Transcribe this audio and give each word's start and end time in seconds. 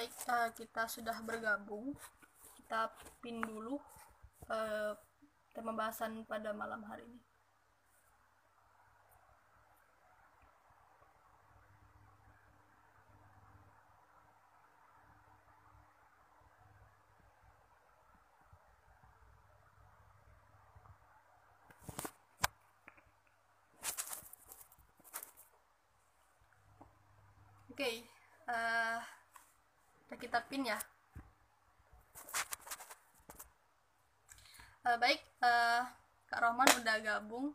Baik, 0.00 0.16
uh, 0.32 0.48
kita 0.56 0.88
sudah 0.88 1.12
bergabung. 1.20 1.92
Kita 2.56 2.88
pin 3.20 3.36
dulu 3.36 3.76
uh, 4.48 4.96
tema 5.52 5.76
bahasan 5.76 6.24
pada 6.24 6.56
malam 6.56 6.80
hari 6.88 7.04
ini. 7.04 7.20
Oke, 27.68 27.84
okay, 27.84 27.96
uh, 28.48 29.04
pin 30.50 30.66
ya. 30.66 30.74
Uh, 34.82 34.98
baik, 34.98 35.22
uh, 35.46 35.86
Kak 36.26 36.42
Roman 36.42 36.66
udah 36.82 36.96
gabung. 36.98 37.54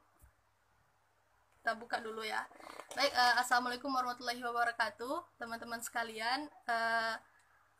Kita 1.59 1.75
buka 1.75 1.99
dulu 1.99 2.23
ya. 2.23 2.47
Baik, 2.95 3.11
uh, 3.11 3.43
Assalamualaikum 3.43 3.91
warahmatullahi 3.91 4.39
wabarakatuh, 4.39 5.35
teman-teman 5.35 5.83
sekalian. 5.83 6.47
Uh, 6.63 7.19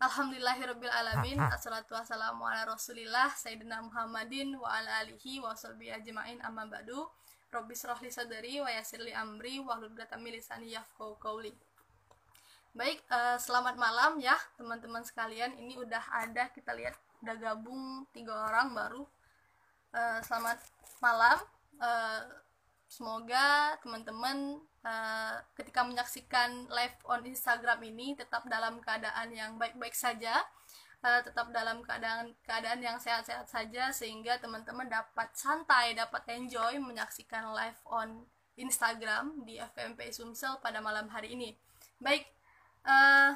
Alhamdulillahirabbil 0.04 0.92
alamin. 0.92 1.40
Assalatu 1.56 1.96
wassalamu 1.96 2.44
ala 2.44 2.68
Rasulillah 2.68 3.32
Sayyidina 3.32 3.80
Muhammadin 3.88 4.60
wa 4.60 4.68
ala 4.68 5.00
alihi 5.00 5.40
wa 5.40 5.56
sahbihi 5.56 5.96
ajmain 5.96 6.44
amma 6.44 6.68
ba'du. 6.68 7.08
Srahli 7.56 8.12
sadari 8.12 8.60
wa 8.60 8.68
yassirli 8.68 9.16
amri 9.16 9.64
wa 9.64 9.80
min 9.80 10.36
lisani 10.36 10.76
yafqahu 10.76 11.16
qawli. 11.24 11.56
Baik, 12.76 13.00
uh, 13.08 13.40
selamat 13.40 13.80
malam 13.80 14.20
ya 14.20 14.36
teman-teman 14.60 15.00
sekalian. 15.00 15.56
Ini 15.56 15.80
udah 15.80 16.12
ada 16.12 16.52
kita 16.52 16.76
lihat 16.76 16.92
udah 17.24 17.36
gabung 17.40 18.04
tiga 18.12 18.52
orang 18.52 18.76
baru. 18.76 19.08
Uh, 19.96 20.20
selamat 20.20 20.60
malam. 21.00 21.40
Uh, 21.80 22.20
semoga 22.84 23.80
teman-teman 23.80 24.60
uh, 24.84 25.40
ketika 25.56 25.88
menyaksikan 25.88 26.68
live 26.68 27.00
on 27.08 27.24
Instagram 27.24 27.80
ini 27.80 28.12
tetap 28.20 28.44
dalam 28.52 28.84
keadaan 28.84 29.32
yang 29.32 29.56
baik-baik 29.56 29.96
saja. 29.96 30.44
Uh, 31.00 31.24
tetap 31.24 31.56
dalam 31.56 31.80
keadaan 31.80 32.36
keadaan 32.44 32.84
yang 32.84 33.00
sehat-sehat 33.00 33.48
saja 33.48 33.96
sehingga 33.96 34.36
teman-teman 34.44 34.92
dapat 34.92 35.32
santai, 35.32 35.96
dapat 35.96 36.28
enjoy 36.28 36.76
menyaksikan 36.84 37.56
live 37.56 37.80
on 37.88 38.28
Instagram 38.60 39.48
di 39.48 39.64
FKMP 39.64 40.12
Sumsel 40.12 40.60
pada 40.60 40.84
malam 40.84 41.08
hari 41.08 41.40
ini. 41.40 41.56
Baik, 42.04 42.35
uh, 42.86 43.34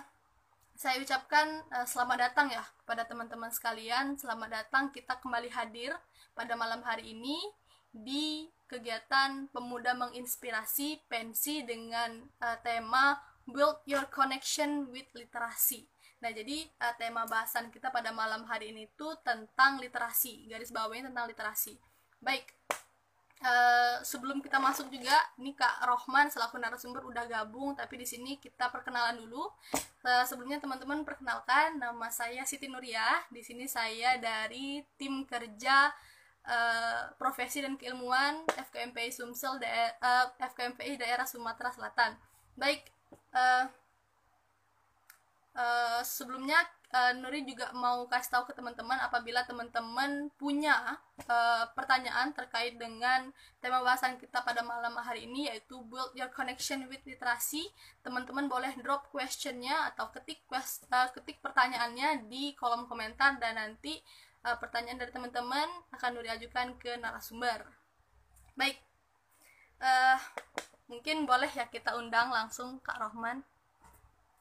saya 0.80 0.96
ucapkan 1.04 1.66
uh, 1.76 1.84
selamat 1.84 2.32
datang 2.32 2.48
ya 2.54 2.64
kepada 2.86 3.04
teman-teman 3.04 3.52
sekalian. 3.52 4.16
Selamat 4.16 4.64
datang 4.64 4.94
kita 4.94 5.20
kembali 5.20 5.52
hadir 5.52 5.92
pada 6.38 6.56
malam 6.56 6.80
hari 6.86 7.12
ini 7.18 7.36
di 7.90 8.48
kegiatan 8.70 9.50
pemuda 9.50 9.98
menginspirasi 9.98 11.04
pensi 11.10 11.66
dengan 11.66 12.22
uh, 12.40 12.58
tema 12.62 13.18
Build 13.50 13.82
Your 13.90 14.08
Connection 14.14 14.88
with 14.94 15.10
Literasi. 15.18 15.84
Nah, 16.22 16.30
jadi 16.30 16.70
uh, 16.80 16.94
tema 16.96 17.26
bahasan 17.26 17.74
kita 17.74 17.90
pada 17.90 18.14
malam 18.14 18.46
hari 18.46 18.72
ini 18.72 18.88
itu 18.88 19.08
tentang 19.26 19.82
literasi. 19.82 20.48
Garis 20.48 20.70
bawahnya 20.70 21.10
tentang 21.12 21.28
literasi. 21.28 21.76
Baik, 22.20 22.52
Uh, 23.40 24.04
sebelum 24.04 24.44
kita 24.44 24.60
masuk 24.60 24.92
juga, 24.92 25.16
ini 25.40 25.56
Kak 25.56 25.88
Rohman 25.88 26.28
selaku 26.28 26.60
narasumber 26.60 27.08
udah 27.08 27.24
gabung, 27.24 27.72
tapi 27.72 27.96
di 27.96 28.04
sini 28.04 28.36
kita 28.36 28.68
perkenalan 28.68 29.16
dulu. 29.16 29.48
Uh, 30.04 30.28
sebelumnya 30.28 30.60
teman-teman 30.60 31.08
perkenalkan, 31.08 31.80
nama 31.80 32.12
saya 32.12 32.44
Siti 32.44 32.68
Nuriah. 32.68 33.24
Di 33.32 33.40
sini 33.40 33.64
saya 33.64 34.20
dari 34.20 34.84
tim 35.00 35.24
kerja 35.24 35.88
uh, 36.44 37.16
profesi 37.16 37.64
dan 37.64 37.80
keilmuan 37.80 38.44
FKMPI 38.50 39.16
Sumsel, 39.16 39.56
uh, 39.56 40.28
FKMPI 40.36 41.00
daerah 41.00 41.24
Sumatera 41.24 41.72
Selatan. 41.72 42.20
Baik, 42.60 42.92
uh, 43.32 43.72
uh, 45.56 46.02
sebelumnya 46.04 46.60
uh, 46.94 47.14
Nuri 47.18 47.46
juga 47.46 47.70
mau 47.74 48.06
kasih 48.10 48.32
tahu 48.34 48.44
ke 48.50 48.54
teman-teman 48.58 48.98
apabila 49.02 49.46
teman-teman 49.46 50.34
punya 50.38 50.98
uh, 51.30 51.66
pertanyaan 51.78 52.34
terkait 52.34 52.78
dengan 52.82 53.30
tema 53.62 53.82
bahasan 53.86 54.18
kita 54.18 54.42
pada 54.42 54.66
malam 54.66 54.94
hari 54.98 55.30
ini 55.30 55.50
yaitu 55.50 55.78
build 55.86 56.14
your 56.18 56.30
connection 56.34 56.86
with 56.90 57.02
literasi. 57.06 57.70
Teman-teman 58.02 58.50
boleh 58.50 58.74
drop 58.82 59.10
questionnya 59.14 59.94
atau 59.94 60.10
ketik 60.10 60.42
quest, 60.50 60.90
uh, 60.90 61.10
ketik 61.14 61.38
pertanyaannya 61.46 62.26
di 62.26 62.58
kolom 62.58 62.90
komentar. 62.90 63.38
Dan 63.38 63.58
nanti 63.62 64.02
uh, 64.46 64.58
pertanyaan 64.58 64.98
dari 64.98 65.14
teman-teman 65.14 65.70
akan 65.94 66.10
Nuri 66.18 66.30
ajukan 66.34 66.74
ke 66.82 66.98
narasumber. 66.98 67.70
Baik. 68.58 68.82
Uh, 69.80 70.20
mungkin 70.92 71.24
boleh 71.24 71.48
ya 71.54 71.70
kita 71.70 71.96
undang 71.96 72.34
langsung 72.34 72.82
Kak 72.82 72.98
Rohman. 72.98 73.46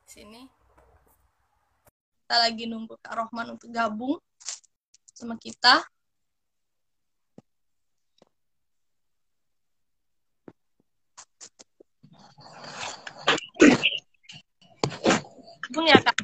Sini 0.08 0.57
kita 2.28 2.44
lagi 2.44 2.68
nunggu 2.68 2.92
Kak 3.00 3.16
Rohman 3.16 3.56
untuk 3.56 3.72
gabung 3.72 4.20
sama 5.16 5.32
kita. 5.40 5.80
Gabung 15.64 15.88
ya 15.88 15.96
Kak. 16.04 16.16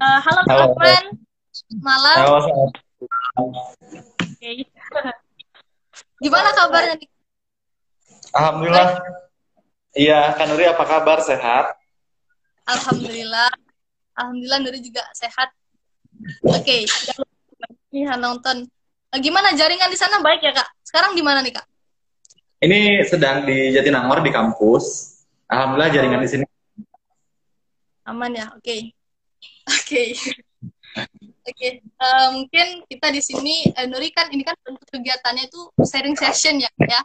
Uh, 0.00 0.18
halo, 0.24 0.40
Kak 0.48 0.56
Rohman. 0.72 1.04
Malam. 1.84 2.16
Halo, 2.24 2.36
Oke. 3.44 4.64
Gimana 6.24 6.48
kabarnya 6.56 6.96
nih? 6.96 7.08
Alhamdulillah. 8.32 8.88
Iya, 9.92 10.32
Kanuri 10.40 10.64
apa 10.64 10.84
kabar? 10.88 11.20
Sehat? 11.20 11.76
Alhamdulillah. 12.64 13.52
Alhamdulillah 14.14 14.58
Nuri 14.62 14.80
juga 14.80 15.02
sehat. 15.14 15.50
Oke, 16.46 16.86
okay. 16.86 18.00
ya 18.06 18.14
nonton. 18.14 18.66
Eh, 19.14 19.20
gimana 19.22 19.54
jaringan 19.54 19.90
di 19.90 19.98
sana 19.98 20.22
baik 20.22 20.42
ya 20.42 20.54
kak? 20.54 20.68
Sekarang 20.86 21.14
di 21.14 21.22
mana 21.22 21.42
nih 21.42 21.54
kak? 21.54 21.66
Ini 22.62 23.02
sedang 23.06 23.46
di 23.46 23.74
Jatinangor 23.74 24.22
di 24.22 24.30
kampus. 24.30 25.18
Alhamdulillah 25.50 25.90
jaringan 25.90 26.22
di 26.22 26.30
sini. 26.30 26.44
Aman 28.06 28.34
ya, 28.34 28.50
oke. 28.54 28.62
Okay. 28.62 28.80
Oke. 29.64 29.80
Okay. 29.80 30.08
Oke, 31.44 31.50
okay. 31.50 31.72
uh, 32.00 32.06
eh, 32.06 32.28
mungkin 32.40 32.66
kita 32.88 33.12
di 33.12 33.20
sini 33.20 33.68
uh, 33.74 33.84
Nuri 33.84 34.08
kan 34.14 34.32
ini 34.32 34.46
kan 34.46 34.56
bentuk 34.64 34.86
kegiatannya 34.88 35.50
itu 35.50 35.60
sharing 35.82 36.16
session 36.16 36.56
ya, 36.56 36.70
ya. 36.80 37.02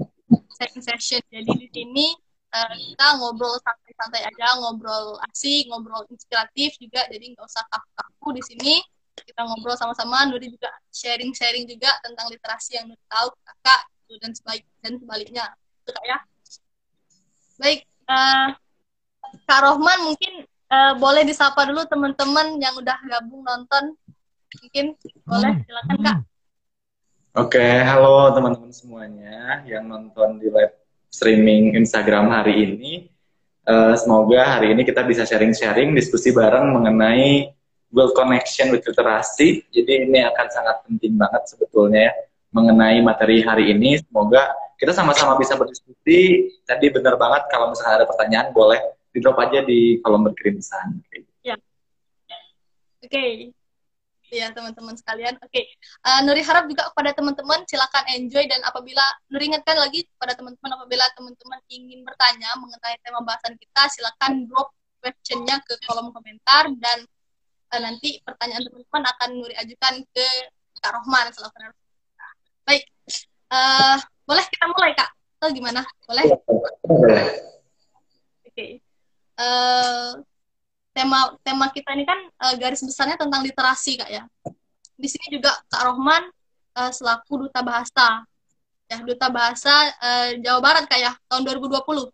Sharing 0.56 0.80
session. 0.80 1.20
Jadi 1.28 1.52
di 1.60 1.68
sini 1.74 2.14
uh, 2.54 2.74
kita 2.76 3.06
ngobrol 3.22 3.56
santai-santai 3.62 4.26
aja, 4.26 4.48
ngobrol 4.58 5.18
asik, 5.30 5.70
ngobrol 5.70 6.06
inspiratif 6.10 6.76
juga, 6.82 7.06
jadi 7.10 7.34
nggak 7.34 7.46
usah 7.46 7.64
kaku-kaku 7.70 8.28
di 8.38 8.44
sini. 8.46 8.76
Kita 9.20 9.44
ngobrol 9.44 9.76
sama-sama, 9.76 10.24
Nuri 10.32 10.48
juga 10.48 10.72
sharing-sharing 10.96 11.68
juga 11.68 11.92
tentang 12.00 12.32
literasi 12.32 12.80
yang 12.80 12.88
Nuri 12.88 13.04
tahu, 13.12 13.28
kakak, 13.44 13.82
gitu, 14.08 14.14
dan 14.24 14.32
sebalik 14.32 14.66
dan 14.80 14.94
sebaliknya, 14.96 15.46
itu 15.84 15.92
kak 15.92 16.06
ya. 16.08 16.18
Baik, 17.60 17.80
uh, 18.08 18.56
Kak 19.46 19.60
Rohman 19.62 20.00
mungkin 20.10 20.48
uh, 20.72 20.94
boleh 20.98 21.28
disapa 21.28 21.68
dulu 21.68 21.86
teman-teman 21.86 22.58
yang 22.58 22.74
udah 22.80 22.98
gabung 23.06 23.44
nonton, 23.46 23.94
mungkin 24.64 24.96
boleh 25.28 25.54
silakan 25.68 25.98
kak. 26.02 26.18
Oke, 27.38 27.62
okay, 27.62 27.86
halo 27.86 28.34
teman-teman 28.34 28.74
semuanya 28.74 29.62
yang 29.70 29.86
nonton 29.86 30.42
di 30.42 30.50
live 30.50 30.74
streaming 31.10 31.76
Instagram 31.76 32.30
hari 32.30 32.66
ini. 32.66 32.94
Uh, 33.70 33.94
semoga 33.94 34.58
hari 34.58 34.74
ini 34.74 34.82
kita 34.82 35.06
bisa 35.06 35.26
sharing-sharing, 35.30 35.94
diskusi 35.94 36.34
bareng 36.34 36.74
mengenai 36.74 37.54
build 37.94 38.14
connection 38.18 38.74
with 38.74 38.82
literasi. 38.86 39.62
Jadi 39.70 40.10
ini 40.10 40.26
akan 40.26 40.48
sangat 40.50 40.76
penting 40.86 41.18
banget 41.18 41.46
sebetulnya 41.46 42.10
ya, 42.10 42.14
mengenai 42.50 43.02
materi 43.06 43.46
hari 43.46 43.70
ini. 43.70 44.02
Semoga 44.02 44.50
kita 44.80 44.96
sama-sama 44.96 45.38
bisa 45.38 45.54
berdiskusi. 45.54 46.50
Tadi 46.66 46.86
benar 46.90 47.20
banget 47.20 47.46
kalau 47.54 47.74
misalnya 47.74 48.06
ada 48.06 48.08
pertanyaan 48.10 48.50
boleh 48.50 48.82
di 49.14 49.18
drop 49.22 49.38
aja 49.38 49.62
di 49.62 50.02
kolom 50.02 50.26
berkirim 50.30 50.58
pesan. 50.58 51.02
Ya. 51.46 51.58
Oke. 53.06 53.10
Okay 53.10 53.59
ya 54.32 54.48
teman-teman 54.54 54.96
sekalian. 54.96 55.36
Oke, 55.42 55.52
okay. 55.52 55.66
uh, 56.06 56.20
eh, 56.20 56.22
Nuri 56.26 56.42
harap 56.46 56.70
juga 56.70 56.90
kepada 56.94 57.12
teman-teman 57.18 57.66
silakan 57.66 58.06
enjoy 58.14 58.46
dan 58.46 58.62
apabila 58.66 59.02
Nuri 59.34 59.54
ingatkan 59.54 59.78
lagi 59.78 60.06
kepada 60.06 60.38
teman-teman 60.38 60.72
apabila 60.78 61.06
teman-teman 61.18 61.60
ingin 61.70 62.06
bertanya 62.06 62.50
mengenai 62.58 62.96
tema 63.02 63.22
bahasan 63.26 63.58
kita 63.58 63.84
silakan 63.90 64.46
drop 64.46 64.70
questionnya 65.00 65.58
ke 65.64 65.74
kolom 65.88 66.12
komentar 66.12 66.70
dan 66.78 67.06
uh, 67.74 67.82
nanti 67.82 68.22
pertanyaan 68.22 68.64
teman-teman 68.66 69.04
akan 69.18 69.30
Nuri 69.38 69.56
ajukan 69.58 69.94
ke 70.14 70.28
Kak 70.80 70.96
Rohman 70.96 71.28
selaku 71.36 71.76
Baik, 72.64 72.86
uh, 73.50 73.98
boleh 74.30 74.46
kita 74.46 74.66
mulai 74.70 74.94
Kak? 74.94 75.10
Atau 75.40 75.50
gimana? 75.56 75.82
Boleh? 76.06 76.26
Oke. 76.30 76.38
Okay. 78.54 78.72
Uh, 79.40 80.20
tema 81.00 81.32
tema 81.48 81.72
kita 81.72 81.96
ini 81.96 82.04
kan 82.04 82.20
uh, 82.44 82.54
garis 82.60 82.84
besarnya 82.84 83.16
tentang 83.16 83.40
literasi 83.40 83.96
kak 83.96 84.12
ya. 84.12 84.28
Di 85.00 85.08
sini 85.08 85.40
juga 85.40 85.56
kak 85.72 85.88
Rohman 85.88 86.28
uh, 86.76 86.92
selaku 86.92 87.48
duta 87.48 87.64
bahasa. 87.64 88.28
Ya 88.92 89.00
duta 89.00 89.32
bahasa 89.32 89.72
uh, 90.04 90.36
Jawa 90.44 90.60
Barat 90.60 90.84
kak 90.92 91.00
ya 91.00 91.16
tahun 91.32 91.48
2020 91.48 92.12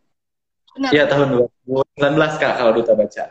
benar 0.76 0.92
iya 0.92 1.08
tahun 1.08 1.48
2019 1.66 1.96
kak 2.38 2.54
kalau 2.62 2.72
duta 2.78 2.94
baca. 2.94 3.24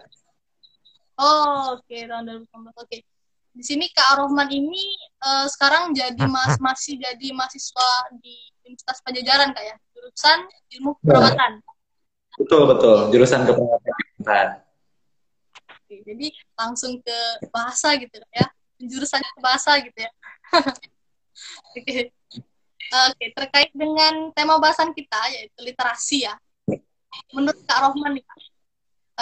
Oh 1.15 1.79
oke 1.79 1.87
okay, 1.87 2.11
tahun 2.11 2.43
2019 2.51 2.51
oke. 2.51 2.75
Okay. 2.91 3.01
di 3.55 3.63
sini 3.63 3.87
kak 3.95 4.19
Rohman 4.19 4.51
ini 4.51 4.83
uh, 5.23 5.47
sekarang 5.47 5.95
jadi 5.95 6.19
mas 6.35 6.59
masih 6.59 6.99
jadi 6.99 7.31
mahasiswa 7.31 8.11
di 8.19 8.35
Universitas 8.67 8.99
Pajajaran 9.07 9.55
kak 9.55 9.63
ya. 9.63 9.77
Jurusan 9.95 10.39
ilmu 10.81 10.99
perawatan. 10.99 11.63
Betul 12.35 12.67
betul. 12.67 13.15
Jurusan 13.15 13.47
keperawatan 13.47 14.64
Oke, 15.95 16.03
jadi 16.11 16.27
langsung 16.59 16.99
ke 16.99 17.19
bahasa 17.55 17.95
gitu 17.95 18.19
ya. 18.35 18.47
Jurusannya 18.83 19.31
ke 19.31 19.41
bahasa 19.41 19.79
gitu 19.79 19.99
ya. 20.03 20.11
Oke. 21.79 22.11
Oke 22.85 23.27
terkait 23.31 23.71
dengan 23.71 24.35
tema 24.35 24.59
bahasan 24.59 24.91
kita 24.91 25.19
yaitu 25.31 25.55
literasi 25.63 26.27
ya. 26.27 26.35
Menurut 27.31 27.63
kak 27.63 27.79
Rohman 27.79 28.19
nih 28.19 28.27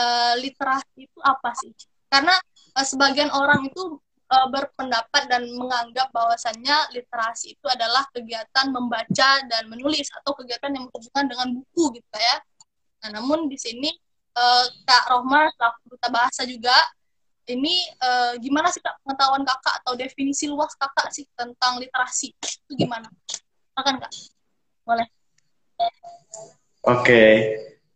uh, 0.00 0.34
literasi 0.40 1.12
itu 1.12 1.20
apa 1.20 1.52
sih? 1.60 1.72
Karena 2.08 2.32
uh, 2.72 2.86
sebagian 2.88 3.28
orang 3.28 3.68
itu 3.68 4.00
uh, 4.32 4.48
berpendapat 4.48 5.28
dan 5.28 5.44
menganggap 5.52 6.08
bahwasannya 6.10 6.96
literasi 6.96 7.54
itu 7.54 7.66
adalah 7.68 8.08
kegiatan 8.16 8.72
membaca 8.72 9.30
dan 9.44 9.68
menulis 9.68 10.08
atau 10.24 10.32
kegiatan 10.32 10.72
yang 10.72 10.88
berhubungan 10.88 11.26
dengan 11.28 11.48
buku 11.60 12.00
gitu 12.00 12.16
ya. 12.16 12.36
Nah 13.04 13.20
namun 13.20 13.52
di 13.52 13.60
sini 13.60 13.92
Kak 14.88 15.12
Rohma 15.12 15.52
selaku 15.52 15.91
duta 16.02 16.18
bahasa 16.18 16.42
juga 16.42 16.74
ini 17.46 17.78
uh, 18.02 18.34
gimana 18.42 18.74
sih 18.74 18.82
kak 18.82 18.98
pengetahuan 19.06 19.46
kakak 19.46 19.74
atau 19.86 19.94
definisi 19.94 20.50
luas 20.50 20.74
kakak 20.74 21.14
sih 21.14 21.22
tentang 21.38 21.78
literasi 21.78 22.34
itu 22.34 22.72
gimana? 22.74 23.06
Makan 23.78 24.02
kak, 24.02 24.10
boleh. 24.82 25.06
Oke, 25.78 25.86
okay. 26.82 27.30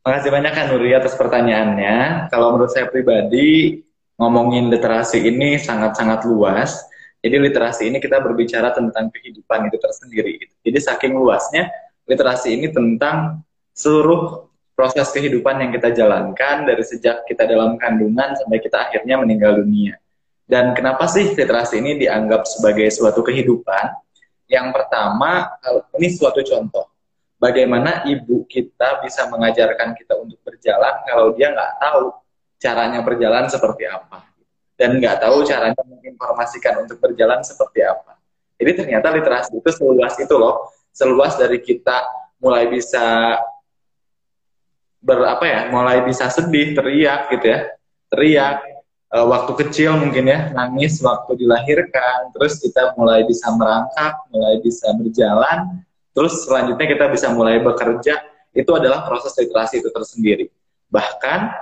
makasih 0.06 0.30
banyak 0.30 0.52
kan 0.54 0.66
Nuri 0.70 0.94
atas 0.94 1.18
pertanyaannya. 1.18 2.30
Kalau 2.30 2.54
menurut 2.54 2.70
saya 2.70 2.86
pribadi 2.86 3.82
ngomongin 4.22 4.70
literasi 4.70 5.26
ini 5.26 5.58
sangat-sangat 5.58 6.22
luas. 6.30 6.86
Jadi 7.18 7.42
literasi 7.42 7.90
ini 7.90 7.98
kita 7.98 8.22
berbicara 8.22 8.70
tentang 8.70 9.10
kehidupan 9.10 9.66
itu 9.66 9.82
tersendiri. 9.82 10.38
Jadi 10.62 10.78
saking 10.78 11.10
luasnya 11.18 11.66
literasi 12.06 12.54
ini 12.54 12.70
tentang 12.70 13.42
seluruh 13.74 14.45
proses 14.76 15.08
kehidupan 15.08 15.56
yang 15.56 15.70
kita 15.72 15.88
jalankan 15.96 16.68
dari 16.68 16.84
sejak 16.84 17.24
kita 17.24 17.48
dalam 17.48 17.80
kandungan 17.80 18.36
sampai 18.36 18.60
kita 18.60 18.86
akhirnya 18.86 19.16
meninggal 19.16 19.56
dunia. 19.64 19.96
Dan 20.46 20.76
kenapa 20.76 21.08
sih 21.08 21.32
literasi 21.32 21.80
ini 21.80 21.96
dianggap 21.98 22.44
sebagai 22.44 22.86
suatu 22.92 23.24
kehidupan? 23.24 23.90
Yang 24.46 24.68
pertama, 24.76 25.58
ini 25.98 26.12
suatu 26.12 26.44
contoh. 26.44 26.86
Bagaimana 27.40 28.06
ibu 28.06 28.46
kita 28.46 29.02
bisa 29.02 29.26
mengajarkan 29.32 29.96
kita 29.96 30.14
untuk 30.14 30.38
berjalan 30.46 31.02
kalau 31.08 31.34
dia 31.34 31.50
nggak 31.50 31.72
tahu 31.82 32.14
caranya 32.60 33.00
berjalan 33.02 33.50
seperti 33.50 33.90
apa. 33.90 34.22
Dan 34.76 35.00
nggak 35.00 35.24
tahu 35.24 35.42
caranya 35.48 35.82
menginformasikan 35.82 36.84
untuk 36.84 37.00
berjalan 37.00 37.40
seperti 37.40 37.80
apa. 37.80 38.20
Jadi 38.60 38.72
ternyata 38.84 39.08
literasi 39.08 39.56
itu 39.56 39.70
seluas 39.72 40.14
itu 40.20 40.36
loh. 40.36 40.68
Seluas 40.92 41.34
dari 41.36 41.60
kita 41.60 42.06
mulai 42.40 42.68
bisa 42.68 43.36
berapa 45.06 45.44
ya 45.46 45.60
mulai 45.70 46.02
bisa 46.02 46.26
sedih 46.26 46.74
teriak 46.74 47.30
gitu 47.30 47.46
ya. 47.46 47.60
Teriak. 48.10 48.58
E, 49.06 49.16
waktu 49.22 49.52
kecil 49.54 49.94
mungkin 49.94 50.26
ya 50.26 50.50
nangis 50.50 50.98
waktu 50.98 51.38
dilahirkan. 51.38 52.34
Terus 52.34 52.58
kita 52.58 52.98
mulai 52.98 53.22
bisa 53.22 53.54
merangkak 53.54 54.26
mulai 54.34 54.58
bisa 54.58 54.90
berjalan. 54.98 55.86
Terus 56.10 56.42
selanjutnya 56.42 56.86
kita 56.90 57.06
bisa 57.14 57.30
mulai 57.30 57.62
bekerja. 57.62 58.18
Itu 58.50 58.74
adalah 58.74 59.06
proses 59.06 59.30
literasi 59.38 59.78
itu 59.78 59.94
tersendiri. 59.94 60.50
Bahkan 60.90 61.54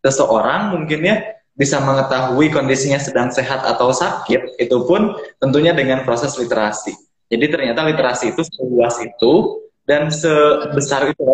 seseorang 0.00 0.72
mungkin 0.72 1.02
ya 1.04 1.16
bisa 1.56 1.80
mengetahui 1.80 2.52
kondisinya 2.52 3.00
sedang 3.00 3.32
sehat 3.32 3.64
atau 3.64 3.90
sakit 3.90 4.60
itu 4.60 4.76
pun 4.84 5.16
tentunya 5.40 5.72
dengan 5.76 6.04
proses 6.04 6.36
literasi. 6.36 6.94
Jadi 7.26 7.46
ternyata 7.50 7.82
literasi 7.82 8.32
itu 8.32 8.44
seluas 8.46 9.02
itu 9.02 9.65
dan 9.86 10.10
sebesar 10.10 11.14
itu 11.14 11.24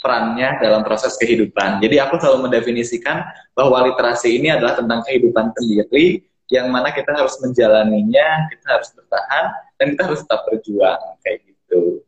perannya 0.00 0.56
dalam 0.64 0.80
proses 0.80 1.14
kehidupan. 1.20 1.84
Jadi 1.84 2.00
aku 2.00 2.16
selalu 2.16 2.48
mendefinisikan 2.48 3.20
bahwa 3.52 3.84
literasi 3.84 4.40
ini 4.40 4.48
adalah 4.48 4.80
tentang 4.80 5.04
kehidupan 5.04 5.52
sendiri 5.52 6.24
yang 6.48 6.72
mana 6.72 6.88
kita 6.88 7.12
harus 7.12 7.36
menjalaninya, 7.44 8.48
kita 8.48 8.80
harus 8.80 8.88
bertahan 8.96 9.44
dan 9.76 9.86
kita 9.92 10.02
harus 10.08 10.20
tetap 10.24 10.40
berjuang 10.48 11.00
kayak 11.20 11.44
gitu. 11.44 12.00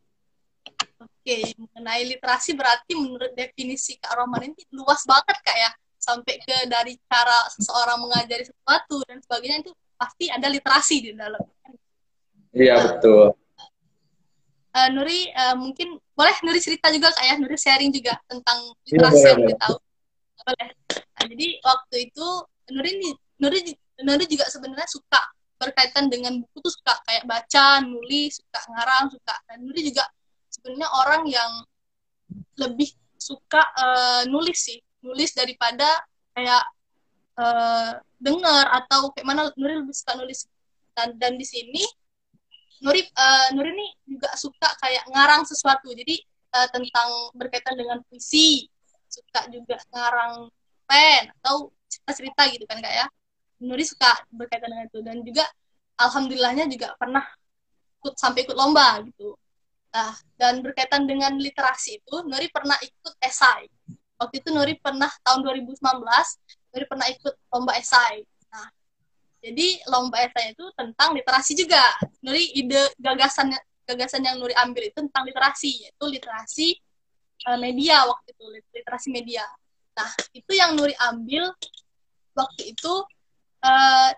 Oke, 1.04 1.52
mengenai 1.60 2.08
literasi 2.16 2.56
berarti 2.56 2.96
menurut 2.96 3.36
definisi 3.36 4.00
Kak 4.00 4.16
Roman 4.16 4.40
ini 4.48 4.64
luas 4.72 5.04
banget 5.04 5.36
Kak 5.44 5.58
ya. 5.60 5.70
Sampai 6.00 6.40
ke 6.40 6.64
dari 6.64 6.96
cara 7.12 7.44
seseorang 7.52 8.00
mengajari 8.00 8.48
sesuatu 8.48 9.04
dan 9.04 9.20
sebagainya 9.20 9.68
itu 9.68 9.72
pasti 10.00 10.32
ada 10.32 10.48
literasi 10.48 10.96
di 11.04 11.10
dalam. 11.12 11.44
Iya, 12.56 12.96
betul 12.96 13.36
uh, 14.74 14.88
Nuri 14.94 15.30
uh, 15.34 15.56
mungkin 15.58 15.98
boleh 16.14 16.36
Nuri 16.46 16.60
cerita 16.62 16.90
juga 16.90 17.10
kak 17.10 17.24
ya 17.26 17.34
Nuri 17.38 17.58
sharing 17.58 17.90
juga 17.90 18.18
tentang 18.26 18.58
iya, 18.86 18.98
literasi 18.98 19.24
yang 19.26 19.40
Nuri 19.42 19.56
tahu 19.58 19.76
boleh. 20.40 20.68
Nah, 20.90 21.24
jadi 21.28 21.46
waktu 21.60 21.96
itu 22.10 22.26
Nuri 22.72 22.92
Nuri 23.40 23.60
Nuri 24.00 24.24
juga 24.24 24.48
sebenarnya 24.48 24.88
suka 24.88 25.20
berkaitan 25.60 26.08
dengan 26.08 26.40
buku 26.40 26.64
tuh 26.64 26.72
suka 26.72 26.96
kayak 27.04 27.28
baca 27.28 27.84
nulis 27.84 28.40
suka 28.40 28.60
ngarang 28.72 29.12
suka. 29.12 29.34
Dan 29.44 29.58
Nuri 29.68 29.80
juga 29.92 30.08
sebenarnya 30.48 30.88
orang 31.04 31.22
yang 31.28 31.52
lebih 32.56 32.90
suka 33.20 33.60
uh, 33.76 34.22
nulis 34.28 34.56
sih. 34.56 34.80
Nulis 35.04 35.32
daripada 35.36 36.04
kayak 36.32 36.64
uh, 37.36 38.00
dengar 38.16 38.64
atau 38.84 39.12
kayak 39.12 39.26
mana 39.28 39.52
Nuri 39.60 39.84
lebih 39.84 39.92
suka 39.92 40.16
nulis. 40.16 40.48
Dan 40.96 41.20
dan 41.20 41.36
di 41.36 41.44
sini 41.44 41.84
Nuri 42.80 43.04
uh, 43.04 43.48
Nuri 43.52 43.70
nih 43.76 43.90
juga 44.08 44.30
suka 44.40 44.68
kayak 44.80 45.04
ngarang 45.12 45.44
sesuatu. 45.44 45.92
Jadi 45.92 46.16
uh, 46.56 46.68
tentang 46.72 47.08
berkaitan 47.36 47.76
dengan 47.76 48.00
puisi 48.08 48.64
suka 49.10 49.46
juga 49.52 49.76
ngarang 49.92 50.48
pen 50.88 51.28
atau 51.40 51.70
cerita-cerita 51.90 52.42
gitu 52.56 52.64
kan 52.64 52.80
kak 52.80 52.94
ya. 53.04 53.06
Nuri 53.60 53.84
suka 53.84 54.24
berkaitan 54.32 54.72
dengan 54.72 54.88
itu. 54.88 55.00
Dan 55.04 55.20
juga 55.20 55.44
alhamdulillahnya 56.00 56.64
juga 56.72 56.96
pernah 56.96 57.24
ikut 58.00 58.16
sampai 58.16 58.48
ikut 58.48 58.56
lomba 58.56 59.04
gitu. 59.04 59.36
Nah 59.92 60.16
dan 60.40 60.64
berkaitan 60.64 61.04
dengan 61.04 61.36
literasi 61.36 62.00
itu 62.00 62.14
Nuri 62.24 62.48
pernah 62.48 62.80
ikut 62.80 63.14
esai. 63.20 63.68
Waktu 64.16 64.40
itu 64.40 64.48
Nuri 64.56 64.80
pernah 64.80 65.12
tahun 65.20 65.44
2019 65.44 65.80
Nuri 66.72 66.84
pernah 66.88 67.06
ikut 67.12 67.34
lomba 67.52 67.76
esai 67.76 68.24
jadi 69.40 69.66
lomba 69.88 70.20
esai 70.20 70.52
itu 70.52 70.64
tentang 70.76 71.16
literasi 71.16 71.56
juga. 71.56 71.80
Nuri 72.20 72.52
ide 72.52 72.92
gagasan 73.00 73.56
gagasan 73.88 74.20
yang 74.22 74.36
Nuri 74.36 74.52
ambil 74.52 74.86
itu 74.86 75.00
tentang 75.00 75.24
literasi, 75.24 75.88
yaitu 75.88 76.04
literasi 76.06 76.68
uh, 77.48 77.58
media 77.58 78.04
waktu 78.04 78.36
itu, 78.36 78.44
literasi 78.76 79.08
media. 79.08 79.42
Nah, 79.96 80.08
itu 80.36 80.52
yang 80.52 80.76
Nuri 80.76 80.92
ambil 81.08 81.50
waktu 82.36 82.62
itu 82.76 82.94
uh, 83.64 84.10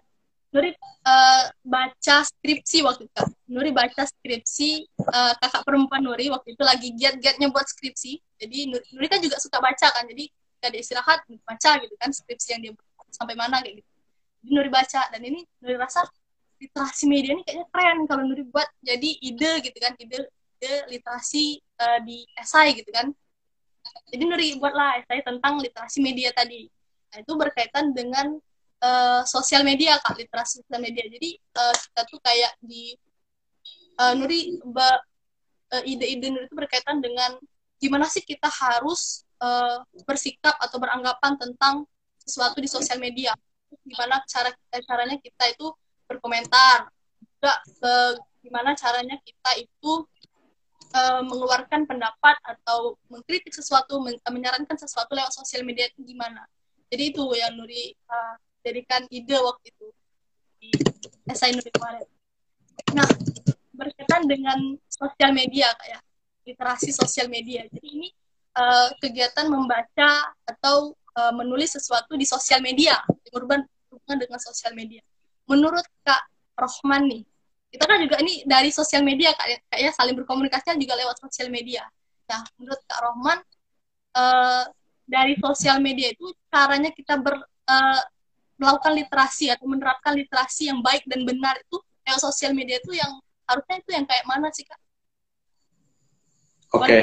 Nuri 0.53 0.77
uh, 1.07 1.45
baca 1.65 2.17
skripsi 2.27 2.85
waktu 2.85 3.09
itu. 3.09 3.25
Nuri 3.49 3.71
baca 3.73 4.03
skripsi 4.05 4.85
uh, 5.07 5.33
kakak 5.39 5.63
perempuan 5.65 6.03
Nuri 6.05 6.29
waktu 6.29 6.59
itu 6.59 6.63
lagi 6.67 6.89
giat-giatnya 6.99 7.49
buat 7.49 7.65
skripsi. 7.65 8.19
Jadi 8.43 8.69
Nuri, 8.69 8.85
Nuri 8.93 9.07
kan 9.09 9.23
juga 9.23 9.39
suka 9.41 9.63
baca 9.63 9.87
kan. 9.87 10.05
Jadi 10.05 10.29
gak 10.63 10.71
ada 10.71 10.79
istirahat 10.79 11.19
baca 11.43 11.71
gitu 11.83 11.95
kan 11.99 12.11
skripsi 12.15 12.49
yang 12.55 12.61
dia 12.63 12.73
sampai 13.15 13.35
mana 13.35 13.65
kayak 13.65 13.81
gitu. 13.81 13.92
Nuri 14.47 14.71
baca 14.71 15.07
dan 15.11 15.23
ini 15.23 15.47
Nuri 15.63 15.79
rasa 15.79 16.03
literasi 16.59 17.11
media 17.11 17.35
ini 17.35 17.43
kayaknya 17.43 17.67
keren 17.71 17.99
kalau 18.07 18.23
Nuri 18.27 18.47
buat 18.47 18.67
jadi 18.83 19.11
ide 19.19 19.53
gitu 19.67 19.79
kan 19.83 19.95
ide 19.99 20.31
ide 20.63 20.75
literasi 20.91 21.59
uh, 21.83 21.99
di 22.03 22.23
esai 22.39 22.75
gitu 22.79 22.91
kan. 22.95 23.11
Jadi 24.15 24.23
Nuri 24.23 24.49
buatlah 24.63 25.03
esai 25.03 25.27
tentang 25.27 25.59
literasi 25.59 25.99
media 25.99 26.31
tadi. 26.31 26.71
Nah, 27.13 27.19
itu 27.19 27.33
berkaitan 27.35 27.91
dengan 27.91 28.39
uh, 28.79 29.23
sosial 29.27 29.67
media 29.67 29.99
kak 29.99 30.15
literasi 30.15 30.63
sosial 30.63 30.81
media. 30.83 31.03
Jadi 31.11 31.35
uh, 31.59 31.75
kita 31.75 32.03
tuh 32.07 32.21
kayak 32.23 32.53
di 32.63 32.95
uh, 33.99 34.15
Nuri 34.15 34.63
uh, 34.63 35.83
ide-ide 35.83 36.31
Nuri 36.31 36.47
itu 36.47 36.55
berkaitan 36.55 37.03
dengan 37.03 37.35
gimana 37.83 38.07
sih 38.07 38.23
kita 38.23 38.47
harus 38.47 39.27
uh, 39.43 39.83
bersikap 40.07 40.55
atau 40.63 40.79
beranggapan 40.79 41.35
tentang 41.35 41.83
sesuatu 42.23 42.63
di 42.63 42.71
sosial 42.71 43.03
media 43.03 43.35
gimana 43.83 44.23
cara 44.29 44.51
caranya 44.85 45.17
kita 45.21 45.45
itu 45.53 45.67
berkomentar. 46.09 46.89
Juga 47.19 47.53
uh, 47.83 48.15
gimana 48.43 48.75
caranya 48.75 49.17
kita 49.23 49.51
itu 49.63 49.93
uh, 50.95 51.23
mengeluarkan 51.25 51.89
pendapat 51.89 52.37
atau 52.43 52.99
mengkritik 53.09 53.55
sesuatu 53.55 53.99
men 54.03 54.19
menyarankan 54.29 54.77
sesuatu 54.77 55.15
lewat 55.17 55.33
sosial 55.33 55.63
media 55.65 55.89
itu 55.89 56.03
gimana. 56.05 56.45
Jadi 56.93 57.15
itu 57.15 57.25
yang 57.33 57.57
Nuri 57.57 57.97
uh, 58.09 58.37
jadikan 58.63 59.09
ide 59.09 59.37
waktu 59.41 59.67
itu 59.73 59.87
di 60.61 60.71
esai 61.31 61.57
Nuri 61.57 61.71
kemarin. 61.73 62.07
Nah 62.93 63.09
berkaitan 63.73 64.29
dengan 64.29 64.59
sosial 64.87 65.33
media 65.35 65.73
kayak 65.81 65.99
ya. 65.99 66.09
literasi 66.43 66.91
sosial 66.91 67.31
media. 67.31 67.63
Jadi 67.71 67.87
ini 67.87 68.09
uh, 68.59 68.91
kegiatan 68.99 69.47
membaca 69.47 70.35
atau 70.43 70.99
uh, 71.17 71.33
menulis 71.35 71.75
sesuatu 71.77 72.17
di 72.17 72.27
sosial 72.29 72.61
media 72.61 72.97
berhubungan 73.33 73.67
dengan 74.17 74.41
sosial 74.41 74.73
media. 74.77 75.01
Menurut 75.49 75.85
Kak 76.05 76.23
Rohman 76.57 77.09
nih 77.09 77.23
kita 77.73 77.89
kan 77.89 77.99
juga 78.05 78.21
ini 78.21 78.45
dari 78.45 78.69
sosial 78.69 79.01
media 79.01 79.33
kayak 79.33 79.65
kayaknya 79.73 79.93
saling 79.97 80.13
berkomunikasi 80.13 80.77
juga 80.77 80.95
lewat 81.01 81.17
sosial 81.25 81.49
media. 81.49 81.89
Nah 82.29 82.45
menurut 82.61 82.81
Kak 82.85 83.01
Rohman 83.01 83.39
uh, 84.17 84.65
dari 85.09 85.35
sosial 85.41 85.81
media 85.81 86.13
itu 86.13 86.29
caranya 86.53 86.93
kita 86.93 87.17
ber 87.17 87.41
uh, 87.41 88.03
melakukan 88.61 88.95
literasi 88.95 89.51
atau 89.51 89.67
menerapkan 89.67 90.15
literasi 90.15 90.69
yang 90.71 90.85
baik 90.85 91.03
dan 91.09 91.25
benar 91.25 91.59
itu 91.59 91.81
lewat 92.07 92.21
sosial 92.21 92.53
media 92.53 92.79
itu 92.79 92.95
yang 92.95 93.11
harusnya 93.49 93.77
itu 93.81 93.91
yang 93.91 94.05
kayak 94.07 94.25
mana 94.29 94.53
sih 94.55 94.63
kak? 94.63 94.79
Oke, 96.73 96.89
okay. 96.89 97.03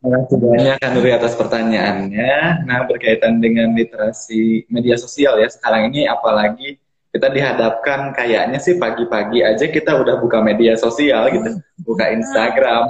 terima 0.00 0.24
kasih 0.24 0.36
banyak 0.40 0.76
Kanuri 0.80 1.10
atas 1.12 1.36
pertanyaannya. 1.36 2.64
Nah 2.64 2.88
berkaitan 2.88 3.44
dengan 3.44 3.76
literasi 3.76 4.64
media 4.72 4.96
sosial 4.96 5.36
ya 5.36 5.52
sekarang 5.52 5.92
ini 5.92 6.08
apalagi 6.08 6.80
kita 7.12 7.28
dihadapkan 7.28 8.16
kayaknya 8.16 8.56
sih 8.56 8.80
pagi-pagi 8.80 9.44
aja 9.44 9.68
kita 9.68 10.00
udah 10.00 10.16
buka 10.16 10.40
media 10.40 10.80
sosial 10.80 11.28
gitu, 11.28 11.60
buka 11.84 12.08
Instagram, 12.08 12.88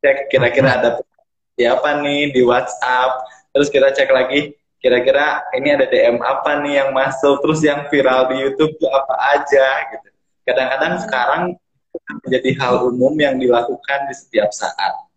cek 0.00 0.32
kira-kira 0.32 0.80
ada 0.80 0.90
siapa 1.52 2.00
nih 2.00 2.32
di 2.32 2.40
WhatsApp, 2.48 3.28
terus 3.52 3.68
kita 3.68 3.92
cek 3.92 4.08
lagi 4.08 4.56
kira-kira 4.80 5.44
ini 5.52 5.76
ada 5.76 5.84
DM 5.84 6.16
apa 6.24 6.64
nih 6.64 6.80
yang 6.80 6.90
masuk, 6.96 7.44
terus 7.44 7.60
yang 7.60 7.84
viral 7.92 8.32
di 8.32 8.40
YouTube 8.40 8.72
tuh 8.80 8.88
apa 8.88 9.36
aja 9.36 9.84
gitu. 9.92 10.08
Kadang-kadang 10.48 10.94
sekarang 11.04 11.42
menjadi 12.24 12.56
hal 12.56 12.88
umum 12.88 13.12
yang 13.20 13.36
dilakukan 13.36 14.08
di 14.08 14.16
setiap 14.16 14.48
saat 14.48 15.07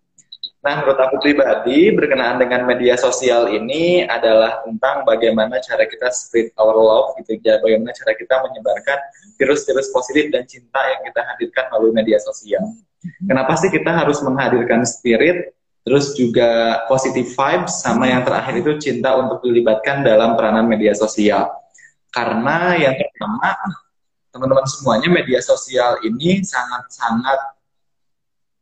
Nah, 0.61 0.77
menurut 0.77 0.99
aku 1.01 1.17
pribadi, 1.17 1.89
berkenaan 1.89 2.37
dengan 2.37 2.69
media 2.69 2.93
sosial 2.93 3.49
ini 3.49 4.05
adalah 4.05 4.61
tentang 4.61 5.01
bagaimana 5.09 5.57
cara 5.57 5.89
kita 5.89 6.13
spread 6.13 6.53
our 6.53 6.77
love, 6.77 7.17
gitu 7.17 7.41
ya, 7.41 7.57
bagaimana 7.65 7.89
cara 7.97 8.13
kita 8.13 8.45
menyebarkan 8.45 8.97
virus-virus 9.41 9.89
positif 9.89 10.29
dan 10.29 10.45
cinta 10.45 10.77
yang 10.85 11.01
kita 11.09 11.21
hadirkan 11.33 11.65
melalui 11.73 11.97
media 11.97 12.21
sosial. 12.21 12.61
Kenapa 13.25 13.57
sih 13.57 13.73
kita 13.73 13.89
harus 13.89 14.21
menghadirkan 14.21 14.85
spirit, 14.85 15.49
terus 15.81 16.13
juga 16.13 16.85
positive 16.85 17.33
vibes, 17.33 17.81
sama 17.81 18.13
yang 18.13 18.21
terakhir 18.21 18.61
itu 18.61 18.77
cinta 18.77 19.17
untuk 19.17 19.41
dilibatkan 19.41 20.05
dalam 20.05 20.37
peranan 20.37 20.69
media 20.69 20.93
sosial? 20.93 21.49
Karena 22.13 22.77
yang 22.77 22.93
pertama, 23.01 23.57
teman-teman 24.29 24.69
semuanya 24.69 25.09
media 25.09 25.41
sosial 25.41 25.97
ini 26.05 26.45
sangat-sangat 26.45 27.57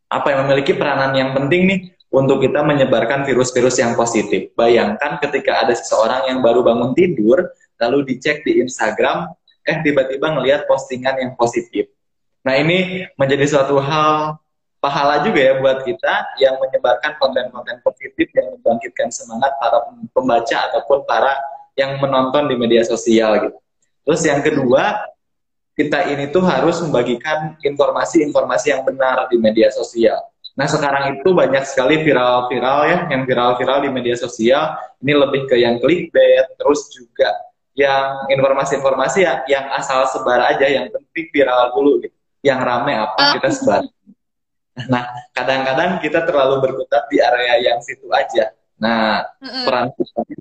apa 0.09 0.27
yang 0.33 0.49
memiliki 0.49 0.73
peranan 0.73 1.13
yang 1.13 1.31
penting 1.37 1.61
nih 1.69 1.79
untuk 2.09 2.41
kita 2.41 2.65
menyebarkan 2.65 3.21
virus-virus 3.23 3.77
yang 3.77 3.93
positif. 3.93 4.49
Bayangkan 4.57 5.21
ketika 5.21 5.61
ada 5.65 5.73
seseorang 5.77 6.25
yang 6.25 6.41
baru 6.41 6.65
bangun 6.65 6.97
tidur, 6.97 7.53
lalu 7.77 8.01
dicek 8.09 8.41
di 8.41 8.57
Instagram, 8.59 9.29
eh 9.61 9.77
tiba-tiba 9.85 10.33
ngelihat 10.33 10.65
postingan 10.65 11.21
yang 11.21 11.31
positif. 11.37 11.93
Nah 12.41 12.57
ini 12.57 13.05
menjadi 13.13 13.45
suatu 13.45 13.77
hal 13.77 14.41
pahala 14.81 15.21
juga 15.21 15.39
ya 15.43 15.53
buat 15.61 15.85
kita 15.85 16.39
yang 16.41 16.57
menyebarkan 16.57 17.19
konten-konten 17.21 17.77
positif 17.85 18.31
yang 18.33 18.57
membangkitkan 18.57 19.13
semangat 19.13 19.53
para 19.61 19.85
pembaca 20.15 20.57
ataupun 20.71 21.05
para 21.05 21.37
yang 21.77 22.01
menonton 22.01 22.49
di 22.49 22.55
media 22.57 22.81
sosial 22.81 23.37
gitu. 23.45 23.59
Terus 24.07 24.21
yang 24.25 24.41
kedua, 24.41 24.97
kita 25.79 26.11
ini 26.11 26.27
tuh 26.27 26.43
harus 26.43 26.83
membagikan 26.83 27.55
informasi-informasi 27.63 28.75
yang 28.75 28.83
benar 28.83 29.31
di 29.31 29.39
media 29.39 29.71
sosial. 29.71 30.19
Nah 30.59 30.67
sekarang 30.67 31.15
itu 31.15 31.31
banyak 31.31 31.63
sekali 31.63 32.03
viral-viral 32.03 32.79
ya, 32.83 32.97
yang 33.07 33.23
viral-viral 33.23 33.87
di 33.87 33.89
media 33.95 34.19
sosial. 34.19 34.75
Ini 34.99 35.15
lebih 35.15 35.47
ke 35.47 35.55
yang 35.55 35.79
clickbait, 35.79 36.51
terus 36.59 36.91
juga 36.91 37.31
yang 37.79 38.27
informasi-informasi 38.27 39.23
yang, 39.23 39.39
yang 39.47 39.65
asal 39.71 40.03
sebar 40.11 40.51
aja, 40.51 40.67
yang 40.67 40.91
penting 40.91 41.31
viral 41.31 41.71
dulu 41.71 42.03
gitu. 42.03 42.17
Yang 42.43 42.59
rame 42.59 42.93
apa 42.99 43.39
kita 43.39 43.49
sebar. 43.55 43.87
Nah 44.91 45.03
kadang-kadang 45.31 46.03
kita 46.03 46.27
terlalu 46.27 46.59
berkutat 46.59 47.07
di 47.07 47.23
area 47.23 47.71
yang 47.71 47.79
situ 47.79 48.11
aja. 48.11 48.51
Nah, 48.79 49.27
peran 49.67 49.91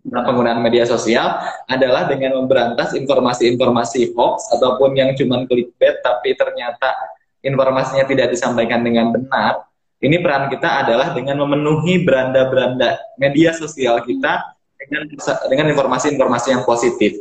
dalam 0.06 0.24
penggunaan 0.30 0.62
media 0.62 0.86
sosial 0.86 1.42
adalah 1.66 2.06
dengan 2.06 2.38
memberantas 2.38 2.94
informasi-informasi 2.94 4.14
hoax 4.14 4.54
ataupun 4.54 4.94
yang 4.94 5.10
cuma 5.18 5.42
clickbait 5.50 5.98
tapi 6.06 6.38
ternyata 6.38 6.94
informasinya 7.42 8.06
tidak 8.06 8.30
disampaikan 8.30 8.86
dengan 8.86 9.10
benar. 9.10 9.66
Ini 9.98 10.22
peran 10.22 10.46
kita 10.46 10.86
adalah 10.86 11.10
dengan 11.10 11.42
memenuhi 11.42 12.06
beranda-beranda 12.06 13.02
media 13.18 13.50
sosial 13.50 13.98
kita 14.06 14.54
dengan 14.78 15.10
dengan 15.50 15.66
informasi-informasi 15.74 16.54
yang 16.54 16.62
positif. 16.62 17.18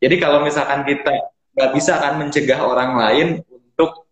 Jadi 0.00 0.16
kalau 0.16 0.40
misalkan 0.40 0.88
kita 0.88 1.12
nggak 1.52 1.70
bisa 1.76 2.00
akan 2.00 2.24
mencegah 2.24 2.64
orang 2.64 2.96
lain 2.96 3.26
untuk 3.44 4.08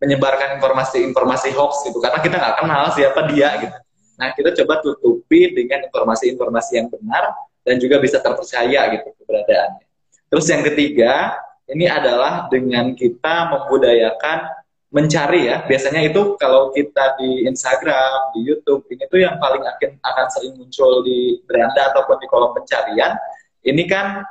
menyebarkan 0.00 0.56
informasi-informasi 0.56 1.52
hoax 1.52 1.84
gitu, 1.84 2.00
karena 2.00 2.18
kita 2.24 2.36
nggak 2.40 2.56
kenal 2.64 2.84
siapa 2.96 3.20
dia 3.28 3.48
gitu 3.60 3.76
Nah, 4.14 4.30
kita 4.32 4.54
coba 4.62 4.78
tutupi 4.80 5.50
dengan 5.50 5.86
informasi-informasi 5.90 6.72
yang 6.78 6.88
benar 6.90 7.34
dan 7.64 7.76
juga 7.80 7.98
bisa 7.98 8.20
terpercaya 8.20 8.92
gitu 8.94 9.08
keberadaannya. 9.22 9.84
Terus 10.30 10.46
yang 10.50 10.62
ketiga, 10.62 11.38
ini 11.70 11.88
adalah 11.88 12.46
dengan 12.52 12.92
kita 12.92 13.48
membudayakan 13.50 14.52
mencari 14.94 15.50
ya. 15.50 15.66
Biasanya 15.66 16.06
itu 16.06 16.38
kalau 16.38 16.70
kita 16.70 17.18
di 17.18 17.50
Instagram, 17.50 18.30
di 18.38 18.46
YouTube, 18.46 18.86
ini 18.94 19.02
tuh 19.10 19.18
yang 19.18 19.42
paling 19.42 19.64
akan 20.02 20.26
sering 20.30 20.54
muncul 20.54 21.02
di 21.02 21.42
beranda 21.48 21.90
ataupun 21.90 22.22
di 22.22 22.26
kolom 22.30 22.54
pencarian. 22.54 23.18
Ini 23.64 23.82
kan 23.90 24.22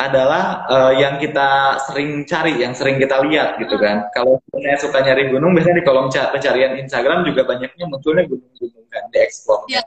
adalah 0.00 0.64
uh, 0.64 0.92
yang 0.96 1.20
kita 1.20 1.76
sering 1.84 2.24
cari, 2.24 2.56
yang 2.56 2.72
sering 2.72 2.96
kita 2.96 3.20
lihat 3.20 3.60
gitu 3.60 3.76
kan. 3.76 4.08
Kalau 4.16 4.40
saya 4.48 4.80
suka 4.80 5.04
nyari 5.04 5.28
gunung, 5.28 5.52
biasanya 5.52 5.76
di 5.76 5.84
kolom 5.84 6.08
pencarian 6.08 6.80
Instagram 6.80 7.28
juga 7.28 7.44
banyaknya 7.44 7.84
munculnya 7.84 8.24
gunung-gunung 8.24 8.86
kan, 8.88 9.04
di 9.12 9.18
explore. 9.20 9.68
Ya. 9.68 9.84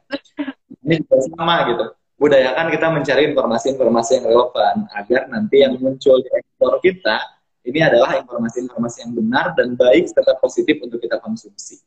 Ini 0.85 1.01
juga 1.01 1.17
sama 1.33 1.65
gitu. 1.65 1.85
Budayakan 2.21 2.69
kita 2.69 2.87
mencari 2.93 3.23
informasi-informasi 3.33 4.11
yang 4.21 4.25
relevan 4.29 4.75
agar 4.93 5.21
nanti 5.33 5.65
yang 5.65 5.73
muncul 5.81 6.21
di 6.21 6.29
explore 6.29 6.77
kita 6.85 7.17
ini 7.63 7.79
adalah 7.81 8.19
informasi-informasi 8.21 8.97
yang 9.07 9.11
benar 9.17 9.45
dan 9.57 9.73
baik 9.79 10.11
serta 10.11 10.37
positif 10.37 10.83
untuk 10.83 10.99
kita 10.99 11.17
konsumsi. 11.23 11.79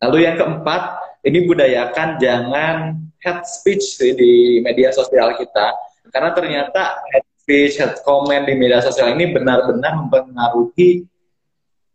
Lalu 0.00 0.24
yang 0.24 0.40
keempat, 0.40 0.96
ini 1.28 1.44
budayakan 1.44 2.16
jangan 2.16 2.96
head 3.20 3.44
speech 3.44 4.00
di 4.00 4.58
media 4.64 4.88
sosial 4.90 5.36
kita 5.36 5.76
karena 6.08 6.32
ternyata 6.32 7.04
head 7.12 7.24
speech, 7.40 7.80
head 7.80 7.96
comment 8.04 8.44
di 8.44 8.54
media 8.54 8.84
sosial 8.84 9.16
ini 9.16 9.32
benar-benar 9.32 9.96
mempengaruhi 9.96 11.08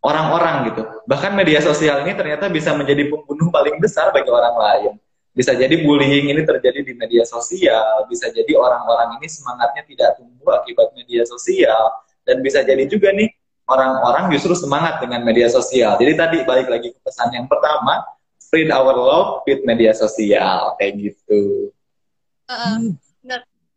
orang-orang 0.02 0.70
gitu. 0.70 0.82
Bahkan 1.06 1.32
media 1.34 1.62
sosial 1.62 2.06
ini 2.06 2.14
ternyata 2.18 2.50
bisa 2.50 2.74
menjadi 2.74 3.10
pembunuh 3.10 3.50
paling 3.54 3.78
besar 3.82 4.10
bagi 4.14 4.30
orang 4.30 4.56
lain. 4.58 4.94
Bisa 5.36 5.52
jadi 5.52 5.84
bullying 5.84 6.32
ini 6.32 6.42
terjadi 6.48 6.80
di 6.80 6.96
media 6.96 7.28
sosial, 7.28 8.08
bisa 8.08 8.32
jadi 8.32 8.56
orang-orang 8.56 9.20
ini 9.20 9.28
semangatnya 9.28 9.84
tidak 9.84 10.10
tumbuh 10.16 10.64
akibat 10.64 10.96
media 10.96 11.28
sosial, 11.28 11.92
dan 12.24 12.40
bisa 12.40 12.64
jadi 12.64 12.88
juga 12.88 13.12
nih 13.12 13.28
orang-orang 13.68 14.32
justru 14.32 14.56
semangat 14.56 15.04
dengan 15.04 15.28
media 15.28 15.52
sosial. 15.52 16.00
Jadi 16.00 16.14
tadi 16.16 16.38
balik 16.48 16.72
lagi 16.72 16.96
ke 16.96 17.00
pesan 17.04 17.36
yang 17.36 17.52
pertama, 17.52 18.08
spread 18.40 18.72
our 18.72 18.96
love 18.96 19.44
with 19.44 19.60
media 19.68 19.92
sosial, 19.92 20.80
kayak 20.80 21.04
gitu. 21.04 21.68
Uh, 22.48 22.96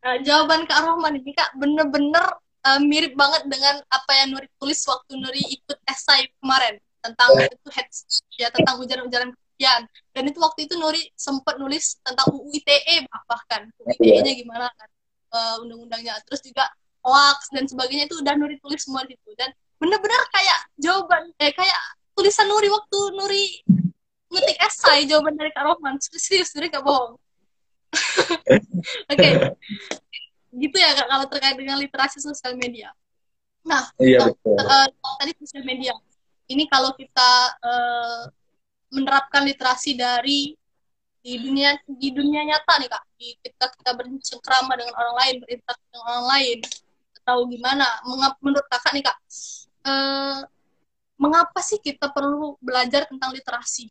uh, 0.04 0.18
jawaban 0.22 0.66
Kak 0.68 0.84
Rohman 0.84 1.18
ini 1.18 1.32
Kak 1.34 1.56
bener-bener 1.58 2.24
uh, 2.66 2.80
mirip 2.82 3.14
banget 3.14 3.46
dengan 3.46 3.80
apa 3.88 4.12
yang 4.22 4.36
Nuri 4.36 4.48
tulis 4.58 4.80
waktu 4.86 5.12
Nuri 5.18 5.42
ikut 5.42 5.78
esai 5.88 6.30
kemarin 6.38 6.78
tentang 7.02 7.30
oh. 7.34 7.40
itu 7.40 7.68
head 7.72 7.88
ya 8.36 8.48
tentang 8.50 8.74
ujaran-ujaran 8.82 9.30
kebencian. 9.30 9.80
Dan 10.14 10.22
itu 10.30 10.38
waktu 10.42 10.60
itu 10.66 10.74
Nuri 10.78 11.02
sempat 11.14 11.56
nulis 11.58 11.98
tentang 12.02 12.26
UU 12.30 12.50
ITE 12.54 13.06
bahkan. 13.26 13.70
UU 13.82 13.94
ITE-nya 13.98 14.32
gimana 14.34 14.66
kan 14.74 14.88
uh, 15.34 15.62
undang-undangnya 15.62 16.18
terus 16.26 16.42
juga 16.42 16.66
hoax 17.02 17.54
dan 17.54 17.64
sebagainya 17.64 18.10
itu 18.10 18.18
udah 18.20 18.34
Nuri 18.34 18.58
tulis 18.62 18.82
semua 18.82 19.06
di 19.06 19.14
situ. 19.14 19.32
Dan 19.38 19.50
bener-bener 19.78 20.22
kayak 20.34 20.60
jawaban 20.78 21.30
eh 21.38 21.54
kayak 21.54 21.80
tulisan 22.14 22.46
Nuri 22.50 22.68
waktu 22.70 22.98
Nuri 23.14 23.46
ngetik 24.28 24.58
esai 24.60 25.08
jawaban 25.08 25.34
dari 25.38 25.50
Kak 25.54 25.64
Rohman. 25.64 25.96
Serius 26.02 26.52
Nuri 26.54 26.68
gak 26.68 26.84
bohong 26.84 27.16
Oke, 29.12 29.16
okay. 29.16 29.32
gitu 30.52 30.76
ya 30.76 30.92
kak 30.96 31.08
kalau 31.08 31.26
terkait 31.28 31.56
dengan 31.56 31.80
literasi 31.80 32.20
sosial 32.20 32.56
media. 32.56 32.92
Nah, 33.64 33.88
iya, 34.00 34.28
Uh, 34.44 34.86
tadi 35.20 35.32
sosial 35.40 35.64
media. 35.64 35.92
Ini 36.48 36.64
kalau 36.72 36.96
kita 36.96 37.30
uh, 37.60 38.24
menerapkan 38.92 39.44
literasi 39.44 39.96
dari 39.96 40.56
di 41.18 41.34
dunia 41.44 41.76
di 41.84 42.08
dunia 42.14 42.40
nyata 42.46 42.80
nih 42.80 42.88
kak 42.88 43.04
di 43.18 43.28
ketika 43.42 43.66
kita 43.74 43.90
bercengkrama 43.98 44.72
dengan 44.78 44.94
orang 44.96 45.16
lain 45.20 45.34
berinteraksi 45.44 45.84
dengan 45.90 46.06
orang 46.08 46.26
lain 46.30 46.58
atau 47.20 47.36
gimana 47.50 47.86
menurut 48.40 48.66
kakak 48.70 48.92
nih 48.96 49.04
kak 49.04 49.16
eh, 49.84 50.38
mengapa 51.18 51.60
sih 51.60 51.82
kita 51.82 52.08
perlu 52.14 52.56
belajar 52.62 53.04
tentang 53.10 53.34
literasi 53.34 53.90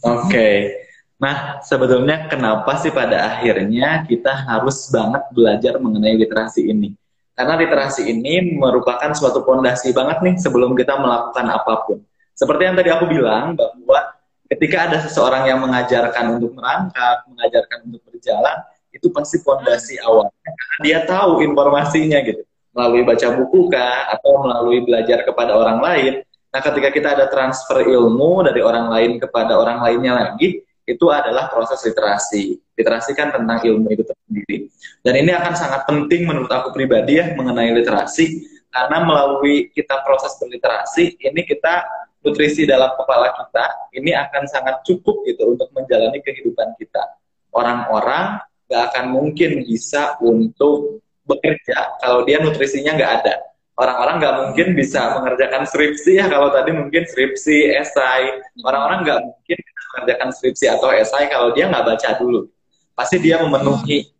oke 0.00 0.30
okay. 0.30 0.86
Nah 1.24 1.64
sebetulnya 1.64 2.28
kenapa 2.28 2.76
sih 2.76 2.92
pada 2.92 3.32
akhirnya 3.32 4.04
kita 4.04 4.44
harus 4.44 4.92
banget 4.92 5.24
belajar 5.32 5.80
mengenai 5.80 6.20
literasi 6.20 6.68
ini 6.68 6.92
karena 7.34 7.58
literasi 7.58 8.06
ini 8.06 8.54
merupakan 8.54 9.10
suatu 9.10 9.42
fondasi 9.42 9.90
banget 9.90 10.22
nih 10.22 10.34
sebelum 10.38 10.78
kita 10.78 10.94
melakukan 10.94 11.46
apa 11.50 11.82
pun. 11.82 11.98
Seperti 12.30 12.62
yang 12.62 12.78
tadi 12.78 12.90
aku 12.94 13.10
bilang 13.10 13.58
bahwa 13.58 14.14
ketika 14.46 14.86
ada 14.86 14.98
seseorang 15.02 15.50
yang 15.50 15.58
mengajarkan 15.58 16.38
untuk 16.38 16.54
merangkak, 16.54 17.26
mengajarkan 17.26 17.90
untuk 17.90 18.02
berjalan, 18.06 18.56
itu 18.94 19.10
pasti 19.10 19.42
fondasi 19.42 19.98
awalnya 20.06 20.30
karena 20.46 20.76
dia 20.86 20.98
tahu 21.02 21.42
informasinya 21.42 22.22
gitu 22.22 22.46
melalui 22.74 23.02
baca 23.02 23.26
buku 23.34 23.70
kah 23.70 24.14
atau 24.14 24.46
melalui 24.46 24.86
belajar 24.86 25.26
kepada 25.26 25.58
orang 25.58 25.78
lain. 25.82 26.14
Nah, 26.54 26.62
ketika 26.62 26.94
kita 26.94 27.08
ada 27.18 27.26
transfer 27.26 27.82
ilmu 27.82 28.46
dari 28.46 28.62
orang 28.62 28.86
lain 28.86 29.18
kepada 29.18 29.58
orang 29.58 29.82
lainnya 29.82 30.22
lagi, 30.22 30.62
itu 30.84 31.06
adalah 31.08 31.48
proses 31.48 31.80
literasi. 31.84 32.60
Literasi 32.76 33.16
kan 33.16 33.32
tentang 33.32 33.58
ilmu 33.64 33.88
itu 33.92 34.04
sendiri. 34.04 34.68
Dan 35.00 35.14
ini 35.24 35.32
akan 35.32 35.54
sangat 35.56 35.88
penting 35.88 36.28
menurut 36.28 36.48
aku 36.52 36.72
pribadi 36.76 37.20
ya 37.20 37.32
mengenai 37.32 37.72
literasi 37.72 38.44
karena 38.68 39.06
melalui 39.06 39.70
kita 39.70 40.02
proses 40.02 40.34
berliterasi 40.42 41.16
ini 41.22 41.46
kita 41.46 41.86
nutrisi 42.24 42.66
dalam 42.66 42.90
kepala 42.98 43.30
kita 43.36 43.92
ini 43.94 44.16
akan 44.16 44.48
sangat 44.48 44.82
cukup 44.82 45.22
gitu 45.28 45.54
untuk 45.54 45.70
menjalani 45.76 46.18
kehidupan 46.24 46.74
kita. 46.80 47.20
Orang-orang 47.54 48.42
gak 48.66 48.82
akan 48.90 49.14
mungkin 49.14 49.62
bisa 49.62 50.18
untuk 50.18 51.04
bekerja 51.24 52.00
kalau 52.00 52.26
dia 52.26 52.40
nutrisinya 52.40 52.96
nggak 52.96 53.12
ada. 53.22 53.34
Orang-orang 53.74 54.22
nggak 54.22 54.34
mungkin 54.38 54.66
bisa 54.78 55.18
mengerjakan 55.18 55.66
skripsi 55.66 56.22
ya 56.22 56.30
kalau 56.30 56.54
tadi 56.54 56.70
mungkin 56.70 57.02
skripsi, 57.10 57.74
esai. 57.74 58.30
Orang-orang 58.62 59.02
nggak 59.02 59.20
mungkin 59.26 59.58
mengerjakan 59.94 60.28
skripsi 60.30 60.64
atau 60.70 60.94
esai 60.94 61.26
kalau 61.26 61.50
dia 61.50 61.66
nggak 61.66 61.82
baca 61.82 62.08
dulu. 62.22 62.46
Pasti 62.94 63.18
dia 63.18 63.42
memenuhi 63.42 64.14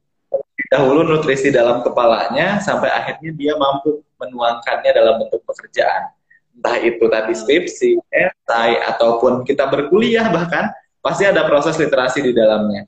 dahulu 0.74 1.06
nutrisi 1.06 1.54
dalam 1.54 1.86
kepalanya 1.86 2.58
sampai 2.58 2.90
akhirnya 2.90 3.30
dia 3.30 3.54
mampu 3.54 4.02
menuangkannya 4.18 4.90
dalam 4.90 5.22
bentuk 5.22 5.46
pekerjaan. 5.46 6.10
Entah 6.54 6.76
itu 6.82 7.04
tadi 7.06 7.34
skripsi, 7.34 7.90
esai, 8.10 8.78
ataupun 8.82 9.46
kita 9.46 9.66
berkuliah 9.70 10.30
bahkan, 10.30 10.70
pasti 10.98 11.26
ada 11.26 11.46
proses 11.46 11.78
literasi 11.78 12.26
di 12.26 12.32
dalamnya. 12.34 12.86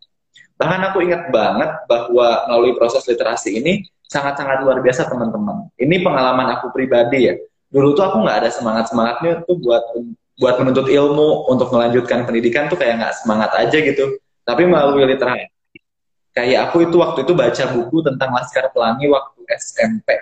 Bahkan 0.56 0.80
aku 0.90 0.99
ingat 1.04 1.28
banget 1.28 1.70
bahwa 1.90 2.46
melalui 2.49 2.73
proses 2.78 3.04
literasi 3.04 3.58
ini 3.61 3.87
sangat-sangat 4.06 4.62
luar 4.62 4.78
biasa 4.82 5.10
teman-teman. 5.10 5.70
Ini 5.76 6.02
pengalaman 6.02 6.58
aku 6.58 6.70
pribadi 6.70 7.30
ya. 7.30 7.34
Dulu 7.66 7.92
tuh 7.98 8.04
aku 8.06 8.22
nggak 8.22 8.46
ada 8.46 8.50
semangat-semangatnya 8.54 9.42
tuh 9.44 9.58
buat 9.58 9.82
buat 10.36 10.60
menuntut 10.60 10.86
ilmu 10.92 11.48
untuk 11.48 11.72
melanjutkan 11.72 12.28
pendidikan 12.28 12.68
tuh 12.68 12.76
kayak 12.76 13.00
nggak 13.00 13.14
semangat 13.25 13.56
aja 13.56 13.80
gitu 13.80 14.20
tapi 14.44 14.68
melalui 14.68 15.08
literasi 15.08 15.48
kayak 16.36 16.70
aku 16.70 16.84
itu 16.84 16.96
waktu 17.00 17.25
itu 17.25 17.32
baca 17.32 17.64
buku 17.72 18.04
tentang 18.04 18.30
Laskar 18.36 18.68
Pelangi 18.68 19.08
waktu 19.08 19.40
SMP 19.56 20.12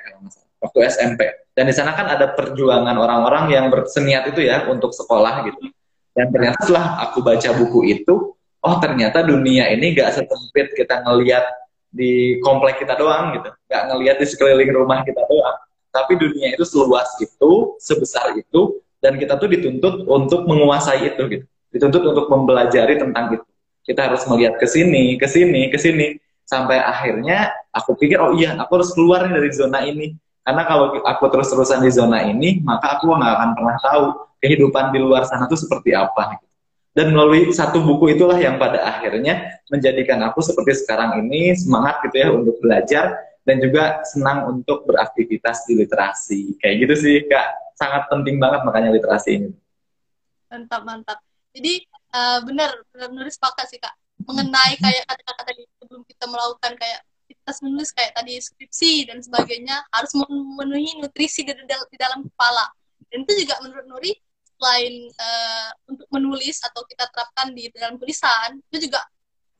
waktu 0.62 0.78
SMP 0.86 1.20
dan 1.58 1.66
di 1.66 1.74
sana 1.74 1.98
kan 1.98 2.06
ada 2.06 2.30
perjuangan 2.30 2.94
orang-orang 2.94 3.58
yang 3.58 3.66
berseniat 3.74 4.30
itu 4.30 4.46
ya 4.46 4.70
untuk 4.70 4.94
sekolah 4.94 5.50
gitu 5.50 5.66
dan 6.14 6.30
ternyata 6.30 6.62
setelah 6.62 7.02
aku 7.10 7.18
baca 7.18 7.50
buku 7.58 7.80
itu 7.98 8.14
oh 8.38 8.76
ternyata 8.78 9.26
dunia 9.26 9.66
ini 9.74 9.98
gak 9.98 10.14
sesempit 10.14 10.78
kita 10.78 11.02
ngelihat 11.02 11.42
di 11.94 12.42
komplek 12.42 12.82
kita 12.82 12.98
doang 12.98 13.38
gitu. 13.38 13.48
Gak 13.70 13.82
ngelihat 13.86 14.18
di 14.18 14.26
sekeliling 14.26 14.74
rumah 14.74 15.06
kita 15.06 15.22
doang. 15.30 15.56
Tapi 15.94 16.18
dunia 16.18 16.58
itu 16.58 16.66
seluas 16.66 17.06
itu 17.22 17.78
sebesar 17.78 18.34
itu 18.34 18.82
dan 18.98 19.14
kita 19.14 19.38
tuh 19.38 19.46
dituntut 19.46 20.02
untuk 20.10 20.42
menguasai 20.50 21.14
itu 21.14 21.22
gitu. 21.30 21.44
Dituntut 21.70 22.02
untuk 22.02 22.26
mempelajari 22.26 22.98
tentang 22.98 23.38
itu. 23.38 23.46
Kita 23.86 24.10
harus 24.10 24.26
melihat 24.26 24.58
ke 24.58 24.66
sini 24.66 25.14
ke 25.14 25.30
sini 25.30 25.70
ke 25.70 25.78
sini. 25.78 26.18
Sampai 26.44 26.82
akhirnya 26.82 27.54
aku 27.70 27.94
pikir 27.96 28.18
oh 28.18 28.34
iya 28.34 28.58
aku 28.58 28.82
harus 28.82 28.90
keluar 28.90 29.22
dari 29.30 29.54
zona 29.54 29.86
ini. 29.86 30.18
Karena 30.44 30.66
kalau 30.66 30.98
aku 30.98 31.24
terus-terusan 31.30 31.80
di 31.86 31.94
zona 31.94 32.26
ini 32.26 32.58
maka 32.66 32.98
aku 32.98 33.14
nggak 33.14 33.32
akan 33.38 33.50
pernah 33.54 33.76
tahu 33.80 34.04
kehidupan 34.42 34.92
di 34.92 34.98
luar 35.00 35.24
sana 35.24 35.46
tuh 35.46 35.56
seperti 35.56 35.94
apa 35.94 36.36
gitu. 36.36 36.46
Dan 36.94 37.10
melalui 37.10 37.50
satu 37.50 37.82
buku 37.82 38.14
itulah 38.14 38.38
yang 38.38 38.54
pada 38.54 38.78
akhirnya 38.86 39.58
menjadikan 39.66 40.22
aku 40.30 40.38
seperti 40.40 40.86
sekarang 40.86 41.26
ini 41.26 41.50
semangat 41.58 41.98
gitu 42.06 42.16
ya 42.22 42.28
untuk 42.30 42.54
belajar 42.62 43.18
dan 43.42 43.58
juga 43.58 44.00
senang 44.06 44.46
untuk 44.48 44.86
beraktivitas 44.86 45.66
di 45.66 45.82
literasi 45.82 46.54
kayak 46.62 46.86
gitu 46.86 46.94
sih 46.94 47.16
kak 47.26 47.74
sangat 47.74 48.06
penting 48.06 48.38
banget 48.38 48.62
makanya 48.62 48.94
literasi 48.94 49.42
ini. 49.42 49.50
Mantap 50.48 50.86
mantap. 50.86 51.18
Jadi 51.50 51.82
uh, 52.14 52.38
benar 52.46 52.70
benar 52.94 53.26
sepakat 53.26 53.66
sih 53.74 53.82
kak 53.82 53.92
mengenai 54.22 54.78
kayak 54.78 55.04
kata-kata 55.10 55.42
tadi 55.50 55.62
sebelum 55.82 56.02
kita 56.06 56.24
melakukan 56.30 56.72
kayak 56.78 57.00
kita 57.26 57.50
menulis 57.66 57.90
kayak 57.90 58.12
tadi 58.14 58.34
skripsi 58.38 58.92
dan 59.10 59.18
sebagainya 59.18 59.76
harus 59.90 60.14
memenuhi 60.14 61.02
nutrisi 61.02 61.42
di, 61.42 61.52
di 61.58 61.96
dalam 61.98 62.24
kepala 62.24 62.70
dan 63.10 63.26
itu 63.26 63.32
juga 63.44 63.60
menurut 63.60 63.86
Nuri 63.90 64.12
selain 64.64 65.12
uh, 65.12 65.70
untuk 65.92 66.08
menulis 66.08 66.56
atau 66.64 66.80
kita 66.88 67.04
terapkan 67.12 67.52
di 67.52 67.68
dalam 67.76 68.00
tulisan 68.00 68.56
itu 68.72 68.88
juga 68.88 69.04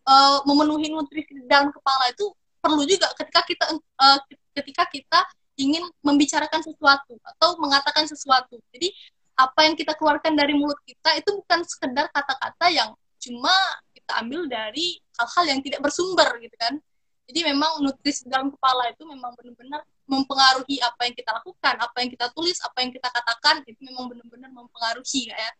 uh, 0.09 0.41
memenuhi 0.49 0.89
nutrisi 0.89 1.37
di 1.37 1.45
dalam 1.45 1.69
kepala 1.69 2.09
itu 2.09 2.33
perlu 2.65 2.89
juga 2.89 3.13
ketika 3.21 3.45
kita 3.45 3.65
uh, 3.77 4.19
ketika 4.57 4.89
kita 4.89 5.21
ingin 5.61 5.85
membicarakan 6.01 6.65
sesuatu 6.65 7.21
atau 7.21 7.61
mengatakan 7.61 8.09
sesuatu. 8.09 8.57
Jadi 8.73 8.89
apa 9.37 9.69
yang 9.69 9.77
kita 9.77 9.93
keluarkan 9.93 10.33
dari 10.33 10.57
mulut 10.57 10.81
kita 10.89 11.21
itu 11.21 11.37
bukan 11.37 11.61
sekedar 11.69 12.09
kata-kata 12.09 12.73
yang 12.73 12.97
cuma 13.21 13.53
kita 13.93 14.25
ambil 14.25 14.49
dari 14.49 14.97
hal-hal 15.21 15.45
yang 15.53 15.61
tidak 15.61 15.85
bersumber 15.85 16.27
gitu 16.41 16.57
kan. 16.57 16.81
Jadi 17.29 17.41
memang 17.45 17.85
nutrisi 17.85 18.25
dalam 18.25 18.49
kepala 18.49 18.89
itu 18.89 19.05
memang 19.05 19.37
benar-benar 19.37 19.85
mempengaruhi 20.05 20.81
apa 20.85 21.09
yang 21.09 21.15
kita 21.17 21.31
lakukan, 21.33 21.75
apa 21.81 21.97
yang 22.05 22.11
kita 22.13 22.27
tulis, 22.37 22.61
apa 22.61 22.77
yang 22.85 22.91
kita 22.93 23.09
katakan 23.09 23.65
itu 23.65 23.81
memang 23.85 24.13
benar-benar 24.13 24.51
mempengaruhi 24.53 25.33
ya. 25.33 25.51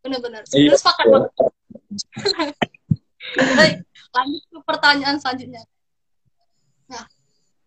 Benar-benar. 0.00 0.44
Iya. 0.52 0.76
sepakat 0.76 1.06
banget. 1.08 1.32
Baik, 3.36 3.76
lanjut 4.16 4.42
ke 4.48 4.58
pertanyaan 4.64 5.16
selanjutnya 5.20 5.62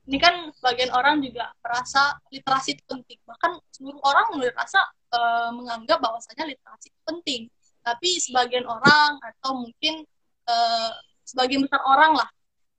ini 0.04 0.18
kan 0.20 0.52
sebagian 0.52 0.92
orang 0.92 1.24
juga 1.24 1.52
merasa 1.64 2.20
literasi 2.28 2.76
itu 2.76 2.84
penting 2.84 3.20
bahkan 3.24 3.56
seluruh 3.72 4.00
orang 4.04 4.36
merasa 4.36 4.80
e, 5.08 5.20
menganggap 5.56 6.04
bahwasanya 6.04 6.44
literasi 6.52 6.92
itu 6.92 7.02
penting 7.08 7.42
tapi 7.84 8.20
sebagian 8.20 8.68
orang 8.68 9.20
atau 9.24 9.64
mungkin 9.64 10.04
e, 10.44 10.56
sebagian 11.24 11.64
besar 11.64 11.80
orang 11.88 12.20
lah 12.20 12.30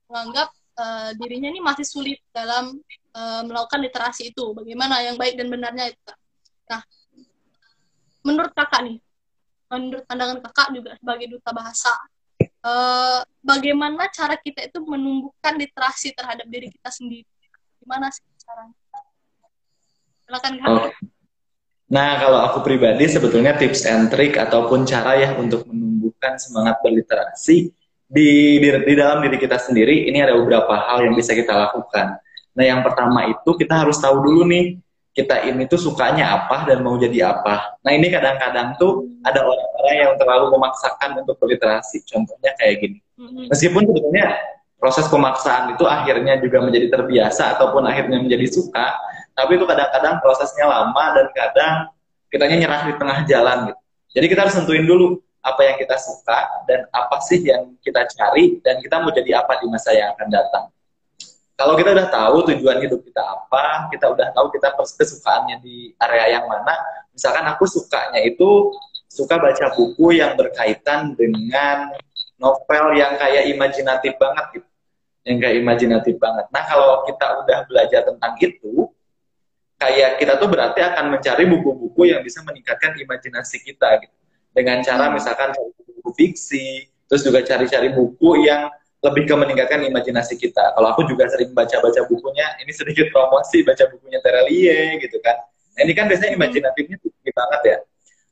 menganggap 0.05 0.53
e, 0.77 0.85
dirinya 1.17 1.49
ini 1.49 1.61
masih 1.65 1.85
sulit 1.85 2.21
dalam 2.29 2.77
e, 3.15 3.21
melakukan 3.47 3.79
literasi 3.79 4.35
itu 4.35 4.51
bagaimana 4.51 4.99
yang 4.99 5.15
baik 5.15 5.39
dan 5.39 5.47
benarnya 5.47 5.95
itu 5.95 6.13
nah 6.67 6.81
menurut 8.27 8.51
kakak 8.51 8.83
nih 8.83 8.97
menurut 9.71 10.03
pandangan 10.03 10.43
kakak 10.43 10.67
juga 10.75 10.91
sebagai 10.99 11.27
duta 11.31 11.51
bahasa 11.55 11.93
uh, 12.65 13.21
bagaimana 13.41 14.09
cara 14.09 14.37
kita 14.37 14.69
itu 14.69 14.81
menumbuhkan 14.81 15.57
literasi 15.57 16.13
terhadap 16.13 16.45
diri 16.49 16.69
kita 16.69 16.89
sendiri 16.89 17.25
gimana 17.81 18.09
sih 18.09 18.25
caranya 18.41 18.77
silakan 20.25 20.53
kan 20.57 20.69
oh. 20.69 20.89
Nah, 21.85 22.17
kalau 22.17 22.41
aku 22.41 22.65
pribadi 22.65 23.05
sebetulnya 23.05 23.53
tips 23.53 23.85
and 23.85 24.09
trick 24.09 24.41
ataupun 24.41 24.89
cara 24.89 25.21
ya 25.21 25.37
untuk 25.37 25.69
menumbuhkan 25.69 26.33
semangat 26.41 26.81
berliterasi 26.81 27.69
di, 28.09 28.57
di, 28.57 28.67
di 28.89 28.93
dalam 28.97 29.21
diri 29.21 29.37
kita 29.37 29.61
sendiri, 29.61 30.09
ini 30.09 30.17
ada 30.17 30.33
beberapa 30.33 30.73
hal 30.81 31.05
yang 31.05 31.13
bisa 31.13 31.37
kita 31.37 31.53
lakukan. 31.53 32.17
Nah, 32.55 32.63
yang 32.63 32.81
pertama 32.81 33.27
itu 33.27 33.49
kita 33.59 33.83
harus 33.83 33.99
tahu 33.99 34.23
dulu 34.23 34.47
nih, 34.47 34.79
kita 35.15 35.47
ini 35.47 35.63
tuh 35.71 35.79
sukanya 35.79 36.43
apa 36.43 36.67
dan 36.67 36.83
mau 36.83 36.99
jadi 36.99 37.31
apa. 37.31 37.79
Nah 37.79 37.91
ini 37.95 38.11
kadang-kadang 38.11 38.75
tuh 38.75 39.07
ada 39.23 39.47
orang-orang 39.47 39.95
yang 39.95 40.13
terlalu 40.19 40.51
memaksakan 40.59 41.23
untuk 41.23 41.39
berliterasi. 41.39 42.03
Contohnya 42.03 42.51
kayak 42.59 42.83
gini. 42.83 42.99
Mm-hmm. 43.15 43.47
Meskipun 43.47 43.81
sebetulnya 43.87 44.35
proses 44.75 45.07
pemaksaan 45.07 45.71
itu 45.71 45.87
akhirnya 45.87 46.35
juga 46.43 46.59
menjadi 46.59 46.91
terbiasa 46.91 47.55
ataupun 47.55 47.87
akhirnya 47.87 48.19
menjadi 48.19 48.43
suka, 48.51 48.91
tapi 49.31 49.55
itu 49.55 49.63
kadang-kadang 49.63 50.19
prosesnya 50.19 50.67
lama 50.67 51.05
dan 51.15 51.27
kadang 51.31 51.75
kitanya 52.27 52.67
nyerah 52.67 52.81
di 52.83 52.93
tengah 52.99 53.17
jalan 53.23 53.57
gitu. 53.71 53.81
Jadi 54.19 54.25
kita 54.27 54.39
harus 54.43 54.55
tentuin 54.59 54.83
dulu 54.83 55.15
apa 55.39 55.61
yang 55.63 55.79
kita 55.79 55.95
suka 55.95 56.67
dan 56.67 56.91
apa 56.91 57.23
sih 57.23 57.39
yang 57.39 57.71
kita 57.79 58.03
cari 58.03 58.59
dan 58.59 58.83
kita 58.83 58.99
mau 58.99 59.15
jadi 59.15 59.39
apa 59.39 59.63
di 59.63 59.71
masa 59.71 59.95
yang 59.95 60.11
akan 60.11 60.27
datang 60.27 60.74
kalau 61.55 61.79
kita 61.79 61.95
udah 61.95 62.07
tahu 62.11 62.37
tujuan 62.51 62.83
hidup 62.83 62.99
kita 62.99 63.23
apa, 63.23 63.87
kita 63.87 64.11
udah 64.11 64.27
tahu 64.35 64.51
kita 64.51 64.75
kesukaannya 64.75 65.63
di 65.63 65.95
area 66.03 66.39
yang 66.39 66.45
mana. 66.51 66.75
Misalkan 67.15 67.47
aku 67.47 67.63
sukanya 67.63 68.19
itu 68.19 68.75
suka 69.07 69.39
baca 69.39 69.71
buku 69.71 70.19
yang 70.19 70.35
berkaitan 70.35 71.15
dengan 71.15 71.95
novel 72.35 72.99
yang 72.99 73.15
kayak 73.15 73.47
imajinatif 73.47 74.19
banget 74.19 74.45
gitu. 74.59 74.69
Yang 75.23 75.37
kayak 75.41 75.55
imajinatif 75.63 76.15
banget. 76.19 76.45
Nah, 76.51 76.63
kalau 76.67 77.07
kita 77.07 77.27
udah 77.47 77.59
belajar 77.71 78.01
tentang 78.03 78.35
itu, 78.43 78.91
kayak 79.79 80.19
kita 80.19 80.35
tuh 80.35 80.51
berarti 80.51 80.83
akan 80.83 81.15
mencari 81.15 81.43
buku-buku 81.47 82.11
yang 82.11 82.19
bisa 82.19 82.43
meningkatkan 82.43 82.99
imajinasi 82.99 83.63
kita 83.63 84.03
gitu. 84.03 84.15
Dengan 84.51 84.83
cara 84.83 85.07
misalkan 85.07 85.55
cari 85.55 85.71
buku 85.87 86.11
fiksi, 86.19 86.91
terus 87.07 87.23
juga 87.23 87.39
cari-cari 87.47 87.95
buku 87.95 88.43
yang 88.43 88.67
lebih 89.05 89.29
ke 89.29 89.35
meningkatkan 89.37 89.85
imajinasi 89.85 90.33
kita. 90.41 90.73
Kalau 90.73 90.97
aku 90.97 91.05
juga 91.05 91.29
sering 91.29 91.53
baca-baca 91.53 92.01
bukunya, 92.09 92.57
ini 92.57 92.73
sedikit 92.73 93.13
promosi 93.13 93.61
baca 93.61 93.85
bukunya 93.93 94.17
Terelie 94.25 94.97
gitu 94.97 95.21
kan. 95.21 95.37
Nah, 95.77 95.81
ini 95.85 95.93
kan 95.93 96.09
biasanya 96.09 96.33
imajinatifnya 96.33 96.97
tinggi 96.97 97.31
banget 97.31 97.61
ya. 97.61 97.77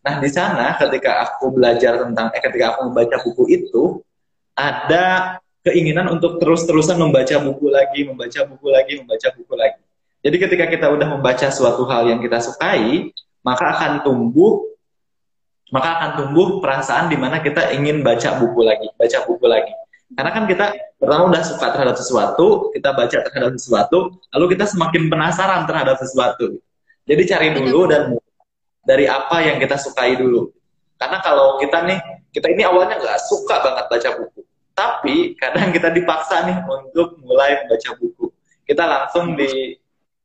Nah, 0.04 0.14
di 0.20 0.30
sana 0.34 0.76
ketika 0.82 1.12
aku 1.30 1.54
belajar 1.54 2.02
tentang, 2.02 2.34
eh 2.34 2.42
ketika 2.42 2.76
aku 2.76 2.90
membaca 2.90 3.16
buku 3.22 3.44
itu, 3.54 4.02
ada 4.58 5.38
keinginan 5.64 6.12
untuk 6.12 6.42
terus-terusan 6.42 7.00
membaca 7.00 7.40
buku 7.40 7.72
lagi, 7.72 8.04
membaca 8.04 8.40
buku 8.44 8.68
lagi, 8.68 8.94
membaca 9.00 9.28
buku 9.32 9.54
lagi. 9.56 9.82
Jadi 10.24 10.38
ketika 10.40 10.66
kita 10.68 10.88
udah 10.92 11.08
membaca 11.20 11.48
suatu 11.52 11.88
hal 11.88 12.10
yang 12.10 12.20
kita 12.20 12.40
sukai, 12.40 13.12
maka 13.44 13.76
akan 13.78 13.92
tumbuh 14.08 14.74
maka 15.74 15.90
akan 15.98 16.10
tumbuh 16.22 16.62
perasaan 16.62 17.10
di 17.10 17.18
mana 17.18 17.42
kita 17.42 17.74
ingin 17.74 18.06
baca 18.06 18.38
buku 18.38 18.62
lagi, 18.62 18.94
baca 18.94 19.26
buku 19.26 19.46
lagi. 19.50 19.74
Karena 20.14 20.32
kan 20.32 20.44
kita 20.46 20.66
pertama 21.02 21.24
udah 21.34 21.42
suka 21.42 21.68
terhadap 21.74 21.96
sesuatu, 21.98 22.70
kita 22.72 22.94
baca 22.94 23.18
terhadap 23.18 23.52
sesuatu, 23.58 24.14
lalu 24.34 24.46
kita 24.54 24.66
semakin 24.70 25.10
penasaran 25.10 25.66
terhadap 25.66 25.98
sesuatu. 25.98 26.62
Jadi 27.04 27.22
cari 27.28 27.50
dulu 27.52 27.90
dan 27.90 28.16
dari 28.86 29.10
apa 29.10 29.42
yang 29.44 29.58
kita 29.58 29.76
sukai 29.80 30.16
dulu. 30.16 30.52
Karena 31.02 31.20
kalau 31.20 31.60
kita 31.60 31.84
nih, 31.84 32.00
kita 32.32 32.48
ini 32.54 32.64
awalnya 32.64 32.96
nggak 32.96 33.20
suka 33.28 33.60
banget 33.60 33.86
baca 33.90 34.10
buku. 34.22 34.42
Tapi 34.74 35.16
kadang 35.36 35.70
kita 35.76 35.90
dipaksa 35.92 36.48
nih 36.48 36.58
untuk 36.64 37.20
mulai 37.26 37.66
membaca 37.66 37.90
buku. 37.98 38.32
Kita 38.64 38.84
langsung 38.88 39.36
di, 39.36 39.76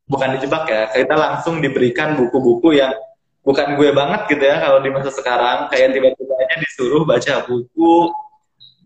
bukan 0.07 0.39
dijebak 0.39 0.65
ya, 0.71 0.83
kita 0.95 1.15
langsung 1.19 1.59
diberikan 1.59 2.15
buku-buku 2.15 2.79
yang 2.79 2.95
bukan 3.43 3.75
gue 3.75 3.91
banget 3.91 4.21
gitu 4.31 4.45
ya 4.45 4.57
kalau 4.63 4.79
di 4.85 4.91
masa 4.93 5.11
sekarang. 5.11 5.67
Kayak 5.73 5.99
tiba-tiba 5.99 6.35
aja 6.39 6.55
disuruh 6.63 7.03
baca 7.03 7.35
buku, 7.49 7.93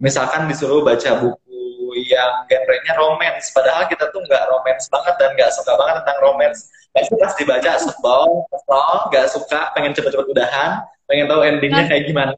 misalkan 0.02 0.50
disuruh 0.50 0.82
baca 0.82 1.22
buku 1.22 1.94
yang 2.10 2.44
genrenya 2.50 2.98
romance. 2.98 3.54
Padahal 3.54 3.86
kita 3.86 4.10
tuh 4.10 4.20
nggak 4.26 4.50
romance 4.50 4.90
banget 4.90 5.14
dan 5.22 5.30
nggak 5.38 5.50
suka 5.54 5.72
banget 5.78 6.02
tentang 6.02 6.18
romance 6.20 6.66
pasti 6.92 7.14
pas 7.16 7.32
dibaca 7.40 7.72
sebel, 7.80 8.22
kesel, 8.52 8.96
nggak 9.08 9.26
suka, 9.32 9.60
pengen 9.72 9.96
cepet-cepet 9.96 10.28
udahan, 10.28 10.84
pengen 11.08 11.24
tahu 11.24 11.40
endingnya 11.40 11.88
kayak 11.88 12.04
gimana, 12.04 12.36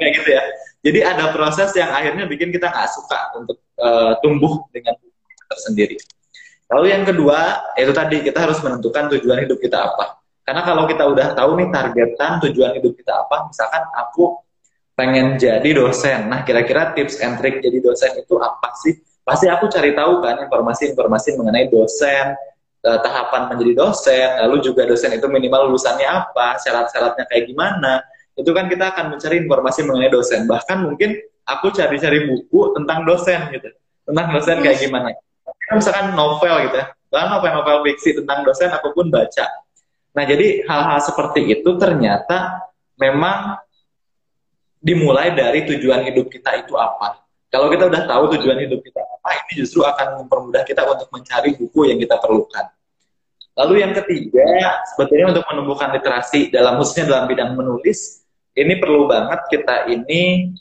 kayak 0.00 0.12
gitu 0.16 0.28
ya. 0.32 0.42
Jadi 0.80 0.98
ada 1.04 1.28
proses 1.30 1.70
yang 1.76 1.92
akhirnya 1.92 2.24
bikin 2.24 2.48
kita 2.48 2.72
nggak 2.72 2.88
suka 2.88 3.36
untuk 3.36 3.60
uh, 3.76 4.16
tumbuh 4.24 4.64
dengan 4.72 4.96
tersendiri. 5.52 6.00
Lalu 6.72 6.86
yang 6.88 7.04
kedua, 7.04 7.60
itu 7.76 7.92
tadi 7.92 8.24
kita 8.24 8.48
harus 8.48 8.64
menentukan 8.64 9.12
tujuan 9.12 9.44
hidup 9.44 9.60
kita 9.60 9.92
apa. 9.92 10.16
Karena 10.42 10.64
kalau 10.64 10.88
kita 10.88 11.04
udah 11.06 11.36
tahu 11.36 11.60
nih 11.60 11.68
targetan 11.68 12.40
tujuan 12.48 12.72
hidup 12.80 12.96
kita 12.96 13.12
apa, 13.12 13.46
misalkan 13.46 13.84
aku 13.92 14.41
pengen 14.92 15.40
jadi 15.40 15.70
dosen. 15.72 16.28
Nah, 16.28 16.44
kira-kira 16.44 16.92
tips 16.92 17.20
and 17.24 17.40
trick 17.40 17.64
jadi 17.64 17.80
dosen 17.80 18.12
itu 18.20 18.36
apa 18.38 18.72
sih? 18.84 19.00
Pasti 19.22 19.46
aku 19.46 19.70
cari 19.70 19.94
tahu 19.94 20.18
kan 20.20 20.42
informasi-informasi 20.44 21.38
mengenai 21.38 21.70
dosen, 21.70 22.34
uh, 22.82 22.98
tahapan 23.00 23.54
menjadi 23.54 23.72
dosen, 23.78 24.28
lalu 24.42 24.60
juga 24.60 24.82
dosen 24.84 25.14
itu 25.14 25.26
minimal 25.30 25.70
lulusannya 25.70 26.04
apa, 26.04 26.58
syarat-syaratnya 26.58 27.24
kayak 27.30 27.46
gimana, 27.48 28.02
itu 28.34 28.50
kan 28.50 28.66
kita 28.66 28.90
akan 28.92 29.14
mencari 29.14 29.36
informasi 29.46 29.80
mengenai 29.86 30.10
dosen. 30.10 30.44
Bahkan 30.50 30.76
mungkin 30.90 31.14
aku 31.46 31.70
cari-cari 31.70 32.26
buku 32.26 32.74
tentang 32.74 33.06
dosen 33.06 33.40
gitu, 33.54 33.68
tentang 34.10 34.26
dosen 34.34 34.56
kayak 34.60 34.78
gimana. 34.82 35.14
Misalkan 35.72 36.12
novel 36.18 36.68
gitu 36.68 36.76
ya, 36.82 36.86
bahkan 37.08 37.28
novel-novel 37.38 37.76
fiksi 37.86 38.18
tentang 38.18 38.44
dosen 38.44 38.68
aku 38.74 38.92
pun 38.92 39.08
baca. 39.08 39.46
Nah 40.12 40.24
jadi 40.28 40.66
hal-hal 40.68 41.00
seperti 41.00 41.48
itu 41.48 41.70
ternyata 41.80 42.68
memang 43.00 43.56
dimulai 44.82 45.30
dari 45.32 45.62
tujuan 45.64 46.02
hidup 46.10 46.26
kita 46.26 46.66
itu 46.66 46.74
apa. 46.74 47.22
Kalau 47.48 47.70
kita 47.70 47.86
udah 47.86 48.02
tahu 48.04 48.34
tujuan 48.36 48.58
hidup 48.66 48.82
kita 48.82 48.98
apa, 48.98 49.28
ini 49.46 49.62
justru 49.62 49.86
akan 49.86 50.24
mempermudah 50.24 50.66
kita 50.66 50.82
untuk 50.82 51.06
mencari 51.14 51.54
buku 51.54 51.86
yang 51.86 52.02
kita 52.02 52.18
perlukan. 52.18 52.66
Lalu 53.52 53.84
yang 53.84 53.92
ketiga, 53.92 54.82
sebetulnya 54.92 55.36
untuk 55.36 55.44
menumbuhkan 55.52 55.92
literasi 55.92 56.48
dalam 56.48 56.80
khususnya 56.80 57.12
dalam 57.12 57.28
bidang 57.28 57.52
menulis, 57.52 58.24
ini 58.56 58.80
perlu 58.80 59.04
banget 59.04 59.44
kita 59.52 59.92
ini 59.92 60.52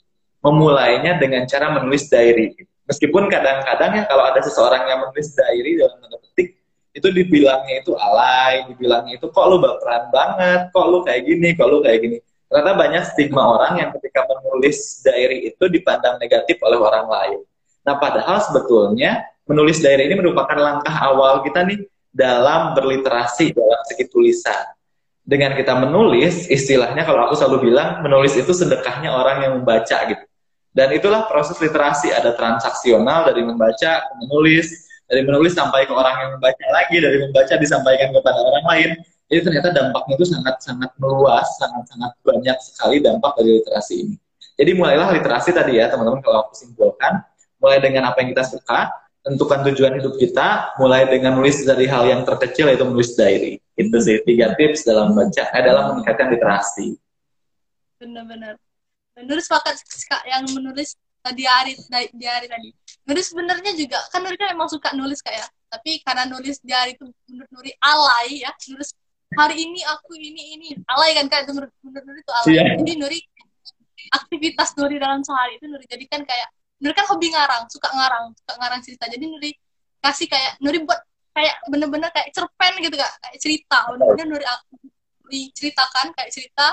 memulainya 0.44 1.16
dengan 1.16 1.48
cara 1.48 1.72
menulis 1.72 2.12
diary. 2.12 2.52
Meskipun 2.92 3.32
kadang-kadang 3.32 3.96
ya 3.96 4.04
kalau 4.12 4.28
ada 4.28 4.44
seseorang 4.44 4.84
yang 4.92 5.00
menulis 5.08 5.32
diary 5.32 5.80
dalam 5.80 5.96
tanda 6.04 6.20
petik, 6.20 6.60
itu 6.92 7.08
dibilangnya 7.08 7.80
itu 7.80 7.96
alay, 7.96 8.68
dibilangnya 8.68 9.16
itu 9.16 9.32
kok 9.32 9.46
lu 9.48 9.64
baperan 9.64 10.12
banget, 10.12 10.62
kok 10.76 10.86
lu 10.92 11.00
kayak 11.08 11.24
gini, 11.24 11.56
kok 11.56 11.72
lu 11.72 11.80
kayak 11.80 12.04
gini. 12.04 12.20
Ternyata 12.52 12.76
banyak 12.76 13.04
stigma 13.16 13.48
orang 13.48 13.80
yang 13.80 13.90
ketika 13.96 14.28
menulis 14.28 15.00
diary 15.08 15.48
itu 15.48 15.72
dipandang 15.72 16.20
negatif 16.20 16.60
oleh 16.60 16.76
orang 16.76 17.08
lain. 17.08 17.40
Nah, 17.88 17.96
padahal 17.96 18.44
sebetulnya 18.44 19.24
menulis 19.48 19.80
diary 19.80 20.12
ini 20.12 20.20
merupakan 20.20 20.60
langkah 20.60 20.92
awal 21.00 21.48
kita 21.48 21.64
nih 21.64 21.80
dalam 22.12 22.76
berliterasi 22.76 23.56
dalam 23.56 23.80
segi 23.88 24.04
tulisan. 24.12 24.68
Dengan 25.24 25.56
kita 25.56 25.80
menulis, 25.80 26.52
istilahnya 26.52 27.08
kalau 27.08 27.32
aku 27.32 27.40
selalu 27.40 27.72
bilang, 27.72 28.04
menulis 28.04 28.36
itu 28.36 28.52
sedekahnya 28.52 29.16
orang 29.16 29.48
yang 29.48 29.54
membaca 29.64 29.98
gitu. 30.12 30.26
Dan 30.76 30.92
itulah 30.92 31.32
proses 31.32 31.56
literasi, 31.56 32.12
ada 32.12 32.36
transaksional 32.36 33.32
dari 33.32 33.48
membaca 33.48 33.92
ke 34.04 34.14
menulis, 34.28 34.92
dari 35.08 35.24
menulis 35.24 35.56
sampai 35.56 35.88
ke 35.88 35.94
orang 35.96 36.16
yang 36.20 36.30
membaca 36.36 36.66
lagi, 36.72 37.00
dari 37.00 37.18
membaca 37.24 37.54
disampaikan 37.56 38.12
kepada 38.12 38.40
orang 38.44 38.66
lain, 38.76 38.90
jadi 39.32 39.48
ternyata 39.48 39.72
dampaknya 39.72 40.20
itu 40.20 40.28
sangat-sangat 40.28 40.92
meluas, 41.00 41.48
sangat-sangat 41.56 42.12
banyak 42.20 42.58
sekali 42.60 43.00
dampak 43.00 43.40
dari 43.40 43.64
literasi 43.64 43.94
ini. 44.04 44.16
Jadi 44.60 44.72
mulailah 44.76 45.08
literasi 45.16 45.56
tadi 45.56 45.80
ya 45.80 45.88
teman-teman 45.88 46.20
kalau 46.20 46.44
aku 46.44 46.54
simpulkan, 46.60 47.24
mulai 47.64 47.80
dengan 47.80 48.12
apa 48.12 48.20
yang 48.20 48.36
kita 48.36 48.44
suka, 48.44 48.92
tentukan 49.24 49.64
tujuan 49.72 49.96
hidup 50.04 50.20
kita, 50.20 50.76
mulai 50.76 51.08
dengan 51.08 51.40
nulis 51.40 51.64
dari 51.64 51.88
hal 51.88 52.04
yang 52.12 52.28
terkecil 52.28 52.68
yaitu 52.68 52.84
menulis 52.84 53.16
diary. 53.16 53.64
Itu 53.80 54.04
sih 54.04 54.20
tiga 54.28 54.52
tips 54.60 54.84
dalam 54.84 55.16
baca, 55.16 55.48
eh, 55.48 55.64
dalam 55.64 55.96
meningkatkan 55.96 56.28
literasi. 56.28 57.00
Benar-benar. 58.04 58.60
Nulis 59.16 59.48
sepakat 59.48 59.80
yang 60.28 60.44
menulis 60.52 61.00
diary 61.32 61.80
diary 62.12 62.48
tadi. 62.52 62.70
Nulis 63.08 63.32
sebenarnya 63.32 63.72
juga 63.80 64.04
kan 64.12 64.26
Nuri 64.28 64.36
kan 64.36 64.52
emang 64.52 64.68
suka 64.68 64.92
nulis 64.92 65.24
kayak, 65.24 65.48
tapi 65.72 66.04
karena 66.04 66.28
nulis 66.28 66.60
diary 66.60 67.00
itu 67.00 67.08
menurut 67.32 67.50
Nuri 67.54 67.72
alay 67.80 68.44
ya, 68.44 68.52
nulis 68.74 68.92
hari 69.36 69.56
ini 69.64 69.82
aku 69.88 70.16
ini 70.20 70.44
ini. 70.60 70.70
Alay 70.88 71.16
kan 71.16 71.26
kayak 71.32 71.48
menurut 71.48 71.72
Nuri 71.84 72.20
itu 72.20 72.32
alay. 72.32 72.52
Yeah. 72.52 72.76
jadi 72.84 72.92
Nuri 73.00 73.20
aktivitas 74.12 74.76
Nuri 74.76 75.00
dalam 75.00 75.24
sehari 75.24 75.56
itu 75.62 75.66
Nuri 75.72 75.86
jadikan 75.88 76.22
kayak 76.28 76.52
Nuri 76.82 76.94
kan 76.98 77.06
hobi 77.08 77.32
ngarang 77.32 77.70
suka 77.72 77.88
ngarang 77.94 78.36
suka 78.36 78.54
ngarang 78.60 78.82
cerita. 78.84 79.06
Jadi 79.08 79.26
Nuri 79.30 79.52
kasih 80.04 80.28
kayak 80.28 80.60
Nuri 80.60 80.84
buat 80.84 81.00
kayak 81.32 81.56
bener-bener 81.72 82.10
kayak 82.12 82.30
cerpen 82.36 82.74
gitu 82.84 82.96
kak. 83.00 83.12
Kayak 83.24 83.38
cerita. 83.40 83.78
Bener-bener 83.96 84.26
Nuri, 84.28 84.46
Nuri 85.24 85.42
ceritakan 85.56 86.12
kayak 86.18 86.32
cerita. 86.34 86.68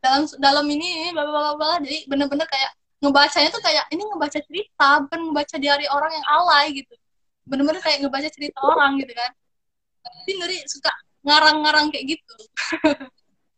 Dalam 0.00 0.24
dalam 0.40 0.64
ini 0.70 1.12
bla 1.12 1.28
bla 1.28 1.52
bla 1.58 1.76
jadi 1.82 2.08
bener-bener 2.08 2.48
kayak 2.48 2.72
ngebacanya 3.00 3.48
tuh 3.52 3.60
kayak 3.60 3.84
ini 3.92 4.00
ngebaca 4.04 4.38
cerita 4.40 4.88
bukan 5.04 5.20
ngebaca 5.28 5.56
diari 5.56 5.86
orang 5.90 6.12
yang 6.14 6.26
alay 6.28 6.66
gitu. 6.72 6.94
Bener-bener 7.44 7.82
kayak 7.82 7.98
ngebaca 8.04 8.28
cerita 8.30 8.58
orang 8.62 8.96
gitu 9.02 9.12
kan. 9.12 9.32
Tapi 10.00 10.30
Nuri 10.38 10.56
suka 10.64 10.92
ngarang-ngarang 11.24 11.92
kayak 11.92 12.16
gitu. 12.16 12.34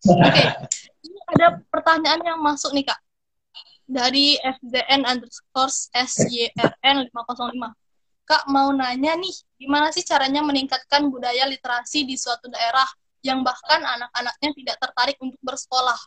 Oke, 0.03 0.19
okay. 0.19 0.47
ini 1.07 1.19
ada 1.39 1.63
pertanyaan 1.71 2.23
yang 2.27 2.39
masuk 2.43 2.75
nih 2.75 2.91
kak 2.91 2.99
dari 3.87 4.35
FDN 4.41 5.07
underscore 5.07 5.71
SYRN 5.95 7.07
505. 7.13 8.27
Kak 8.27 8.47
mau 8.51 8.71
nanya 8.71 9.15
nih, 9.19 9.35
gimana 9.59 9.91
sih 9.95 10.03
caranya 10.07 10.43
meningkatkan 10.43 11.11
budaya 11.11 11.47
literasi 11.47 12.07
di 12.07 12.19
suatu 12.19 12.51
daerah 12.51 12.87
yang 13.23 13.47
bahkan 13.47 13.83
anak-anaknya 13.83 14.51
tidak 14.59 14.77
tertarik 14.83 15.19
untuk 15.23 15.39
bersekolah? 15.43 15.99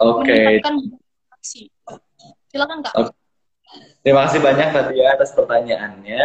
Oke. 0.00 0.60
Okay. 0.60 1.70
Silakan 2.52 2.84
kak. 2.84 2.94
Okay. 2.96 3.12
Terima 4.04 4.28
kasih 4.28 4.40
banyak 4.44 4.68
Nadia 4.70 5.06
atas 5.16 5.32
pertanyaannya. 5.32 6.24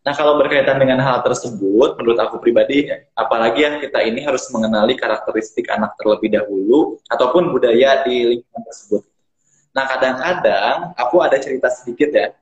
Nah, 0.00 0.16
kalau 0.16 0.40
berkaitan 0.40 0.80
dengan 0.80 0.96
hal 1.04 1.20
tersebut, 1.20 2.00
menurut 2.00 2.16
aku 2.16 2.40
pribadi, 2.40 2.88
apalagi 3.12 3.68
yang 3.68 3.76
kita 3.84 4.00
ini 4.00 4.24
harus 4.24 4.48
mengenali 4.48 4.96
karakteristik 4.96 5.68
anak 5.68 5.92
terlebih 6.00 6.32
dahulu, 6.32 6.96
ataupun 7.12 7.52
budaya 7.52 8.00
di 8.08 8.32
lingkungan 8.32 8.64
tersebut. 8.64 9.04
Nah, 9.76 9.84
kadang-kadang 9.84 10.96
aku 10.96 11.20
ada 11.20 11.36
cerita 11.36 11.68
sedikit 11.68 12.10
ya. 12.16 12.32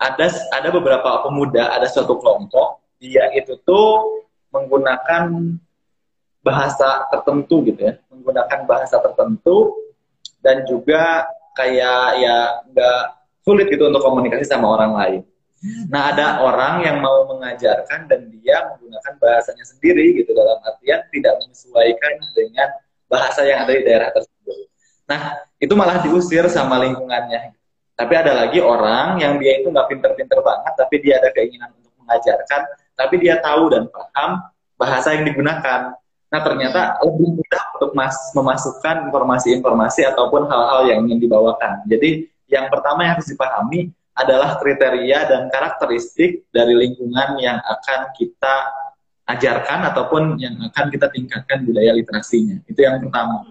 Ada 0.00 0.30
ada 0.54 0.68
beberapa 0.72 1.26
pemuda, 1.26 1.76
ada 1.76 1.84
suatu 1.90 2.16
kelompok, 2.16 2.80
dia 2.96 3.28
itu 3.36 3.58
tuh 3.66 4.24
menggunakan 4.48 5.28
bahasa 6.40 7.04
tertentu 7.12 7.66
gitu 7.68 7.80
ya, 7.82 7.94
menggunakan 8.08 8.64
bahasa 8.64 8.96
tertentu 9.02 9.76
dan 10.40 10.64
juga 10.64 11.26
kayak 11.52 12.22
ya 12.22 12.36
nggak 12.70 13.00
sulit 13.42 13.66
gitu 13.68 13.90
untuk 13.90 14.00
komunikasi 14.00 14.46
sama 14.46 14.70
orang 14.70 14.92
lain. 14.94 15.20
Nah 15.90 16.14
ada 16.14 16.38
orang 16.42 16.86
yang 16.86 17.02
mau 17.02 17.26
mengajarkan 17.26 18.06
dan 18.06 18.30
dia 18.30 18.62
menggunakan 18.70 19.14
bahasanya 19.18 19.64
sendiri 19.66 20.14
gitu 20.22 20.30
dalam 20.30 20.58
artian 20.62 21.02
tidak 21.10 21.34
menyesuaikan 21.42 22.12
dengan 22.34 22.68
bahasa 23.10 23.42
yang 23.42 23.66
ada 23.66 23.72
di 23.74 23.82
daerah 23.82 24.10
tersebut. 24.14 24.70
Nah 25.10 25.42
itu 25.58 25.74
malah 25.74 25.98
diusir 26.04 26.46
sama 26.46 26.78
lingkungannya. 26.78 27.56
Tapi 27.98 28.14
ada 28.14 28.46
lagi 28.46 28.62
orang 28.62 29.18
yang 29.18 29.42
dia 29.42 29.58
itu 29.58 29.74
nggak 29.74 29.90
pinter-pinter 29.90 30.38
banget, 30.38 30.72
tapi 30.78 31.02
dia 31.02 31.18
ada 31.18 31.34
keinginan 31.34 31.74
untuk 31.74 31.90
mengajarkan, 31.98 32.62
tapi 32.94 33.14
dia 33.18 33.42
tahu 33.42 33.74
dan 33.74 33.90
paham 33.90 34.38
bahasa 34.78 35.18
yang 35.18 35.26
digunakan. 35.26 35.98
Nah 36.30 36.40
ternyata 36.44 37.02
lebih 37.02 37.42
mudah 37.42 37.62
untuk 37.74 37.90
mas 37.98 38.14
memasukkan 38.38 39.10
informasi-informasi 39.10 40.06
ataupun 40.14 40.46
hal-hal 40.46 40.80
yang 40.86 40.98
ingin 41.10 41.26
dibawakan. 41.26 41.82
Jadi 41.90 42.30
yang 42.46 42.70
pertama 42.70 43.02
yang 43.02 43.18
harus 43.18 43.26
dipahami 43.26 43.90
adalah 44.18 44.58
kriteria 44.58 45.30
dan 45.30 45.42
karakteristik 45.46 46.50
dari 46.50 46.74
lingkungan 46.74 47.38
yang 47.38 47.62
akan 47.62 48.10
kita 48.18 48.56
ajarkan 49.30 49.86
ataupun 49.94 50.40
yang 50.42 50.58
akan 50.72 50.90
kita 50.90 51.06
tingkatkan 51.14 51.62
budaya 51.62 51.94
literasinya. 51.94 52.58
Itu 52.66 52.82
yang 52.82 52.98
pertama. 52.98 53.46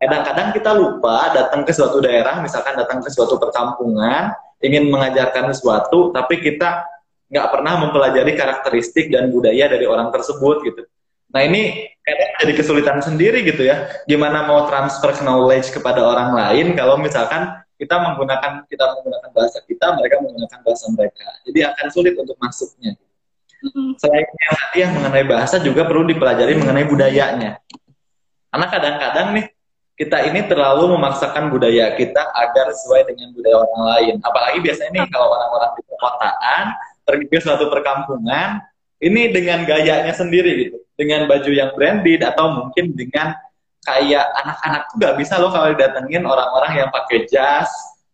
Kadang-kadang 0.00 0.48
kita 0.56 0.70
lupa 0.74 1.30
datang 1.30 1.62
ke 1.62 1.70
suatu 1.76 2.00
daerah, 2.00 2.40
misalkan 2.40 2.72
datang 2.74 3.04
ke 3.04 3.12
suatu 3.12 3.36
perkampungan, 3.36 4.32
ingin 4.64 4.88
mengajarkan 4.88 5.52
sesuatu, 5.52 6.10
tapi 6.10 6.40
kita 6.40 6.88
nggak 7.30 7.46
pernah 7.52 7.78
mempelajari 7.86 8.32
karakteristik 8.34 9.12
dan 9.12 9.30
budaya 9.30 9.70
dari 9.70 9.86
orang 9.86 10.10
tersebut 10.10 10.56
gitu. 10.66 10.82
Nah 11.30 11.46
ini 11.46 11.86
kadang 12.02 12.32
jadi 12.42 12.52
kesulitan 12.58 12.98
sendiri 12.98 13.46
gitu 13.46 13.62
ya. 13.62 13.86
Gimana 14.08 14.48
mau 14.50 14.66
transfer 14.66 15.14
knowledge 15.22 15.70
kepada 15.70 16.02
orang 16.02 16.34
lain 16.34 16.74
kalau 16.74 16.98
misalkan 16.98 17.60
kita 17.80 17.96
menggunakan 17.96 18.68
kita 18.68 18.84
menggunakan 18.92 19.30
bahasa 19.32 19.58
kita, 19.64 19.96
mereka 19.96 20.20
menggunakan 20.20 20.58
bahasa 20.60 20.84
mereka. 20.92 21.26
Jadi 21.48 21.58
akan 21.64 21.86
sulit 21.88 22.14
untuk 22.20 22.36
masuknya. 22.36 22.92
Selain 23.96 24.24
yang 24.28 24.54
tadi 24.56 24.76
yang 24.84 24.92
mengenai 24.92 25.24
bahasa 25.24 25.56
juga 25.64 25.88
perlu 25.88 26.04
dipelajari 26.04 26.60
mengenai 26.60 26.84
budayanya. 26.84 27.56
Karena 28.52 28.66
kadang-kadang 28.68 29.26
nih 29.32 29.46
kita 29.96 30.28
ini 30.28 30.44
terlalu 30.44 30.92
memaksakan 30.96 31.48
budaya 31.48 31.96
kita 31.96 32.20
agar 32.36 32.68
sesuai 32.68 33.08
dengan 33.08 33.32
budaya 33.32 33.56
orang 33.64 33.82
lain. 33.96 34.14
Apalagi 34.20 34.58
biasanya 34.60 34.90
nih 35.00 35.04
kalau 35.08 35.32
orang-orang 35.32 35.70
di 35.76 35.82
perkotaan 35.88 36.64
pergi 37.04 37.26
ke 37.32 37.40
suatu 37.40 37.64
perkampungan, 37.72 38.60
ini 39.00 39.32
dengan 39.32 39.64
gayanya 39.64 40.12
sendiri 40.12 40.68
gitu 40.68 40.76
dengan 41.00 41.24
baju 41.24 41.48
yang 41.48 41.72
branded 41.72 42.20
atau 42.20 42.60
mungkin 42.60 42.92
dengan 42.92 43.32
kayak 43.84 44.26
anak-anak 44.44 44.82
tuh 44.92 44.96
nggak 45.00 45.16
bisa 45.16 45.34
loh 45.40 45.50
kalau 45.52 45.72
didatengin 45.72 46.24
orang-orang 46.28 46.84
yang 46.84 46.88
pakai 46.92 47.24
jas, 47.28 47.70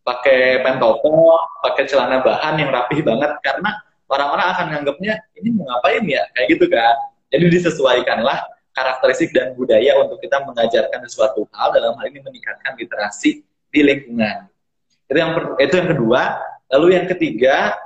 pakai 0.07 0.63
pentopo, 0.63 1.35
pakai 1.67 1.85
celana 1.91 2.23
bahan 2.23 2.55
yang 2.63 2.71
rapih 2.71 3.03
banget 3.03 3.35
karena 3.43 3.75
orang-orang 4.07 4.47
akan 4.55 4.67
nganggapnya 4.71 5.15
ini 5.35 5.49
mau 5.55 5.67
ngapain 5.67 6.05
ya 6.07 6.23
kayak 6.35 6.47
gitu 6.55 6.67
kan. 6.71 6.95
Jadi 7.27 7.45
disesuaikanlah 7.51 8.39
karakteristik 8.71 9.35
dan 9.35 9.57
budaya 9.59 9.99
untuk 9.99 10.23
kita 10.23 10.45
mengajarkan 10.47 11.01
sesuatu 11.11 11.49
hal 11.51 11.75
dalam 11.75 11.99
hal 11.99 12.07
ini 12.07 12.23
meningkatkan 12.23 12.79
literasi 12.79 13.43
di 13.73 13.81
lingkungan. 13.83 14.47
Itu 15.11 15.19
yang 15.19 15.33
itu 15.59 15.75
yang 15.75 15.89
kedua. 15.91 16.23
Lalu 16.67 16.99
yang 16.99 17.07
ketiga, 17.07 17.79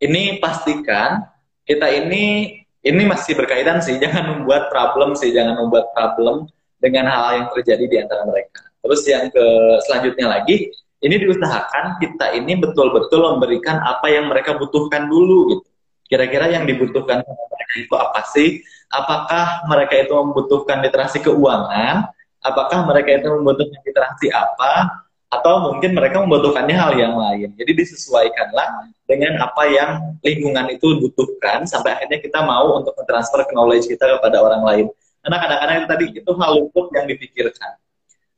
ini 0.00 0.40
pastikan 0.40 1.24
kita 1.64 1.88
ini 1.88 2.56
ini 2.82 3.02
masih 3.06 3.36
berkaitan 3.36 3.84
sih, 3.84 3.98
jangan 4.02 4.38
membuat 4.38 4.72
problem 4.72 5.12
sih, 5.12 5.30
jangan 5.30 5.60
membuat 5.60 5.92
problem 5.92 6.48
dengan 6.82 7.06
hal 7.06 7.38
yang 7.38 7.46
terjadi 7.54 7.84
di 7.86 7.96
antara 8.02 8.26
mereka. 8.26 8.66
Terus 8.82 9.00
yang 9.06 9.30
ke 9.30 9.44
selanjutnya 9.86 10.26
lagi, 10.26 10.74
ini 11.02 11.14
diusahakan 11.22 12.02
kita 12.02 12.34
ini 12.34 12.58
betul-betul 12.58 13.38
memberikan 13.38 13.78
apa 13.78 14.10
yang 14.10 14.26
mereka 14.26 14.58
butuhkan 14.58 15.06
dulu 15.06 15.54
gitu. 15.54 15.68
Kira-kira 16.10 16.50
yang 16.50 16.66
dibutuhkan 16.66 17.22
sama 17.22 17.44
mereka 17.48 17.74
itu 17.78 17.94
apa 17.94 18.20
sih? 18.34 18.48
Apakah 18.90 19.64
mereka 19.70 19.94
itu 19.96 20.12
membutuhkan 20.12 20.82
literasi 20.82 21.22
keuangan? 21.22 22.10
Apakah 22.42 22.84
mereka 22.84 23.16
itu 23.16 23.30
membutuhkan 23.32 23.80
literasi 23.86 24.28
apa? 24.34 25.02
atau 25.32 25.72
mungkin 25.72 25.96
mereka 25.96 26.20
membutuhkannya 26.20 26.76
hal 26.76 26.92
yang 26.92 27.16
lain. 27.16 27.56
Jadi 27.56 27.72
disesuaikanlah 27.72 28.92
dengan 29.08 29.40
apa 29.40 29.64
yang 29.64 29.90
lingkungan 30.20 30.68
itu 30.76 31.00
butuhkan 31.00 31.64
sampai 31.64 31.96
akhirnya 31.96 32.20
kita 32.20 32.44
mau 32.44 32.76
untuk 32.76 32.92
mentransfer 33.00 33.48
knowledge 33.56 33.88
kita 33.88 34.20
kepada 34.20 34.44
orang 34.44 34.60
lain. 34.60 34.86
Karena 35.22 35.36
kadang-kadang 35.38 35.86
tadi 35.86 36.06
itu 36.18 36.30
hal 36.34 36.50
luput 36.58 36.90
yang 36.92 37.06
dipikirkan. 37.06 37.78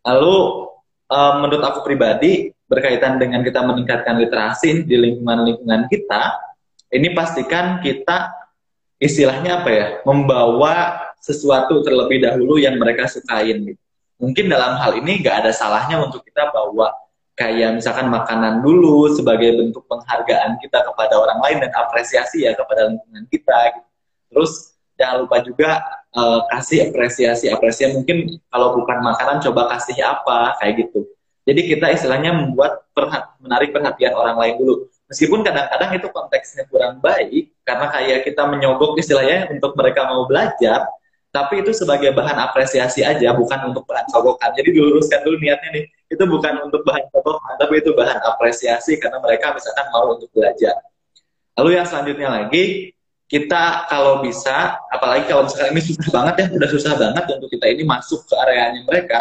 Lalu 0.04 0.36
um, 1.08 1.34
menurut 1.40 1.64
aku 1.64 1.80
pribadi 1.80 2.52
berkaitan 2.68 3.16
dengan 3.16 3.40
kita 3.40 3.64
meningkatkan 3.64 4.20
literasi 4.20 4.84
di 4.84 4.96
lingkungan-lingkungan 5.00 5.88
kita, 5.88 6.22
ini 6.92 7.16
pastikan 7.16 7.80
kita 7.80 8.28
istilahnya 9.00 9.64
apa 9.64 9.70
ya, 9.72 9.86
membawa 10.04 11.00
sesuatu 11.24 11.80
terlebih 11.80 12.20
dahulu 12.20 12.60
yang 12.60 12.76
mereka 12.76 13.08
sukain 13.08 13.72
mungkin 14.20 14.46
dalam 14.46 14.78
hal 14.78 14.96
ini 14.98 15.20
nggak 15.20 15.44
ada 15.44 15.50
salahnya 15.50 16.00
untuk 16.00 16.22
kita 16.22 16.48
bawa 16.54 16.92
kayak 17.34 17.82
misalkan 17.82 18.06
makanan 18.06 18.62
dulu 18.62 19.10
sebagai 19.10 19.58
bentuk 19.58 19.82
penghargaan 19.90 20.56
kita 20.62 20.86
kepada 20.86 21.18
orang 21.18 21.38
lain 21.42 21.58
dan 21.66 21.72
apresiasi 21.74 22.46
ya 22.46 22.54
kepada 22.54 22.88
lingkungan 22.88 23.26
kita. 23.26 23.58
Gitu. 23.74 23.88
Terus 24.30 24.52
jangan 24.94 25.26
lupa 25.26 25.36
juga 25.42 25.82
uh, 26.14 26.40
kasih 26.54 26.90
apresiasi 26.90 27.50
apresiasi 27.50 27.94
mungkin 27.94 28.38
kalau 28.50 28.78
bukan 28.78 28.98
makanan 29.02 29.42
coba 29.42 29.70
kasih 29.76 29.98
apa 30.02 30.58
kayak 30.62 30.86
gitu. 30.86 31.06
Jadi 31.44 31.60
kita 31.76 31.92
istilahnya 31.92 32.32
membuat 32.32 32.88
perhat 32.96 33.36
menarik 33.36 33.74
perhatian 33.76 34.16
orang 34.16 34.40
lain 34.40 34.54
dulu. 34.56 34.88
Meskipun 35.12 35.44
kadang-kadang 35.44 35.92
itu 36.00 36.08
konteksnya 36.08 36.64
kurang 36.72 37.04
baik 37.04 37.52
karena 37.60 37.86
kayak 37.92 38.24
kita 38.24 38.48
menyogok 38.48 38.96
istilahnya 38.96 39.52
untuk 39.52 39.76
mereka 39.76 40.08
mau 40.08 40.24
belajar, 40.24 40.88
tapi 41.28 41.60
itu 41.60 41.76
sebagai 41.76 42.16
bahan 42.16 42.38
apresiasi 42.48 43.04
aja, 43.04 43.36
bukan 43.36 43.74
untuk 43.74 43.84
bahan 43.84 44.08
sogokan. 44.08 44.56
Jadi 44.56 44.70
diluruskan 44.70 45.20
dulu 45.26 45.36
niatnya 45.42 45.68
nih, 45.76 45.84
itu 46.08 46.24
bukan 46.24 46.64
untuk 46.64 46.80
bahan 46.88 47.04
sogokan, 47.12 47.54
tapi 47.60 47.84
itu 47.84 47.90
bahan 47.92 48.22
apresiasi 48.22 48.96
karena 48.96 49.20
mereka 49.20 49.52
misalkan 49.52 49.86
mau 49.92 50.16
untuk 50.16 50.32
belajar. 50.32 50.78
Lalu 51.60 51.70
yang 51.76 51.86
selanjutnya 51.90 52.28
lagi, 52.30 52.94
kita 53.24 53.88
kalau 53.88 54.20
bisa, 54.20 54.78
apalagi 54.92 55.24
kalau 55.26 55.48
misalkan 55.48 55.72
ini 55.72 55.82
susah 55.82 56.08
banget 56.12 56.34
ya, 56.38 56.46
udah 56.54 56.68
susah 56.68 56.92
banget 56.94 57.24
untuk 57.34 57.48
kita 57.48 57.66
ini 57.72 57.82
masuk 57.82 58.22
ke 58.28 58.34
areanya 58.36 58.84
mereka, 58.84 59.20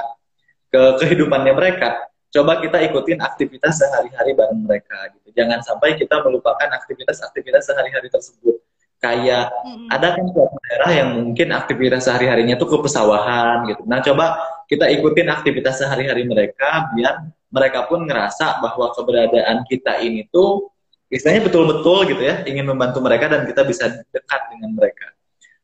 ke 0.67 0.81
kehidupannya 0.99 1.53
mereka, 1.55 1.89
coba 2.33 2.59
kita 2.59 2.81
ikutin 2.89 3.21
aktivitas 3.23 3.79
sehari-hari 3.79 4.33
bareng 4.35 4.61
mereka 4.65 5.13
gitu. 5.15 5.29
Jangan 5.37 5.61
sampai 5.63 5.95
kita 5.95 6.19
melupakan 6.25 6.67
aktivitas-aktivitas 6.67 7.69
sehari-hari 7.69 8.09
tersebut 8.09 8.59
kayak 9.03 9.51
mm-hmm. 9.51 9.87
ada 9.91 10.15
kan 10.15 10.25
suatu 10.31 10.55
daerah 10.63 10.91
yang 10.95 11.09
mungkin 11.19 11.51
aktivitas 11.51 12.07
sehari-harinya 12.07 12.55
tuh 12.55 12.71
ke 12.71 12.77
pesawahan 12.87 13.67
gitu. 13.67 13.83
Nah, 13.83 13.99
coba 13.99 14.25
kita 14.71 14.87
ikutin 14.87 15.27
aktivitas 15.27 15.83
sehari-hari 15.83 16.23
mereka 16.23 16.87
biar 16.95 17.27
mereka 17.53 17.85
pun 17.85 18.07
ngerasa 18.07 18.63
bahwa 18.63 18.89
keberadaan 18.95 19.67
kita 19.67 20.01
ini 20.01 20.25
tuh 20.31 20.72
istilahnya 21.13 21.45
betul-betul 21.45 22.09
gitu 22.09 22.21
ya, 22.25 22.41
ingin 22.49 22.65
membantu 22.65 22.97
mereka 23.05 23.29
dan 23.29 23.45
kita 23.45 23.61
bisa 23.61 24.01
dekat 24.09 24.41
dengan 24.49 24.73
mereka. 24.73 25.13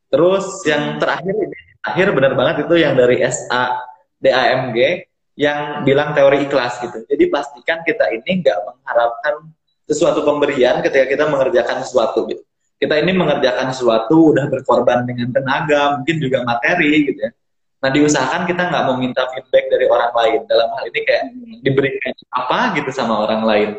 Terus 0.06 0.62
yang 0.62 1.02
terakhir 1.02 1.34
ini, 1.34 1.58
akhir 1.82 2.06
benar 2.14 2.32
banget 2.38 2.66
itu 2.70 2.74
yang 2.78 2.94
dari 2.94 3.18
SA 3.26 3.82
DAMG 4.22 4.78
yang 5.34 5.82
bilang 5.82 6.14
teori 6.14 6.46
ikhlas 6.46 6.78
gitu. 6.78 7.02
Jadi 7.06 7.24
pastikan 7.26 7.82
kita 7.82 8.14
ini 8.14 8.46
nggak 8.46 8.58
mengharapkan 8.62 9.34
sesuatu 9.90 10.22
pemberian 10.22 10.78
ketika 10.86 11.06
kita 11.10 11.24
mengerjakan 11.26 11.82
sesuatu 11.82 12.30
gitu. 12.30 12.42
Kita 12.80 12.96
ini 12.96 13.12
mengerjakan 13.12 13.74
sesuatu 13.74 14.32
udah 14.32 14.46
berkorban 14.48 15.04
dengan 15.04 15.34
tenaga 15.34 16.00
mungkin 16.00 16.16
juga 16.22 16.46
materi 16.46 17.10
gitu 17.10 17.18
ya. 17.26 17.30
Nah 17.80 17.88
diusahakan 17.88 18.44
kita 18.44 18.62
nggak 18.70 18.82
mau 18.86 18.96
minta 19.00 19.24
feedback 19.34 19.66
dari 19.72 19.86
orang 19.88 20.12
lain. 20.12 20.40
Dalam 20.46 20.68
hal 20.78 20.84
ini 20.92 21.00
kayak 21.02 21.24
diberikan 21.64 22.12
apa 22.32 22.76
gitu 22.76 22.90
sama 22.92 23.24
orang 23.24 23.42
lain 23.42 23.70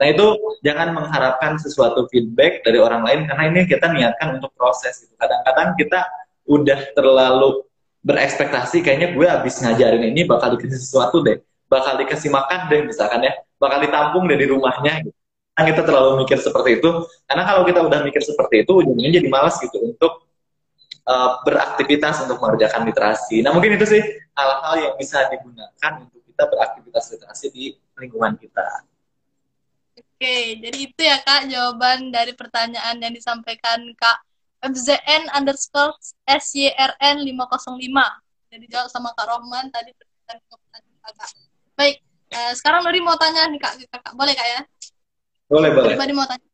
nah 0.00 0.06
itu 0.08 0.26
jangan 0.64 0.96
mengharapkan 0.96 1.60
sesuatu 1.60 2.08
feedback 2.08 2.64
dari 2.64 2.80
orang 2.80 3.04
lain 3.04 3.20
karena 3.28 3.44
ini 3.52 3.60
kita 3.68 3.92
niatkan 3.92 4.40
untuk 4.40 4.52
proses 4.56 4.96
gitu. 5.04 5.12
Kadang-kadang 5.16 5.76
kita 5.76 6.00
udah 6.48 6.80
terlalu 6.96 7.64
berekspektasi 8.00 8.80
kayaknya 8.80 9.12
gue 9.12 9.26
habis 9.28 9.60
ngajarin 9.60 10.04
ini 10.12 10.24
bakal 10.24 10.56
dikasih 10.56 10.80
sesuatu 10.80 11.20
deh. 11.24 11.40
Bakal 11.68 12.00
dikasih 12.00 12.32
makan 12.32 12.68
deh 12.68 12.80
misalkan 12.88 13.24
ya. 13.24 13.32
Bakal 13.60 13.84
ditampung 13.84 14.24
dari 14.28 14.44
rumahnya 14.48 15.04
gitu. 15.04 15.16
Kita 15.60 15.84
terlalu 15.84 16.24
mikir 16.24 16.40
seperti 16.40 16.80
itu. 16.80 16.90
Karena 17.28 17.44
kalau 17.44 17.62
kita 17.68 17.84
udah 17.84 18.00
mikir 18.00 18.24
seperti 18.24 18.64
itu 18.64 18.72
ujungnya 18.80 19.20
jadi 19.20 19.28
malas 19.28 19.60
gitu 19.60 19.76
untuk 19.84 20.24
uh, 21.04 21.44
beraktivitas 21.44 22.24
untuk 22.24 22.40
mengerjakan 22.40 22.88
literasi. 22.88 23.44
Nah 23.44 23.52
mungkin 23.52 23.76
itu 23.76 23.84
sih 23.84 24.00
hal-hal 24.32 24.74
yang 24.80 24.94
bisa 24.96 25.28
digunakan 25.28 25.92
untuk 26.00 26.24
kita 26.24 26.48
beraktivitas 26.48 27.04
literasi 27.12 27.46
di 27.52 27.64
lingkungan 28.00 28.40
kita 28.40 28.88
Oke, 30.20 30.60
jadi 30.60 30.76
itu 30.84 31.00
ya 31.00 31.16
kak 31.24 31.48
jawaban 31.48 32.12
dari 32.12 32.36
pertanyaan 32.36 33.00
yang 33.00 33.08
disampaikan 33.08 33.80
kak 33.96 34.20
FZN 34.60 35.32
underscore 35.32 35.96
SYRN 36.28 37.24
505. 37.24 37.80
sudah 37.80 38.60
dijawab 38.60 38.88
sama 38.92 39.16
Kak 39.16 39.32
Rohman 39.32 39.72
tadi 39.72 39.96
pertanyaan 39.96 41.00
kakak. 41.00 41.30
Baik, 41.72 42.04
eh, 42.36 42.52
sekarang 42.52 42.84
Nuri 42.84 43.00
mau 43.00 43.16
tanya 43.16 43.48
nih 43.48 43.64
kak, 43.64 43.80
kakak 43.88 44.12
boleh 44.12 44.36
kak 44.36 44.44
ya? 44.44 44.60
Boleh 45.48 45.72
boleh. 45.72 45.96
Pribadi 45.96 46.12
mau 46.12 46.28
tanya. 46.28 46.44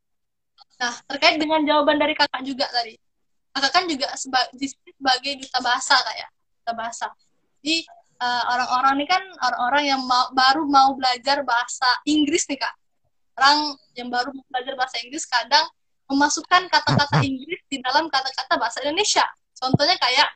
Nah 0.79 0.95
terkait 1.11 1.35
dengan 1.43 1.67
jawaban 1.67 1.99
dari 1.99 2.15
kakak 2.15 2.47
juga 2.47 2.71
tadi, 2.71 2.95
kakak 3.51 3.73
kan 3.75 3.85
juga 3.91 4.15
seba 4.15 4.47
sebagai 4.55 5.43
duta 5.43 5.59
bahasa 5.59 5.99
kak 6.07 6.15
ya, 6.15 6.29
duta 6.63 6.73
bahasa. 6.79 7.11
Jadi 7.67 7.83
uh, 8.23 8.43
orang-orang 8.47 9.03
ini 9.03 9.07
kan 9.11 9.27
orang-orang 9.43 9.83
yang 9.91 10.01
mau, 10.07 10.31
baru 10.31 10.63
mau 10.71 10.95
belajar 10.95 11.43
bahasa 11.43 11.91
Inggris 12.07 12.47
nih 12.47 12.63
kak. 12.63 12.86
Orang 13.37 13.77
yang 13.93 14.09
baru 14.09 14.33
belajar 14.49 14.75
bahasa 14.81 14.97
Inggris 15.05 15.29
kadang 15.29 15.69
memasukkan 16.09 16.73
kata-kata 16.73 17.21
Inggris 17.21 17.61
di 17.69 17.83
dalam 17.85 18.09
kata-kata 18.09 18.57
bahasa 18.57 18.81
Indonesia. 18.81 19.27
Contohnya 19.53 19.97
kayak 20.01 20.29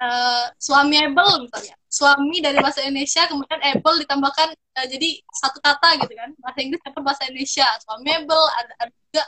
uh, 0.00 0.46
suami 0.56 0.96
able 1.02 1.44
misalnya. 1.44 1.76
Suami 1.92 2.40
dari 2.40 2.56
bahasa 2.56 2.80
Indonesia 2.80 3.28
kemudian 3.28 3.60
able 3.60 3.96
ditambahkan 4.00 4.48
uh, 4.56 4.86
jadi 4.88 5.08
satu 5.28 5.60
kata 5.60 6.00
gitu 6.00 6.12
kan. 6.16 6.30
Bahasa 6.40 6.58
Inggris 6.64 6.80
dapat 6.80 7.02
bahasa 7.04 7.22
Indonesia. 7.28 7.68
Suami 7.84 8.08
able 8.16 8.44
ada, 8.56 8.72
ada 8.80 8.92
juga 8.96 9.24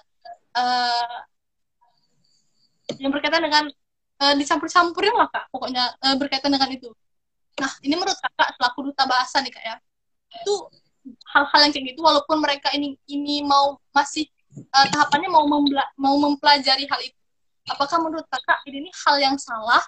uh, 0.56 1.16
yang 3.00 3.12
berkaitan 3.12 3.42
dengan 3.44 3.64
uh, 4.24 4.34
dicampur-campurin 4.38 5.12
lah 5.12 5.28
kak. 5.28 5.44
Pokoknya 5.52 5.92
uh, 6.00 6.16
berkaitan 6.16 6.52
dengan 6.52 6.72
itu. 6.72 6.88
Nah, 7.60 7.70
ini 7.86 7.94
menurut 7.94 8.18
kakak 8.18 8.56
selaku 8.58 8.90
duta 8.90 9.04
bahasa 9.06 9.38
nih 9.38 9.52
kak 9.54 9.62
ya, 9.62 9.76
itu 10.42 10.54
hal-hal 11.04 11.60
yang 11.68 11.72
kayak 11.72 11.86
gitu 11.92 12.00
walaupun 12.00 12.40
mereka 12.40 12.72
ini 12.72 12.96
ini 13.08 13.44
mau 13.44 13.76
masih 13.92 14.28
uh, 14.72 14.86
tahapannya 14.88 15.28
mau 15.28 15.44
mau 15.98 16.14
mempelajari 16.16 16.88
hal 16.88 17.00
itu, 17.02 17.18
apakah 17.68 17.98
menurut 18.00 18.26
kakak 18.30 18.60
ini, 18.68 18.88
ini 18.88 18.90
hal 19.04 19.16
yang 19.20 19.36
salah 19.36 19.82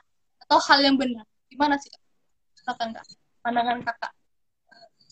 atau 0.47 0.59
hal 0.61 0.79
yang 0.83 0.97
benar? 0.99 1.25
Gimana 1.49 1.81
sih 1.81 1.89
kak? 1.89 2.03
Silakan 2.59 2.89
kak, 2.97 3.05
pandangan 3.41 3.79
kakak. 3.83 4.13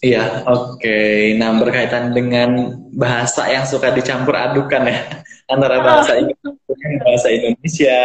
Iya, 0.04 0.44
oke. 0.44 0.84
Okay. 0.84 1.32
Nah, 1.40 1.56
berkaitan 1.56 2.12
dengan 2.12 2.76
bahasa 2.92 3.48
yang 3.48 3.64
suka 3.64 3.88
dicampur 3.94 4.36
adukan 4.36 4.84
ya 4.84 5.00
antara 5.52 5.80
bahasa 5.80 6.20
Inggris 6.20 6.36
dan 6.44 6.92
bahasa 7.00 7.28
Indonesia. 7.32 7.98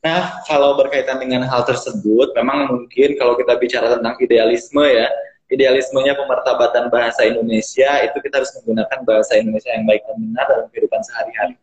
Nah, 0.00 0.20
kalau 0.46 0.78
berkaitan 0.78 1.18
dengan 1.18 1.42
hal 1.50 1.66
tersebut, 1.66 2.30
memang 2.38 2.70
mungkin 2.70 3.18
kalau 3.18 3.34
kita 3.34 3.58
bicara 3.58 3.98
tentang 3.98 4.14
idealisme 4.22 4.84
ya, 4.86 5.10
idealismenya 5.50 6.14
pemertabatan 6.14 6.88
bahasa 6.88 7.26
Indonesia 7.26 7.90
itu 8.06 8.16
kita 8.22 8.40
harus 8.40 8.54
menggunakan 8.62 8.98
bahasa 9.02 9.36
Indonesia 9.36 9.70
yang 9.74 9.84
baik 9.84 10.02
dan 10.06 10.16
benar 10.22 10.44
dalam 10.46 10.66
kehidupan 10.70 11.00
sehari-hari. 11.02 11.58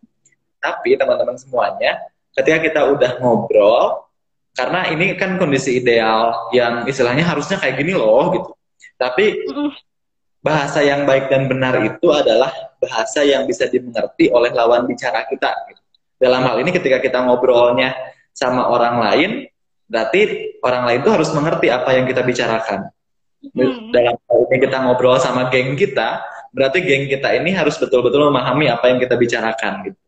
Tapi 0.60 1.00
teman-teman 1.00 1.40
semuanya, 1.40 2.04
ketika 2.36 2.60
kita 2.60 2.82
udah 2.92 3.12
ngobrol, 3.24 4.08
karena 4.58 4.90
ini 4.92 5.16
kan 5.16 5.40
kondisi 5.40 5.80
ideal 5.80 6.52
yang 6.52 6.84
istilahnya 6.90 7.24
harusnya 7.24 7.62
kayak 7.62 7.78
gini 7.80 7.94
loh 7.96 8.34
gitu. 8.36 8.52
Tapi 8.98 9.46
bahasa 10.42 10.82
yang 10.82 11.06
baik 11.06 11.30
dan 11.30 11.46
benar 11.46 11.78
itu 11.86 12.10
adalah 12.10 12.50
bahasa 12.82 13.22
yang 13.22 13.46
bisa 13.46 13.70
dimengerti 13.70 14.34
oleh 14.34 14.50
lawan 14.52 14.90
bicara 14.90 15.24
kita. 15.30 15.54
Gitu. 15.70 15.82
Dalam 16.18 16.42
hal 16.44 16.58
ini 16.66 16.74
ketika 16.74 16.98
kita 16.98 17.22
ngobrolnya 17.22 17.94
sama 18.34 18.66
orang 18.74 18.98
lain, 18.98 19.32
berarti 19.86 20.54
orang 20.66 20.84
lain 20.90 21.00
itu 21.06 21.12
harus 21.14 21.30
mengerti 21.38 21.68
apa 21.70 21.90
yang 21.94 22.10
kita 22.10 22.26
bicarakan. 22.26 22.90
Hmm. 23.54 23.92
Dalam 23.94 24.16
hal 24.18 24.38
ini 24.50 24.58
kita 24.64 24.78
ngobrol 24.84 25.20
sama 25.22 25.48
geng 25.54 25.78
kita, 25.78 26.24
berarti 26.52 26.84
geng 26.84 27.06
kita 27.08 27.36
ini 27.38 27.54
harus 27.54 27.78
betul-betul 27.78 28.28
memahami 28.32 28.68
apa 28.72 28.92
yang 28.92 29.00
kita 29.00 29.16
bicarakan 29.16 29.88
gitu. 29.88 30.00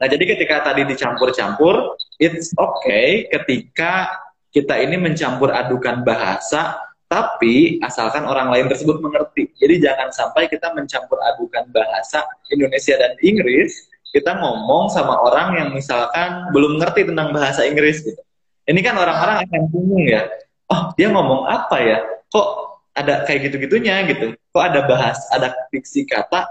Nah, 0.00 0.08
jadi 0.08 0.24
ketika 0.24 0.72
tadi 0.72 0.88
dicampur-campur, 0.88 1.92
it's 2.16 2.48
okay 2.56 3.28
ketika 3.28 4.08
kita 4.50 4.80
ini 4.80 4.96
mencampur 4.96 5.52
adukan 5.52 6.00
bahasa, 6.00 6.80
tapi 7.10 7.76
asalkan 7.84 8.24
orang 8.24 8.48
lain 8.48 8.66
tersebut 8.72 9.04
mengerti. 9.04 9.52
Jadi 9.60 9.84
jangan 9.84 10.08
sampai 10.14 10.48
kita 10.48 10.72
mencampur 10.72 11.20
adukan 11.20 11.68
bahasa 11.76 12.24
Indonesia 12.48 12.96
dan 12.96 13.12
Inggris, 13.20 13.90
kita 14.10 14.32
ngomong 14.40 14.88
sama 14.90 15.20
orang 15.22 15.58
yang 15.60 15.68
misalkan 15.76 16.50
belum 16.56 16.80
ngerti 16.80 17.12
tentang 17.12 17.30
bahasa 17.30 17.68
Inggris 17.68 18.00
gitu. 18.00 18.22
Ini 18.64 18.80
kan 18.80 18.96
orang-orang 18.96 19.44
akan 19.44 19.60
bingung 19.70 20.06
ya. 20.06 20.24
Oh, 20.70 20.94
dia 20.94 21.10
ngomong 21.10 21.50
apa 21.50 21.76
ya? 21.82 21.98
Kok 22.30 22.48
ada 22.94 23.26
kayak 23.26 23.50
gitu-gitunya 23.50 24.06
gitu? 24.06 24.34
Kok 24.54 24.62
ada 24.62 24.80
bahas, 24.86 25.18
ada 25.34 25.54
diksi 25.70 26.06
kata 26.06 26.46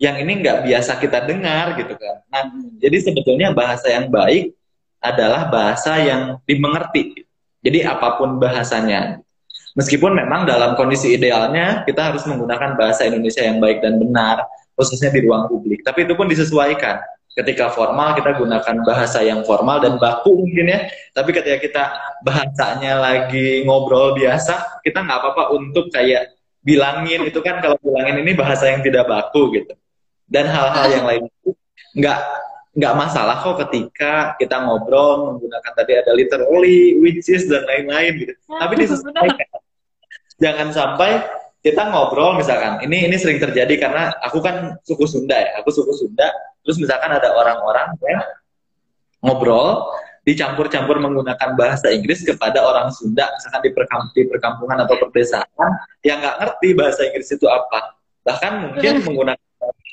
yang 0.00 0.16
ini 0.16 0.40
nggak 0.40 0.64
biasa 0.64 0.96
kita 0.96 1.28
dengar 1.28 1.76
gitu 1.76 1.92
kan? 1.94 2.16
Nah, 2.32 2.42
jadi 2.80 2.96
sebetulnya 3.04 3.52
bahasa 3.52 3.92
yang 3.92 4.08
baik 4.08 4.56
adalah 5.00 5.48
bahasa 5.52 6.00
yang 6.00 6.40
dimengerti. 6.48 7.28
Jadi 7.60 7.84
apa 7.84 8.16
pun 8.16 8.40
bahasanya. 8.40 9.20
Meskipun 9.76 10.16
memang 10.16 10.48
dalam 10.48 10.74
kondisi 10.74 11.14
idealnya 11.14 11.86
kita 11.86 12.10
harus 12.10 12.24
menggunakan 12.26 12.74
bahasa 12.74 13.06
Indonesia 13.06 13.44
yang 13.44 13.60
baik 13.60 13.84
dan 13.84 14.00
benar, 14.00 14.42
khususnya 14.74 15.12
di 15.12 15.20
ruang 15.22 15.46
publik. 15.46 15.84
Tapi 15.84 16.08
itu 16.08 16.16
pun 16.16 16.26
disesuaikan. 16.26 16.98
Ketika 17.30 17.70
formal 17.70 18.18
kita 18.18 18.34
gunakan 18.34 18.76
bahasa 18.82 19.22
yang 19.22 19.46
formal 19.46 19.78
dan 19.78 20.02
baku 20.02 20.34
mungkin 20.34 20.66
ya. 20.66 20.80
Tapi 21.14 21.30
ketika 21.30 21.58
kita 21.62 21.84
bahasanya 22.26 22.98
lagi 22.98 23.62
ngobrol 23.62 24.18
biasa, 24.18 24.82
kita 24.82 25.06
nggak 25.06 25.18
apa-apa 25.22 25.54
untuk 25.54 25.94
kayak 25.94 26.34
bilangin 26.60 27.24
itu 27.24 27.38
kan 27.40 27.62
kalau 27.62 27.78
bilangin 27.80 28.20
ini 28.26 28.34
bahasa 28.34 28.68
yang 28.68 28.82
tidak 28.82 29.06
baku 29.06 29.54
gitu. 29.54 29.72
Dan 30.26 30.50
hal-hal 30.50 30.86
yang 30.90 31.06
lain 31.06 31.22
itu 31.30 31.50
nggak 31.98 32.18
nggak 32.70 32.94
masalah 32.94 33.42
kok 33.42 33.58
ketika 33.66 34.38
kita 34.38 34.62
ngobrol 34.62 35.34
menggunakan 35.34 35.72
tadi 35.74 35.92
ada 35.98 36.14
literally, 36.14 36.98
which 37.02 37.26
is 37.26 37.46
dan 37.46 37.66
lain-lain 37.66 38.26
gitu. 38.26 38.34
Tapi 38.46 38.74
disesuaikan. 38.78 39.48
Jangan 40.40 40.68
sampai 40.72 41.20
kita 41.60 41.92
ngobrol 41.92 42.40
misalkan 42.40 42.80
ini 42.84 43.04
ini 43.04 43.16
sering 43.20 43.36
terjadi 43.36 43.74
karena 43.76 44.12
aku 44.24 44.40
kan 44.40 44.80
suku 44.84 45.04
Sunda 45.04 45.36
ya 45.36 45.60
aku 45.60 45.68
suku 45.68 45.92
Sunda 45.92 46.28
terus 46.64 46.80
misalkan 46.80 47.12
ada 47.12 47.32
orang-orang 47.36 47.92
yang 48.04 48.24
ngobrol 49.20 49.92
dicampur-campur 50.24 51.00
menggunakan 51.00 51.56
bahasa 51.56 51.88
Inggris 51.92 52.24
kepada 52.24 52.60
orang 52.60 52.92
Sunda 52.92 53.28
misalkan 53.36 53.60
di, 53.64 53.70
perkamp 53.72 54.12
di 54.12 54.28
perkampungan 54.28 54.84
atau 54.84 54.96
perdesaan 55.00 55.70
yang 56.04 56.20
nggak 56.20 56.36
ngerti 56.44 56.68
bahasa 56.76 57.00
Inggris 57.08 57.28
itu 57.32 57.46
apa. 57.48 57.96
Bahkan 58.20 58.52
mungkin 58.68 59.00
menggunakan 59.00 59.40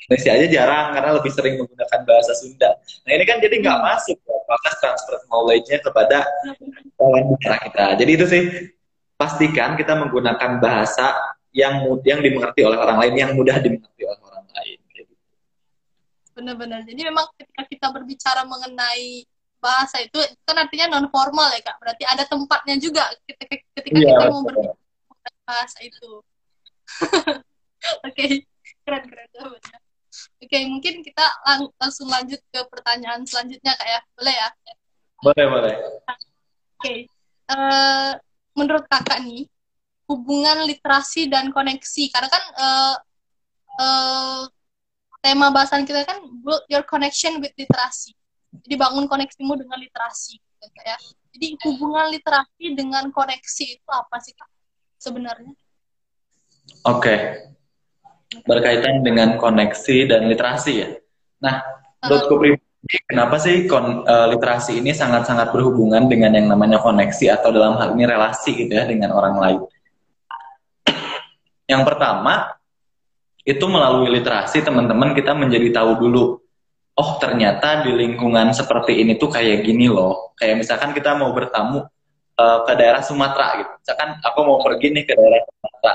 Indonesia 0.08 0.32
aja 0.36 0.46
jarang 0.48 0.86
karena 0.96 1.10
lebih 1.20 1.32
sering 1.32 1.54
menggunakan 1.60 2.00
bahasa 2.04 2.32
Sunda. 2.36 2.70
Nah 3.08 3.12
ini 3.12 3.24
kan 3.24 3.40
jadi 3.40 3.56
nggak 3.60 3.78
hmm. 3.80 3.86
masuk 3.88 4.16
ya, 4.20 4.36
maka 4.48 4.70
transfer 4.80 5.16
knowledge-nya 5.28 5.78
kepada 5.80 6.18
lawan 7.00 7.24
bicara 7.32 7.56
kita. 7.64 7.84
Jadi 7.96 8.10
itu 8.12 8.24
sih 8.28 8.42
pastikan 9.16 9.76
kita 9.80 9.96
menggunakan 9.96 10.60
bahasa 10.60 11.16
yang 11.52 11.84
yang 12.04 12.20
dimengerti 12.20 12.60
oleh 12.64 12.78
orang 12.78 12.98
lain, 13.00 13.14
yang 13.16 13.30
mudah 13.32 13.56
dimengerti 13.60 14.02
oleh 14.04 14.20
orang 14.20 14.46
lain. 14.52 14.78
Gitu. 14.92 15.12
Benar-benar. 16.36 16.80
Jadi 16.84 17.00
memang 17.02 17.26
ketika 17.34 17.62
kita 17.66 17.86
berbicara 17.92 18.42
mengenai 18.44 19.24
bahasa 19.58 19.98
itu 19.98 20.18
kan 20.46 20.54
artinya 20.54 20.98
non 20.98 21.10
formal 21.10 21.50
ya 21.50 21.60
kak. 21.64 21.76
Berarti 21.82 22.04
ada 22.06 22.24
tempatnya 22.28 22.76
juga 22.78 23.10
ketika, 23.26 23.54
ketika 23.80 23.98
iya, 23.98 24.10
kita 24.14 24.24
mau 24.30 24.42
berbicara 24.46 25.38
bahasa 25.48 25.78
itu. 25.82 26.10
Oke, 28.06 28.10
okay. 28.10 28.30
keren 28.82 29.04
keren 29.06 29.28
Oke, 29.38 30.50
okay, 30.50 30.62
mungkin 30.66 31.02
kita 31.06 31.22
lang 31.46 31.70
langsung 31.78 32.10
lanjut 32.10 32.42
ke 32.50 32.60
pertanyaan 32.66 33.22
selanjutnya 33.22 33.74
kak 33.74 33.88
ya. 33.88 34.00
Boleh 34.18 34.34
ya? 34.34 34.48
Boleh 35.22 35.44
boleh. 35.46 35.74
Oke. 35.74 36.06
Okay. 36.78 36.98
Uh, 37.48 37.54
eh, 37.54 38.10
menurut 38.58 38.84
kakak 38.90 39.22
nih, 39.22 39.46
hubungan 40.08 40.64
literasi 40.64 41.28
dan 41.28 41.52
koneksi. 41.52 42.04
Karena 42.10 42.28
kan 42.32 42.44
uh, 42.56 42.94
uh, 43.78 44.42
tema 45.20 45.52
bahasan 45.52 45.84
kita 45.84 46.08
kan 46.08 46.24
build 46.42 46.64
your 46.72 46.82
connection 46.82 47.38
with 47.44 47.52
literasi. 47.54 48.16
Jadi 48.64 48.74
bangun 48.80 49.04
koneksimu 49.06 49.54
dengan 49.60 49.76
literasi 49.76 50.40
gitu 50.40 50.80
ya. 50.82 50.96
Jadi 51.36 51.46
hubungan 51.68 52.08
literasi 52.10 52.74
dengan 52.74 53.12
koneksi 53.12 53.64
itu 53.78 53.90
apa 53.92 54.16
sih 54.24 54.32
kak 54.32 54.50
sebenarnya? 54.98 55.52
Oke. 56.88 57.04
Okay. 57.04 57.20
berkaitan 58.44 59.00
dengan 59.00 59.40
koneksi 59.40 60.04
dan 60.04 60.28
literasi 60.28 60.84
ya. 60.84 60.88
Nah 61.40 61.64
menurutku 62.04 62.36
pribadi 62.36 62.68
kenapa 63.08 63.40
sih 63.40 63.64
kon, 63.64 64.04
uh, 64.04 64.28
literasi 64.28 64.84
ini 64.84 64.92
sangat-sangat 64.92 65.48
berhubungan 65.48 66.12
dengan 66.12 66.36
yang 66.36 66.52
namanya 66.52 66.76
koneksi 66.76 67.40
atau 67.40 67.48
dalam 67.56 67.80
hal 67.80 67.96
ini 67.96 68.04
relasi 68.04 68.52
gitu 68.52 68.68
ya 68.68 68.84
dengan 68.84 69.16
orang 69.16 69.40
lain 69.40 69.60
yang 71.68 71.84
pertama, 71.84 72.56
itu 73.44 73.64
melalui 73.68 74.08
literasi 74.08 74.64
teman-teman 74.64 75.12
kita 75.12 75.36
menjadi 75.36 75.68
tahu 75.80 76.00
dulu, 76.00 76.24
oh 76.96 77.10
ternyata 77.20 77.84
di 77.84 77.92
lingkungan 77.92 78.56
seperti 78.56 79.04
ini 79.04 79.20
tuh 79.20 79.28
kayak 79.28 79.62
gini 79.62 79.86
loh. 79.86 80.32
Kayak 80.40 80.64
misalkan 80.64 80.96
kita 80.96 81.14
mau 81.14 81.30
bertamu 81.36 81.84
uh, 82.40 82.58
ke 82.64 82.72
daerah 82.72 83.04
Sumatera 83.04 83.60
gitu. 83.60 83.72
Misalkan 83.84 84.08
aku 84.24 84.38
mau 84.48 84.58
pergi 84.64 84.96
nih 84.96 85.04
ke 85.04 85.12
daerah 85.12 85.40
Sumatera. 85.44 85.94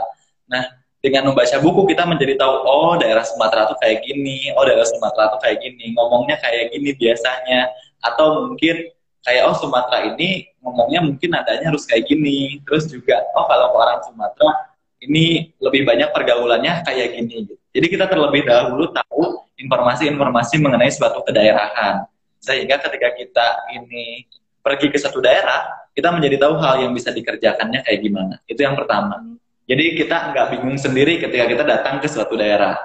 Nah, 0.50 0.64
dengan 1.04 1.34
membaca 1.34 1.58
buku 1.60 1.82
kita 1.90 2.08
menjadi 2.08 2.40
tahu, 2.40 2.54
oh 2.64 2.94
daerah 2.96 3.26
Sumatera 3.26 3.68
tuh 3.68 3.78
kayak 3.82 4.06
gini, 4.06 4.54
oh 4.56 4.64
daerah 4.64 4.88
Sumatera 4.88 5.34
tuh 5.36 5.40
kayak 5.44 5.58
gini, 5.60 5.92
ngomongnya 5.98 6.38
kayak 6.40 6.72
gini 6.72 6.96
biasanya. 6.96 7.70
Atau 8.00 8.48
mungkin 8.50 8.94
kayak 9.24 9.44
oh 9.50 9.56
Sumatera 9.58 10.14
ini 10.14 10.48
ngomongnya 10.60 11.00
mungkin 11.02 11.30
adanya 11.34 11.72
harus 11.72 11.88
kayak 11.88 12.12
gini 12.12 12.60
terus 12.68 12.92
juga 12.92 13.24
oh 13.40 13.48
kalau 13.48 13.72
orang 13.72 14.04
Sumatera 14.04 14.73
ini 15.04 15.52
lebih 15.60 15.84
banyak 15.84 16.10
pergaulannya 16.16 16.84
kayak 16.88 17.20
gini 17.20 17.44
gitu. 17.44 17.54
jadi 17.76 17.88
kita 17.92 18.06
terlebih 18.08 18.48
dahulu 18.48 18.88
tahu 18.92 19.44
informasi-informasi 19.64 20.60
mengenai 20.60 20.92
suatu 20.92 21.22
kedaerahan. 21.24 22.04
Sehingga 22.44 22.76
ketika 22.84 23.16
kita 23.16 23.48
ini 23.80 24.28
pergi 24.60 24.92
ke 24.92 25.00
satu 25.00 25.24
daerah 25.24 25.88
kita 25.94 26.10
menjadi 26.10 26.42
tahu 26.42 26.58
hal 26.58 26.84
yang 26.84 26.92
bisa 26.92 27.14
dikerjakannya 27.14 27.86
kayak 27.86 28.00
gimana. 28.02 28.36
Itu 28.50 28.66
yang 28.66 28.76
pertama. 28.76 29.22
Jadi 29.64 29.96
kita 29.96 30.36
nggak 30.36 30.46
bingung 30.58 30.76
sendiri 30.76 31.24
ketika 31.24 31.46
kita 31.48 31.64
datang 31.64 32.04
ke 32.04 32.08
suatu 32.12 32.36
daerah. 32.36 32.76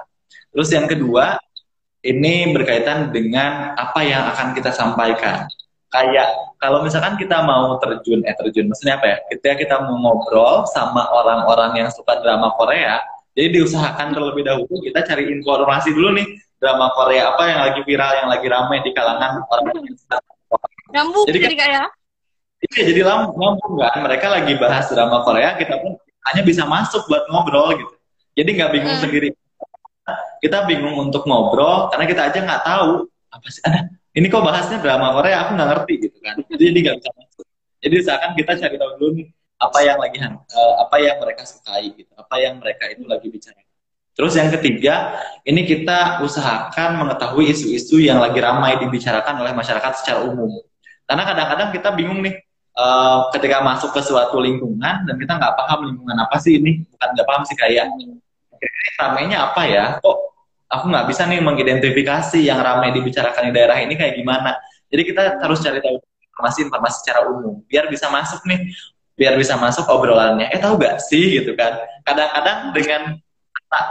Terus 0.55 0.69
yang 0.71 0.87
kedua 0.87 1.41
ini 2.05 2.55
berkaitan 2.55 3.11
dengan 3.11 3.75
apa 3.75 4.01
yang 4.07 4.31
akan 4.31 4.55
kita 4.55 4.71
sampaikan 4.71 5.51
kayak 5.89 6.29
kalau 6.61 6.85
misalkan 6.85 7.17
kita 7.17 7.41
mau 7.45 7.81
terjun 7.81 8.21
eh 8.29 8.37
terjun 8.37 8.69
maksudnya 8.69 9.01
apa 9.01 9.07
ya? 9.09 9.17
Ketika 9.33 9.55
kita 9.57 9.75
mau 9.89 9.97
ngobrol 9.97 10.69
sama 10.69 11.09
orang-orang 11.13 11.85
yang 11.85 11.89
suka 11.89 12.21
drama 12.21 12.53
Korea 12.57 13.01
jadi 13.33 13.55
diusahakan 13.55 14.13
terlebih 14.13 14.45
dahulu 14.45 14.83
kita 14.83 15.07
cari 15.07 15.31
informasi 15.31 15.95
dulu 15.95 16.19
nih 16.19 16.27
drama 16.59 16.91
Korea 16.93 17.33
apa 17.33 17.43
yang 17.47 17.61
lagi 17.63 17.81
viral 17.87 18.13
yang 18.19 18.29
lagi 18.29 18.47
ramai 18.51 18.83
di 18.83 18.91
kalangan 18.91 19.47
orang 19.47 19.65
nyambung 20.91 21.25
jadi, 21.29 21.39
jadi 21.47 21.57
kayak 21.57 21.87
iya 22.75 22.83
jadi 22.91 23.03
lambung 23.07 23.55
kan? 23.79 24.03
Mereka 24.03 24.27
lagi 24.27 24.53
bahas 24.59 24.91
drama 24.91 25.23
Korea 25.23 25.55
kita 25.55 25.79
pun 25.79 25.95
hanya 26.33 26.43
bisa 26.43 26.67
masuk 26.67 27.07
buat 27.07 27.25
ngobrol 27.31 27.79
gitu. 27.79 27.95
Jadi 28.35 28.51
nggak 28.59 28.71
bingung 28.75 28.97
hmm. 28.99 29.03
sendiri. 29.03 29.29
Kita 30.43 30.67
bingung 30.67 30.97
untuk 30.99 31.27
ngobrol 31.27 31.91
karena 31.95 32.05
kita 32.07 32.23
aja 32.33 32.39
nggak 32.43 32.63
tahu 32.67 33.07
apa 33.29 33.47
sih 33.53 33.63
ada 33.63 33.87
ini 34.19 34.27
kok 34.27 34.43
bahasnya 34.43 34.83
drama? 34.83 35.15
Korea 35.15 35.47
aku 35.47 35.55
nggak 35.55 35.69
ngerti 35.71 35.95
gitu 36.11 36.19
kan. 36.19 36.35
Jadi 36.51 36.79
nggak 36.83 36.97
bisa 36.99 37.11
masuk. 37.15 37.47
Jadi 37.79 37.97
seakan 38.03 38.31
kita 38.35 38.53
cari 38.59 38.75
tahu 38.75 38.91
dulu 38.99 39.11
nih 39.23 39.27
apa 39.59 39.79
yang 39.87 39.99
lagi 39.99 40.19
uh, 40.23 40.75
apa 40.83 40.97
yang 40.99 41.17
mereka 41.23 41.43
sukai 41.47 41.95
gitu. 41.95 42.11
Apa 42.19 42.35
yang 42.43 42.59
mereka 42.59 42.91
itu 42.91 43.07
lagi 43.07 43.31
bicara 43.31 43.63
terus 44.19 44.35
yang 44.35 44.51
ketiga 44.51 45.15
ini 45.47 45.63
kita 45.63 46.19
usahakan 46.27 47.07
mengetahui 47.07 47.55
isu-isu 47.55 48.03
yang 48.03 48.19
lagi 48.19 48.43
ramai 48.43 48.75
dibicarakan 48.83 49.47
oleh 49.47 49.55
masyarakat 49.55 50.03
secara 50.03 50.27
umum. 50.27 50.59
Karena 51.07 51.23
kadang-kadang 51.23 51.71
kita 51.71 51.95
bingung 51.95 52.27
nih 52.27 52.35
uh, 52.75 53.31
ketika 53.31 53.63
masuk 53.63 53.95
ke 53.95 54.03
suatu 54.03 54.43
lingkungan 54.43 55.07
dan 55.07 55.15
kita 55.15 55.39
nggak 55.39 55.55
paham 55.55 55.87
lingkungan 55.95 56.19
apa 56.19 56.35
sih 56.43 56.59
ini. 56.59 56.83
Bukan 56.91 57.09
nggak 57.15 57.27
paham 57.31 57.43
sih 57.47 57.55
kayak 57.55 57.87
ramainya 58.99 59.55
apa 59.55 59.63
ya? 59.71 59.85
Kok 60.03 60.28
aku 60.69 60.85
nggak 60.93 61.07
bisa 61.09 61.25
nih 61.25 61.41
mengidentifikasi 61.41 62.39
yang 62.45 62.61
ramai 62.61 62.93
dibicarakan 62.93 63.49
di 63.49 63.53
daerah 63.57 63.81
ini 63.81 63.97
kayak 63.97 64.21
gimana. 64.21 64.57
Jadi 64.89 65.03
kita 65.05 65.41
harus 65.41 65.61
cari 65.65 65.81
tahu 65.81 65.97
informasi-informasi 65.99 66.97
secara 67.03 67.21
umum 67.29 67.65
biar 67.67 67.89
bisa 67.89 68.13
masuk 68.13 68.45
nih, 68.45 68.69
biar 69.17 69.35
bisa 69.41 69.57
masuk 69.57 69.89
obrolannya. 69.89 70.53
Eh 70.53 70.61
tahu 70.61 70.77
gak 70.77 71.01
sih 71.01 71.41
gitu 71.41 71.57
kan? 71.57 71.77
Kadang-kadang 72.05 72.59
dengan 72.77 73.03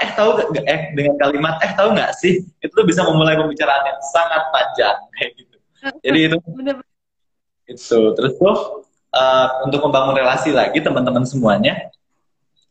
eh 0.02 0.12
tahu 0.18 0.30
gak, 0.42 0.66
eh 0.66 0.80
dengan 0.98 1.14
kalimat 1.22 1.62
eh 1.62 1.74
tahu 1.78 1.94
nggak 1.94 2.10
sih 2.18 2.42
itu 2.42 2.74
tuh 2.74 2.82
bisa 2.82 3.06
memulai 3.06 3.38
pembicaraan 3.38 3.86
yang 3.86 4.00
sangat 4.10 4.42
panjang 4.50 4.98
kayak 5.18 5.32
gitu. 5.38 5.58
Jadi 6.02 6.20
itu 6.30 6.38
itu 7.68 8.00
terus 8.18 8.34
tuh 8.40 8.88
uh, 9.14 9.48
untuk 9.68 9.84
membangun 9.86 10.18
relasi 10.18 10.50
lagi 10.50 10.82
teman-teman 10.82 11.28
semuanya. 11.30 11.94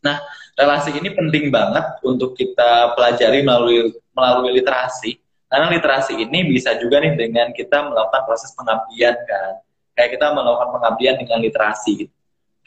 Nah 0.03 0.19
relasi 0.57 0.89
ini 0.97 1.13
penting 1.13 1.53
banget 1.53 1.85
untuk 2.01 2.33
kita 2.33 2.97
pelajari 2.97 3.45
melalui 3.45 3.93
melalui 4.17 4.57
literasi. 4.57 5.21
Karena 5.47 5.71
literasi 5.71 6.17
ini 6.17 6.51
bisa 6.51 6.75
juga 6.75 6.99
nih 6.99 7.15
dengan 7.15 7.53
kita 7.55 7.87
melakukan 7.87 8.27
proses 8.27 8.51
pengabdian 8.57 9.15
kan. 9.23 9.53
Kayak 9.95 10.19
kita 10.19 10.25
melakukan 10.33 10.69
pengabdian 10.75 11.15
dengan 11.21 11.39
literasi 11.39 11.91
gitu. 12.05 12.13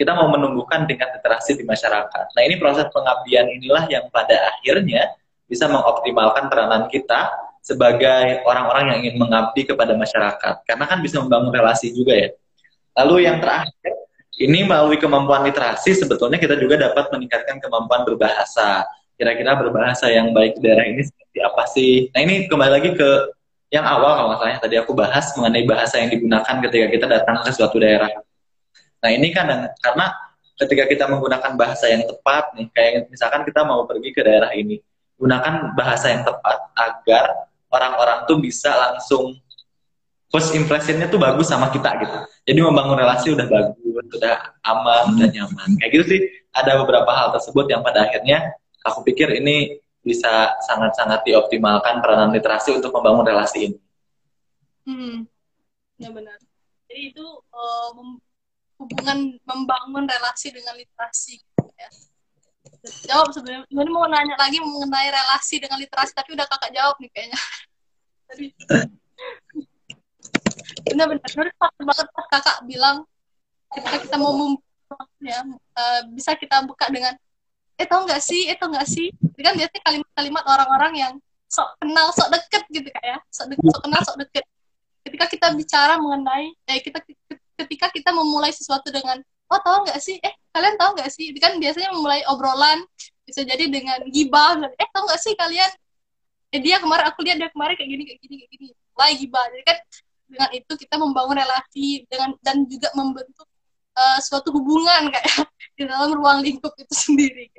kita 0.01 0.17
mau 0.17 0.33
menumbuhkan 0.33 0.89
tingkat 0.89 1.13
literasi 1.13 1.61
di 1.61 1.65
masyarakat. 1.69 2.33
Nah 2.33 2.43
ini 2.49 2.57
proses 2.57 2.89
pengabdian 2.89 3.53
inilah 3.53 3.85
yang 3.93 4.09
pada 4.09 4.33
akhirnya 4.49 5.13
bisa 5.45 5.69
mengoptimalkan 5.69 6.49
peranan 6.49 6.89
kita 6.89 7.29
sebagai 7.61 8.41
orang-orang 8.49 8.97
yang 8.97 8.99
ingin 9.05 9.21
mengabdi 9.21 9.69
kepada 9.69 9.93
masyarakat. 9.93 10.65
Karena 10.65 10.89
kan 10.89 11.05
bisa 11.05 11.21
membangun 11.21 11.53
relasi 11.53 11.93
juga 11.93 12.17
ya. 12.17 12.33
Lalu 12.97 13.29
yang 13.29 13.45
terakhir 13.45 13.93
ini 14.41 14.65
melalui 14.65 14.97
kemampuan 14.97 15.45
literasi 15.45 15.93
sebetulnya 15.93 16.41
kita 16.41 16.57
juga 16.57 16.81
dapat 16.81 17.13
meningkatkan 17.13 17.61
kemampuan 17.61 18.09
berbahasa. 18.09 18.89
Kira-kira 19.21 19.53
berbahasa 19.53 20.09
yang 20.09 20.33
baik 20.33 20.57
di 20.57 20.65
daerah 20.65 20.89
ini 20.89 21.05
seperti 21.05 21.39
apa 21.45 21.63
sih? 21.69 22.09
Nah 22.17 22.21
ini 22.25 22.49
kembali 22.49 22.73
lagi 22.73 22.91
ke 22.97 23.37
yang 23.69 23.85
awal 23.85 24.17
kalau 24.17 24.29
misalnya 24.33 24.59
tadi 24.65 24.81
aku 24.81 24.97
bahas 24.97 25.29
mengenai 25.37 25.69
bahasa 25.69 26.01
yang 26.01 26.09
digunakan 26.09 26.57
ketika 26.65 26.87
kita 26.89 27.07
datang 27.07 27.37
ke 27.45 27.53
suatu 27.53 27.77
daerah. 27.77 28.09
Nah 29.05 29.11
ini 29.13 29.29
kan 29.29 29.47
karena 29.85 30.07
ketika 30.57 30.89
kita 30.89 31.05
menggunakan 31.13 31.53
bahasa 31.61 31.93
yang 31.93 32.09
tepat 32.09 32.57
nih, 32.57 32.67
kayak 32.73 33.13
misalkan 33.13 33.45
kita 33.45 33.61
mau 33.69 33.85
pergi 33.85 34.09
ke 34.09 34.25
daerah 34.25 34.57
ini, 34.57 34.81
gunakan 35.21 35.77
bahasa 35.77 36.17
yang 36.17 36.25
tepat 36.25 36.65
agar 36.81 37.45
orang-orang 37.69 38.25
tuh 38.25 38.41
bisa 38.41 38.73
langsung 38.73 39.37
first 40.31 40.55
impressionnya 40.55 41.11
tuh 41.11 41.19
bagus 41.19 41.51
sama 41.51 41.69
kita 41.75 41.91
gitu. 42.01 42.17
Jadi 42.47 42.59
membangun 42.63 42.97
relasi 42.97 43.35
udah 43.35 43.47
bagus, 43.51 44.07
udah 44.15 44.37
aman, 44.63 45.19
udah 45.19 45.29
nyaman. 45.29 45.69
Kayak 45.83 45.91
gitu 45.99 46.05
sih. 46.07 46.21
Ada 46.51 46.83
beberapa 46.83 47.11
hal 47.15 47.31
tersebut 47.35 47.67
yang 47.71 47.83
pada 47.83 48.11
akhirnya 48.11 48.55
aku 48.83 49.07
pikir 49.07 49.31
ini 49.39 49.79
bisa 50.01 50.57
sangat-sangat 50.65 51.23
dioptimalkan 51.29 52.01
peranan 52.01 52.33
literasi 52.33 52.75
untuk 52.75 52.95
membangun 52.97 53.27
relasi 53.27 53.59
ini. 53.71 53.79
Hmm, 54.89 55.17
ya 56.01 56.09
benar. 56.11 56.39
Jadi 56.89 57.15
itu 57.15 57.27
uh, 57.55 57.91
hubungan 58.81 59.37
membangun 59.45 60.09
relasi 60.09 60.51
dengan 60.51 60.75
literasi. 60.75 61.39
Gitu 61.39 61.75
ya. 61.77 61.91
Jawab 63.13 63.31
sebenarnya. 63.37 63.69
Ini 63.69 63.91
mau 63.93 64.09
nanya 64.09 64.35
lagi 64.41 64.59
mengenai 64.59 65.11
relasi 65.13 65.61
dengan 65.61 65.79
literasi, 65.79 66.17
tapi 66.17 66.33
udah 66.35 66.49
kakak 66.49 66.73
jawab 66.75 66.97
nih 66.99 67.11
kayaknya. 67.13 67.39
Tadi 68.31 68.47
benar-benar 70.87 71.27
harus 71.27 71.55
banget 71.83 72.07
pas 72.15 72.27
kakak 72.31 72.57
bilang 72.67 72.97
ketika 73.71 73.97
kita 74.03 74.17
mau 74.19 74.35
ya 75.23 75.41
uh, 75.79 76.01
bisa 76.11 76.35
kita 76.35 76.67
buka 76.67 76.91
dengan 76.91 77.15
eh 77.81 77.87
tau 77.89 78.05
nggak 78.05 78.21
sih? 78.21 78.45
Eh 78.51 78.57
tau 78.61 78.69
nggak 78.69 78.85
sih? 78.85 79.09
Itu 79.09 79.41
kan 79.41 79.57
biasanya 79.57 79.83
kalimat-kalimat 79.87 80.45
orang-orang 80.45 80.93
yang 81.01 81.13
sok 81.49 81.81
kenal 81.81 82.13
sok 82.13 82.29
deket 82.29 82.63
gitu 82.69 82.89
kayak 82.93 83.25
sok 83.33 83.49
deket 83.51 83.65
sok 83.73 83.83
kenal 83.89 84.01
sok 84.05 84.17
deket. 84.21 84.45
Ketika 85.01 85.25
kita 85.33 85.47
bicara 85.57 85.97
mengenai 85.97 86.53
eh 86.69 86.79
kita 86.85 87.01
ketika 87.57 87.87
kita 87.89 88.11
memulai 88.13 88.53
sesuatu 88.53 88.93
dengan 88.93 89.25
oh 89.49 89.61
tau 89.65 89.89
nggak 89.89 89.97
sih? 89.97 90.21
Eh 90.21 90.35
kalian 90.53 90.77
tau 90.77 90.93
nggak 90.93 91.09
sih? 91.09 91.33
Itu 91.33 91.41
kan 91.41 91.57
biasanya 91.57 91.91
memulai 91.97 92.21
obrolan 92.29 92.85
bisa 93.25 93.47
jadi 93.47 93.65
dengan 93.71 94.05
gibah 94.13 94.61
eh 94.77 94.89
tau 94.93 95.09
nggak 95.09 95.21
sih 95.25 95.33
kalian? 95.33 95.71
Eh 96.53 96.61
dia 96.61 96.83
kemarin 96.83 97.09
aku 97.09 97.25
lihat 97.25 97.41
dia 97.41 97.49
kemarin 97.49 97.75
kayak 97.81 97.91
gini 97.97 98.03
kayak 98.05 98.21
gini 98.21 98.35
kayak 98.45 98.51
gini. 98.53 98.67
Mulai 98.93 99.13
gibah. 99.17 99.45
Jadi 99.49 99.65
kan 99.65 99.79
dengan 100.31 100.51
itu 100.55 100.73
kita 100.79 100.95
membangun 100.97 101.43
relasi 101.43 102.07
dengan 102.07 102.31
dan 102.41 102.63
juga 102.71 102.89
membentuk 102.95 103.51
uh, 103.99 104.19
suatu 104.23 104.55
hubungan 104.55 105.11
kayak 105.11 105.51
di 105.77 105.83
dalam 105.85 106.15
ruang 106.15 106.41
lingkup 106.41 106.73
itu 106.79 106.95
sendiri. 106.95 107.51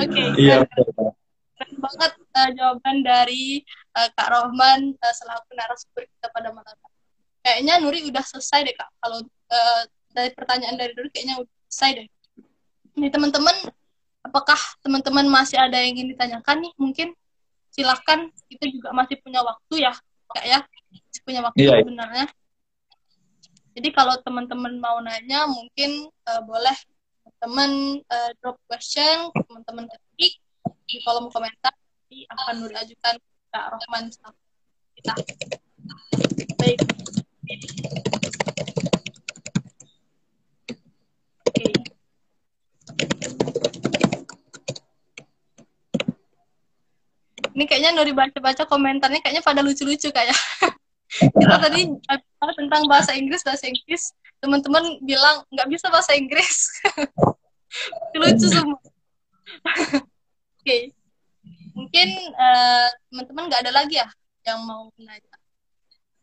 Oke. 0.00 0.08
Okay, 0.08 0.26
iya. 0.40 0.64
Keren 0.64 1.72
banget 1.78 2.12
uh, 2.16 2.50
jawaban 2.56 2.96
dari 3.04 3.60
uh, 3.94 4.08
Kak 4.16 4.28
Rohman 4.32 4.96
uh, 4.96 5.14
selaku 5.14 5.52
narasumber 5.52 6.08
kita 6.08 6.26
pada 6.32 6.48
malam 6.50 6.76
Kayaknya 7.42 7.74
Nuri 7.82 8.06
udah 8.06 8.22
selesai 8.22 8.70
deh 8.70 8.74
Kak. 8.74 8.90
Kalau 9.02 9.18
uh, 9.26 9.82
dari 10.14 10.30
pertanyaan 10.32 10.78
dari 10.78 10.94
Nuri 10.96 11.10
kayaknya 11.12 11.42
udah 11.42 11.54
selesai 11.68 11.90
deh. 12.02 12.08
Ini 12.92 13.08
teman-teman, 13.08 13.72
apakah 14.22 14.60
teman-teman 14.84 15.26
masih 15.26 15.58
ada 15.58 15.80
yang 15.80 15.96
ingin 15.96 16.12
ditanyakan 16.14 16.62
nih? 16.62 16.72
Mungkin 16.76 17.08
silahkan 17.72 18.28
kita 18.52 18.68
juga 18.68 18.92
masih 18.92 19.16
punya 19.24 19.40
waktu 19.42 19.80
ya, 19.80 19.92
Kak 20.28 20.44
ya 20.44 20.60
punya 21.20 21.44
waktu 21.44 21.60
yeah. 21.60 21.84
sebenarnya. 21.84 22.26
Jadi 23.72 23.88
kalau 23.92 24.16
teman-teman 24.24 24.76
mau 24.80 25.00
nanya 25.00 25.48
mungkin 25.48 26.08
uh, 26.28 26.40
boleh 26.44 26.76
teman 27.40 28.00
uh, 28.06 28.30
drop 28.40 28.60
question 28.68 29.32
teman-teman 29.32 29.88
ketik 29.88 30.40
di 30.88 30.96
kolom 31.04 31.32
komentar. 31.32 31.72
Nanti 31.72 32.28
akan 32.28 32.54
Nur 32.60 32.72
ajukan 32.72 33.14
Kak 33.52 33.66
Rohman 33.72 34.04
kita. 34.96 35.14
Baik. 36.60 36.78
Oke. 41.48 41.66
Ini 47.52 47.64
kayaknya 47.68 47.90
Nuri 47.92 48.12
baca-baca 48.16 48.64
komentarnya 48.64 49.20
kayaknya 49.20 49.44
pada 49.44 49.60
lucu-lucu 49.60 50.08
kayak 50.12 50.36
kita 51.30 51.56
tadi 51.60 51.82
tentang 52.58 52.82
bahasa 52.90 53.12
Inggris 53.14 53.42
bahasa 53.46 53.68
Inggris. 53.70 54.10
Teman-teman 54.42 54.98
bilang 55.06 55.46
nggak 55.54 55.68
bisa 55.70 55.86
bahasa 55.92 56.16
Inggris. 56.18 56.70
Lucu 58.18 58.46
semua. 58.50 58.78
Oke. 60.62 60.62
Okay. 60.62 60.82
mungkin 61.72 62.08
uh, 62.36 62.88
teman-teman 63.08 63.48
nggak 63.48 63.62
ada 63.64 63.72
lagi 63.72 63.96
ya 63.98 64.08
yang 64.46 64.60
mau 64.62 64.92
nanya? 65.00 65.34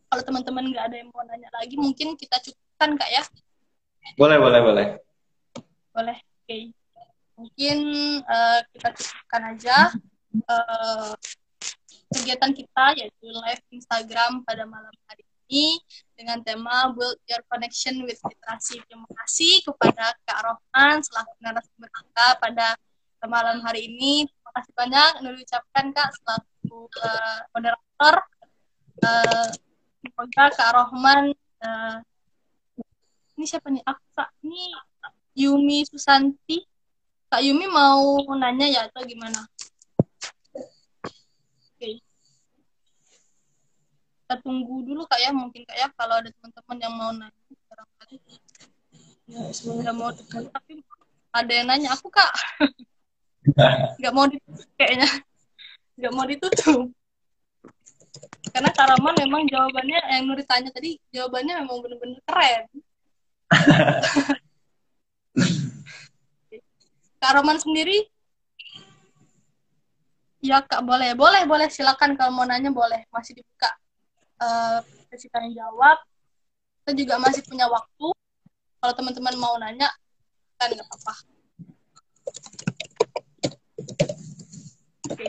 Kalau 0.09 0.23
teman-teman 0.25 0.65
nggak 0.69 0.85
ada 0.93 0.95
yang 1.01 1.09
mau 1.09 1.25
nanya 1.25 1.49
lagi 1.57 1.75
mungkin 1.75 2.13
kita 2.15 2.37
cukupkan 2.39 2.95
kak 2.95 3.09
ya. 3.09 3.23
Boleh 4.15 4.37
boleh 4.37 4.59
boleh. 4.61 4.87
Boleh. 5.91 6.17
Oke. 6.17 6.47
Okay. 6.47 6.63
mungkin 7.39 7.77
uh, 8.27 8.59
kita 8.75 8.89
cukupkan 8.99 9.41
aja. 9.55 9.77
Uh, 10.45 11.15
kegiatan 12.09 12.51
kita 12.53 12.85
yaitu 12.97 13.27
live 13.29 13.63
Instagram 13.69 14.41
pada 14.41 14.65
malam 14.65 14.93
hari 15.05 15.21
ini 15.49 15.77
dengan 16.17 16.41
tema 16.41 16.89
Build 16.93 17.17
Your 17.29 17.41
Connection 17.49 18.01
with 18.05 18.17
Literasi. 18.21 18.81
Terima 18.85 19.05
kasih 19.25 19.61
kepada 19.65 20.13
Kak 20.25 20.39
Rohman 20.45 21.01
selaku 21.05 21.33
narasumber 21.41 21.89
kita 21.89 22.27
pada 22.41 22.67
malam 23.25 23.61
hari 23.61 23.89
ini. 23.89 24.25
Terima 24.25 24.51
kasih 24.57 24.73
banyak 24.73 25.11
yang 25.21 25.35
ucapkan 25.37 25.85
Kak 25.93 26.09
selaku 26.21 26.79
uh, 27.01 27.39
moderator. 27.53 28.15
Uh, 28.99 29.49
semoga 30.01 30.43
Kak 30.53 30.71
Rohman 30.73 31.23
uh, 31.61 31.97
ini 33.37 33.45
siapa 33.45 33.69
nih? 33.69 33.85
Aku 33.85 34.03
Kak 34.17 34.29
ini 34.41 34.73
Yumi 35.37 35.85
Susanti. 35.85 36.65
Kak 37.29 37.45
Yumi 37.45 37.69
mau 37.69 38.17
nanya 38.33 38.65
ya 38.65 38.81
atau 38.89 39.05
gimana? 39.05 39.45
Kita 44.29 44.45
tunggu 44.45 44.85
dulu 44.85 45.09
kak 45.09 45.25
ya. 45.25 45.33
Mungkin 45.33 45.65
kak 45.65 45.73
ya 45.73 45.89
kalau 45.97 46.21
ada 46.21 46.29
teman-teman 46.29 46.77
yang 46.77 46.93
mau 46.93 47.09
nanya 47.09 47.33
barangkali. 47.65 48.21
Ya 49.25 49.41
sebenarnya 49.49 49.93
mau 49.97 50.13
dekat 50.13 50.45
tapi 50.53 50.85
ada 51.33 51.49
yang 51.49 51.65
nanya 51.65 51.97
aku 51.97 52.13
kak. 52.13 52.29
Nggak 53.97 54.13
mau 54.13 54.29
ditutup 54.29 54.69
kayaknya. 54.77 55.09
Nggak 55.97 56.13
mau 56.13 56.29
ditutup. 56.29 56.93
Karena 58.53 58.69
Karaman 58.69 59.17
memang 59.17 59.49
jawabannya 59.49 59.97
yang 59.97 60.29
Nuri 60.29 60.45
tanya 60.45 60.69
tadi 60.69 61.01
jawabannya 61.09 61.65
memang 61.65 61.81
benar-benar 61.81 62.21
keren. 62.29 62.69
Karaman 67.17 67.57
sendiri? 67.57 68.05
Ya 70.45 70.61
kak 70.61 70.85
boleh. 70.85 71.17
Boleh 71.17 71.49
boleh. 71.49 71.65
Silakan 71.73 72.13
kalau 72.13 72.29
mau 72.29 72.45
nanya 72.45 72.69
boleh. 72.69 73.09
Masih 73.09 73.33
dibuka 73.33 73.73
uh, 74.39 74.79
sesi 75.11 75.27
tanya 75.29 75.51
jawab 75.65 75.97
kita 76.83 76.91
juga 76.95 77.15
masih 77.21 77.43
punya 77.45 77.67
waktu 77.69 78.07
kalau 78.79 78.93
teman-teman 78.95 79.35
mau 79.37 79.55
nanya 79.59 79.91
kan 80.59 80.71
nggak 80.71 80.87
apa-apa 80.87 81.13
Oke. 85.09 85.25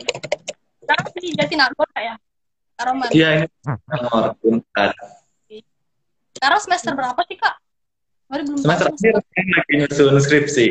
Sekarang 0.85 1.05
di 1.17 1.29
Jatinangor 1.33 1.87
kak 1.89 2.03
ya? 2.05 2.15
Karoman. 2.77 3.09
Iya, 3.09 3.49
nomor 3.65 4.37
Unpad. 4.45 4.93
Sekarang 6.37 6.59
semester 6.61 6.93
berapa 6.93 7.21
sih 7.25 7.37
kak? 7.37 7.55
Mari 8.29 8.41
belum 8.47 8.59
semester 8.61 8.87
akhir 8.93 9.13
lagi 9.57 9.73
nyusun 9.81 10.17
skripsi. 10.21 10.67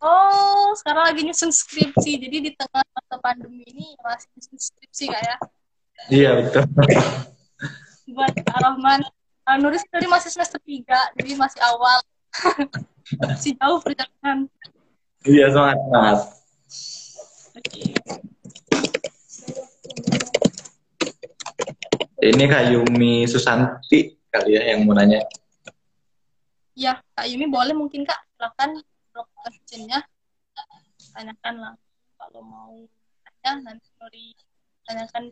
Oh, 0.00 0.72
sekarang 0.76 1.12
lagi 1.12 1.20
nyusun 1.24 1.52
skripsi. 1.52 2.12
Jadi 2.20 2.36
di 2.48 2.50
tengah 2.52 2.84
masa 2.92 3.16
pandemi 3.20 3.64
ini 3.68 3.96
masih 4.04 4.28
nyusun 4.36 4.58
skripsi 4.60 5.04
kak 5.08 5.22
ya? 5.24 5.36
Iya, 6.08 6.30
betul 6.44 6.64
buat 8.10 8.34
Rahman. 8.36 9.00
Uh, 9.48 9.56
Nuris 9.58 9.82
tadi 9.88 10.06
masih 10.06 10.30
semester 10.30 10.60
3, 10.62 11.16
jadi 11.16 11.30
masih 11.34 11.60
awal. 11.64 11.98
masih 13.26 13.58
jauh 13.58 13.80
perjalanan. 13.82 14.46
Iya, 15.26 15.50
semangat, 15.50 15.78
semangat. 15.82 16.18
Okay. 17.58 17.86
Ini 22.20 22.44
Kak 22.46 22.64
Yumi 22.68 23.24
Susanti 23.26 24.20
kali 24.30 24.54
ya 24.54 24.76
yang 24.76 24.86
mau 24.86 24.94
nanya. 24.94 25.24
Iya, 26.76 27.00
Kak 27.16 27.26
Yumi 27.26 27.50
boleh 27.50 27.74
mungkin 27.74 28.06
Kak, 28.06 28.20
silakan 28.36 28.78
questionnya 29.40 30.04
tanyakan 31.12 31.54
lah 31.58 31.74
kalau 32.16 32.40
mau 32.44 32.72
tanya 33.42 33.72
nanti 33.72 33.88
Nuri 33.98 34.36
tanyakan 34.86 35.24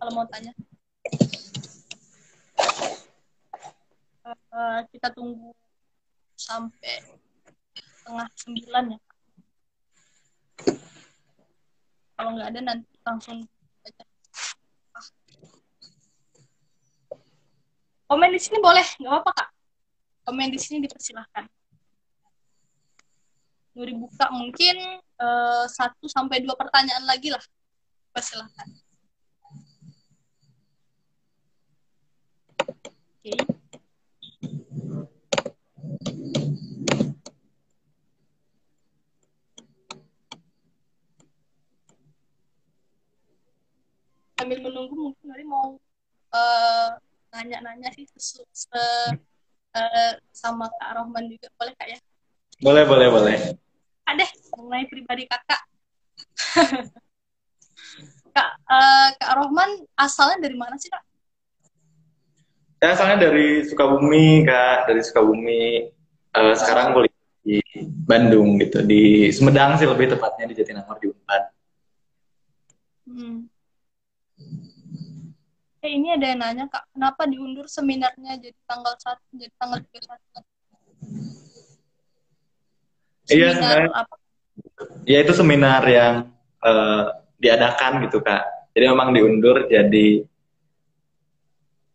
kalau 0.00 0.12
mau 0.16 0.26
tanya. 0.32 0.52
Uh, 4.50 4.80
kita 4.90 5.12
tunggu 5.14 5.54
sampai 6.34 7.04
setengah 7.76 8.28
sembilan 8.34 8.84
ya. 8.96 8.98
Kalau 12.16 12.30
nggak 12.36 12.48
ada 12.52 12.60
nanti 12.60 12.90
langsung 13.06 13.38
baca. 13.84 14.04
Komen 18.10 18.30
di 18.34 18.40
sini 18.42 18.58
boleh 18.58 18.86
nggak 18.98 19.12
apa-apa 19.12 19.30
kak. 19.36 19.48
Komen 20.26 20.50
di 20.50 20.58
sini 20.58 20.82
dipersilahkan. 20.84 21.44
Nuri 23.78 23.94
buka 23.94 24.26
mungkin 24.34 24.76
uh, 25.22 25.64
satu 25.70 26.10
sampai 26.10 26.42
dua 26.42 26.58
pertanyaan 26.58 27.06
lagi 27.06 27.30
lah 27.30 27.40
persilahkan 28.14 28.68
Oke. 33.20 33.36
Okay. 33.36 33.40
Sambil 44.40 44.64
menunggu 44.64 44.96
mungkin 44.96 45.20
Nuri 45.28 45.44
mau 45.44 45.76
nanya 46.32 47.60
nanya-nanya 47.60 47.92
sih 47.92 48.08
se, 48.16 48.40
se 48.56 48.80
uh, 49.76 50.12
sama 50.32 50.72
Kak 50.80 50.90
Rohman 50.96 51.28
juga 51.28 51.52
boleh 51.60 51.76
Kak 51.76 51.88
ya? 51.92 51.98
Boleh, 52.64 52.88
boleh, 52.88 53.08
boleh. 53.12 53.36
Ada 54.08 54.24
mengenai 54.56 54.88
pribadi 54.88 55.28
Kakak. 55.28 55.60
Kak, 58.30 58.50
uh, 58.66 59.08
Kak 59.18 59.32
Rohman 59.36 59.70
asalnya 59.98 60.46
dari 60.48 60.56
mana 60.56 60.78
sih 60.78 60.90
Kak? 60.90 61.02
Saya 62.80 62.96
asalnya 62.96 63.28
dari 63.28 63.66
Sukabumi, 63.68 64.46
Kak. 64.48 64.88
Dari 64.88 65.00
Sukabumi. 65.04 65.92
Uh, 66.30 66.54
sekarang 66.54 66.96
kuliah 66.96 67.20
di 67.44 67.60
Bandung 68.08 68.56
gitu. 68.56 68.80
Di 68.80 69.28
Sumedang 69.34 69.76
sih 69.76 69.84
lebih 69.84 70.16
tepatnya 70.16 70.48
di 70.48 70.54
Jatinangor 70.56 70.96
di 70.96 71.12
Unpad. 71.12 71.42
Hmm. 73.10 73.50
Eh, 75.80 75.96
ini 75.96 76.12
ada 76.12 76.28
yang 76.28 76.40
nanya, 76.44 76.64
Kak, 76.68 76.92
kenapa 76.92 77.24
diundur 77.24 77.64
seminarnya 77.64 78.36
jadi 78.36 78.58
tanggal 78.68 78.94
1, 79.00 79.16
jadi 79.32 79.52
tanggal 79.56 79.80
31? 79.80 80.44
Iya, 83.32 83.48
sebenarnya. 83.56 83.88
Apa? 83.96 84.14
Ya, 85.08 85.18
itu 85.24 85.32
seminar 85.32 85.82
yang 85.88 86.28
uh, 86.60 87.19
diadakan 87.40 88.04
gitu, 88.04 88.20
Kak. 88.20 88.70
Jadi 88.70 88.84
memang 88.86 89.10
diundur 89.10 89.66
jadi 89.66 90.22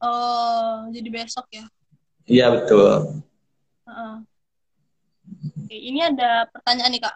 Oh, 0.06 0.86
jadi 0.94 1.08
besok 1.10 1.48
ya? 1.50 1.66
Iya 2.30 2.54
betul. 2.54 3.24
Uh-uh. 3.90 4.22
Oke, 5.66 5.78
ini 5.78 6.06
ada 6.06 6.46
pertanyaan 6.54 6.94
nih 6.94 7.02
kak. 7.02 7.16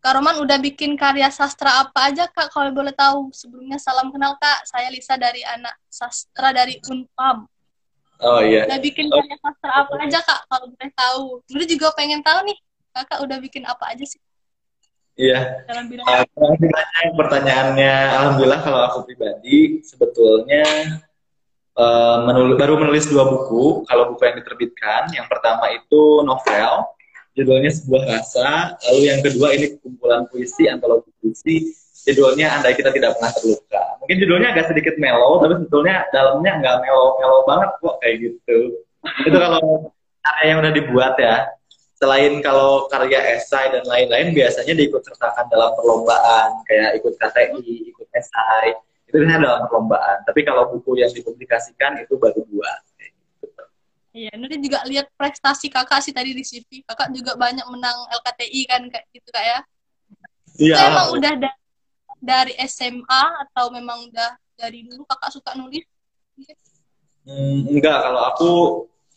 Kak 0.00 0.12
Roman 0.20 0.36
udah 0.40 0.60
bikin 0.60 0.96
karya 1.00 1.32
sastra 1.32 1.80
apa 1.84 2.12
aja 2.12 2.28
kak 2.28 2.52
kalau 2.52 2.72
boleh 2.72 2.92
tahu? 2.92 3.32
Sebelumnya 3.32 3.80
salam 3.80 4.12
kenal 4.12 4.36
kak, 4.40 4.68
saya 4.68 4.88
Lisa 4.88 5.16
dari 5.16 5.44
anak 5.44 5.76
sastra 5.88 6.52
dari 6.52 6.80
Unpam. 6.88 7.44
Oh 8.24 8.40
iya. 8.40 8.64
Udah 8.64 8.80
bikin 8.80 9.08
karya 9.12 9.36
sastra 9.40 9.72
apa 9.84 9.94
aja 10.00 10.20
kak 10.24 10.40
kalau 10.48 10.66
boleh 10.72 10.92
tahu? 10.96 11.24
Dulu 11.44 11.64
juga 11.68 11.88
pengen 11.92 12.24
tahu 12.24 12.40
nih, 12.48 12.56
kakak 12.92 13.20
udah 13.20 13.36
bikin 13.40 13.64
apa 13.68 13.92
aja 13.92 14.04
sih? 14.04 14.20
Iya. 15.14 15.62
Dalam 15.70 15.86
bidang 15.86 16.06
uh, 16.10 17.14
pertanyaannya, 17.14 17.94
alhamdulillah 18.18 18.60
kalau 18.66 18.80
aku 18.90 18.98
pribadi 19.06 19.78
sebetulnya 19.86 20.66
uh, 21.78 22.26
menul 22.26 22.58
baru 22.58 22.74
menulis 22.82 23.06
dua 23.06 23.22
buku. 23.22 23.86
Kalau 23.86 24.10
buku 24.10 24.22
yang 24.26 24.36
diterbitkan, 24.42 25.02
yang 25.14 25.30
pertama 25.30 25.70
itu 25.70 26.26
novel, 26.26 26.98
judulnya 27.38 27.70
sebuah 27.70 28.02
rasa. 28.10 28.74
Lalu 28.90 29.00
yang 29.06 29.20
kedua 29.22 29.54
ini 29.54 29.78
kumpulan 29.78 30.26
puisi, 30.26 30.66
antologi 30.66 31.14
puisi, 31.22 31.70
judulnya 32.10 32.58
Andai 32.58 32.74
Kita 32.74 32.90
Tidak 32.90 33.14
Pernah 33.14 33.32
Terluka. 33.38 33.84
Mungkin 34.02 34.16
judulnya 34.18 34.48
agak 34.50 34.74
sedikit 34.74 34.98
mellow, 34.98 35.38
tapi 35.38 35.62
sebetulnya 35.62 36.10
dalamnya 36.10 36.58
nggak 36.58 36.76
mellow-mellow 36.82 37.40
banget 37.46 37.70
kok 37.78 37.96
kayak 38.02 38.16
gitu. 38.18 38.58
itu 39.04 39.36
kalau 39.36 39.92
karya 40.24 40.44
yang 40.50 40.58
udah 40.64 40.72
dibuat 40.72 41.14
ya 41.20 41.44
selain 41.94 42.42
kalau 42.42 42.90
karya 42.90 43.38
esai 43.38 43.70
dan 43.70 43.86
lain-lain 43.86 44.34
biasanya 44.34 44.74
diikut 44.74 45.02
sertakan 45.06 45.46
dalam 45.46 45.70
perlombaan 45.78 46.62
kayak 46.66 46.98
ikut 46.98 47.14
KTI, 47.16 47.94
ikut 47.94 48.08
esai 48.10 48.74
itu 49.06 49.14
biasanya 49.22 49.40
dalam 49.46 49.60
perlombaan. 49.70 50.26
Tapi 50.26 50.40
kalau 50.42 50.74
buku 50.74 50.98
yang 50.98 51.10
dipublikasikan 51.14 52.02
itu 52.02 52.18
baru 52.18 52.42
dua. 52.50 52.72
Iya, 54.14 54.30
nanti 54.38 54.62
juga 54.62 54.86
lihat 54.86 55.10
prestasi 55.18 55.66
kakak 55.66 55.98
sih 55.98 56.14
tadi 56.14 56.30
di 56.38 56.46
CV. 56.46 56.86
Kakak 56.86 57.10
juga 57.10 57.34
banyak 57.34 57.66
menang 57.66 57.98
LKTI 58.22 58.62
kan 58.70 58.82
kayak 58.86 59.06
gitu 59.10 59.26
kak 59.34 59.42
ya? 59.42 59.58
Iya. 60.54 60.76
Emang 60.86 61.06
udah 61.18 61.32
da 61.34 61.50
dari 62.22 62.54
SMA 62.62 63.22
atau 63.42 63.74
memang 63.74 64.06
udah 64.06 64.38
dari 64.54 64.86
dulu 64.86 65.02
kakak 65.10 65.34
suka 65.34 65.58
nulis? 65.58 65.82
Hmm, 67.26 67.66
enggak, 67.74 68.06
kalau 68.06 68.22
aku 68.30 68.50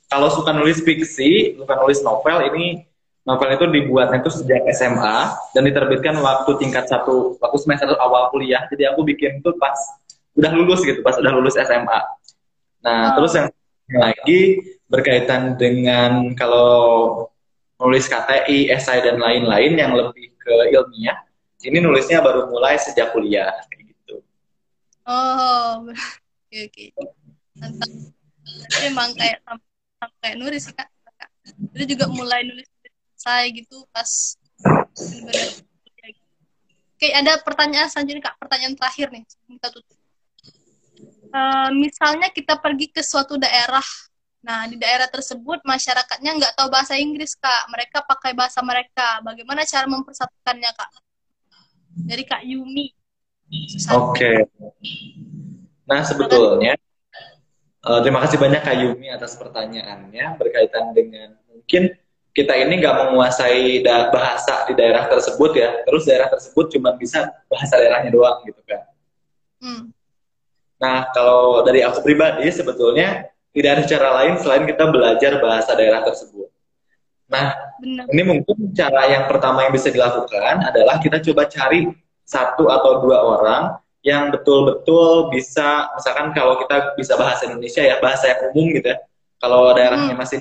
kalau 0.08 0.32
suka 0.32 0.55
nulis 0.55 0.80
fiksi, 0.84 1.60
suka 1.60 1.74
nulis 1.84 1.99
novel 1.99 2.39
ini 2.51 2.88
novel 3.28 3.49
itu 3.60 3.66
dibuatnya 3.68 4.24
itu 4.24 4.32
sejak 4.32 4.64
SMA 4.72 5.18
dan 5.51 5.62
diterbitkan 5.68 6.16
waktu 6.24 6.55
tingkat 6.64 6.88
satu 6.88 7.36
waktu 7.43 7.58
semester 7.60 7.91
awal 7.99 8.32
kuliah. 8.32 8.64
Jadi 8.72 8.88
aku 8.88 9.03
bikin 9.03 9.43
itu 9.43 9.51
pas 9.60 9.76
udah 10.39 10.51
lulus 10.55 10.80
gitu, 10.88 11.03
pas 11.03 11.20
udah 11.20 11.32
lulus 11.36 11.60
SMA. 11.60 11.99
Nah, 12.88 13.12
oh. 13.12 13.20
terus 13.20 13.36
yang 13.36 13.47
lagi 13.91 14.64
berkaitan 14.88 15.60
dengan 15.60 16.32
kalau 16.39 17.28
nulis 17.84 18.08
KTI, 18.08 18.72
esai 18.72 19.03
dan 19.03 19.20
lain-lain 19.20 19.76
yang 19.76 19.91
lebih 19.91 20.32
ke 20.39 20.55
ilmiah. 20.72 21.20
Ini 21.60 21.84
nulisnya 21.84 22.24
baru 22.24 22.47
mulai 22.47 22.80
sejak 22.80 23.12
kuliah 23.12 23.51
kayak 23.68 23.91
gitu. 23.91 24.24
Oh, 25.03 25.84
oke 26.47 26.58
oke. 26.64 26.86
Mantap. 27.60 27.91
Emang 28.88 29.12
kayak 29.20 29.43
kayak 30.22 30.38
nulis 30.38 30.70
sih 30.70 30.76
kak. 30.76 30.89
Itu 31.74 31.84
juga 31.98 32.06
mulai 32.12 32.45
nulis 32.45 32.68
saya 33.18 33.50
gitu 33.50 33.88
pas 33.89 34.38
Oke, 36.98 37.14
ada 37.14 37.38
pertanyaan 37.45 37.89
selanjutnya 37.93 38.34
kak. 38.34 38.36
Pertanyaan 38.41 38.74
terakhir 38.74 39.14
nih, 39.14 39.24
kita 39.26 39.70
tutup. 39.70 39.98
Uh, 41.30 41.70
misalnya 41.78 42.34
kita 42.34 42.58
pergi 42.58 42.89
ke 42.89 43.06
suatu 43.06 43.38
daerah 43.38 43.86
Nah, 44.48 44.64
di 44.64 44.80
daerah 44.80 45.12
tersebut 45.12 45.60
masyarakatnya 45.68 46.39
nggak 46.39 46.54
tahu 46.56 46.72
bahasa 46.72 46.95
Inggris, 46.95 47.36
Kak. 47.36 47.68
Mereka 47.68 48.08
pakai 48.08 48.32
bahasa 48.32 48.64
mereka. 48.64 49.20
Bagaimana 49.20 49.68
cara 49.68 49.84
mempersatukannya, 49.91 50.72
Kak? 50.72 50.89
Dari 52.08 52.24
Kak 52.24 52.48
Yumi. 52.48 52.88
Oke. 53.91 53.91
Okay. 54.16 54.38
Nah, 55.84 56.00
sebetulnya 56.00 56.80
uh, 57.88 58.00
terima 58.04 58.20
kasih 58.24 58.38
banyak 58.38 58.62
Kak 58.62 58.76
Yumi 58.76 59.08
atas 59.08 59.40
pertanyaannya 59.40 60.36
berkaitan 60.36 60.92
dengan 60.92 61.40
mungkin 61.48 61.96
kita 62.38 62.54
ini 62.54 62.78
nggak 62.78 62.96
menguasai 63.10 63.82
bahasa 64.14 64.70
di 64.70 64.78
daerah 64.78 65.10
tersebut 65.10 65.58
ya. 65.58 65.82
Terus 65.88 66.06
daerah 66.06 66.30
tersebut 66.30 66.70
cuma 66.78 66.94
bisa 66.94 67.34
bahasa 67.50 67.82
daerahnya 67.82 68.14
doang 68.14 68.46
gitu 68.46 68.62
kan. 68.62 68.86
Hmm. 69.58 69.90
Nah, 70.78 71.10
kalau 71.10 71.66
dari 71.66 71.82
aku 71.82 72.06
pribadi 72.06 72.46
sebetulnya 72.54 73.26
tidak 73.58 73.72
ada 73.74 73.84
cara 73.90 74.10
lain 74.22 74.38
selain 74.38 74.70
kita 74.70 74.86
belajar 74.86 75.42
bahasa 75.42 75.74
daerah 75.74 76.06
tersebut. 76.06 76.46
Nah, 77.26 77.58
Benar. 77.82 78.06
ini 78.14 78.22
mungkin 78.22 78.70
cara 78.78 79.10
yang 79.10 79.26
pertama 79.26 79.66
yang 79.66 79.74
bisa 79.74 79.90
dilakukan 79.90 80.62
adalah 80.62 81.02
kita 81.02 81.18
coba 81.26 81.50
cari 81.50 81.90
satu 82.22 82.70
atau 82.70 83.02
dua 83.02 83.18
orang 83.18 83.64
yang 84.08 84.32
betul-betul 84.32 85.28
bisa, 85.28 85.91
misalkan 85.99 86.32
kalau 86.32 86.55
kita 86.64 86.95
bisa 86.95 87.20
bahasa 87.20 87.43
Indonesia 87.43 87.84
ya, 87.84 87.99
bahasa 87.99 88.32
yang 88.32 88.39
umum 88.55 88.72
gitu 88.72 88.88
ya. 88.95 88.97
Kalau 89.43 89.76
daerahnya 89.76 90.16
hmm. 90.16 90.22
masih 90.24 90.39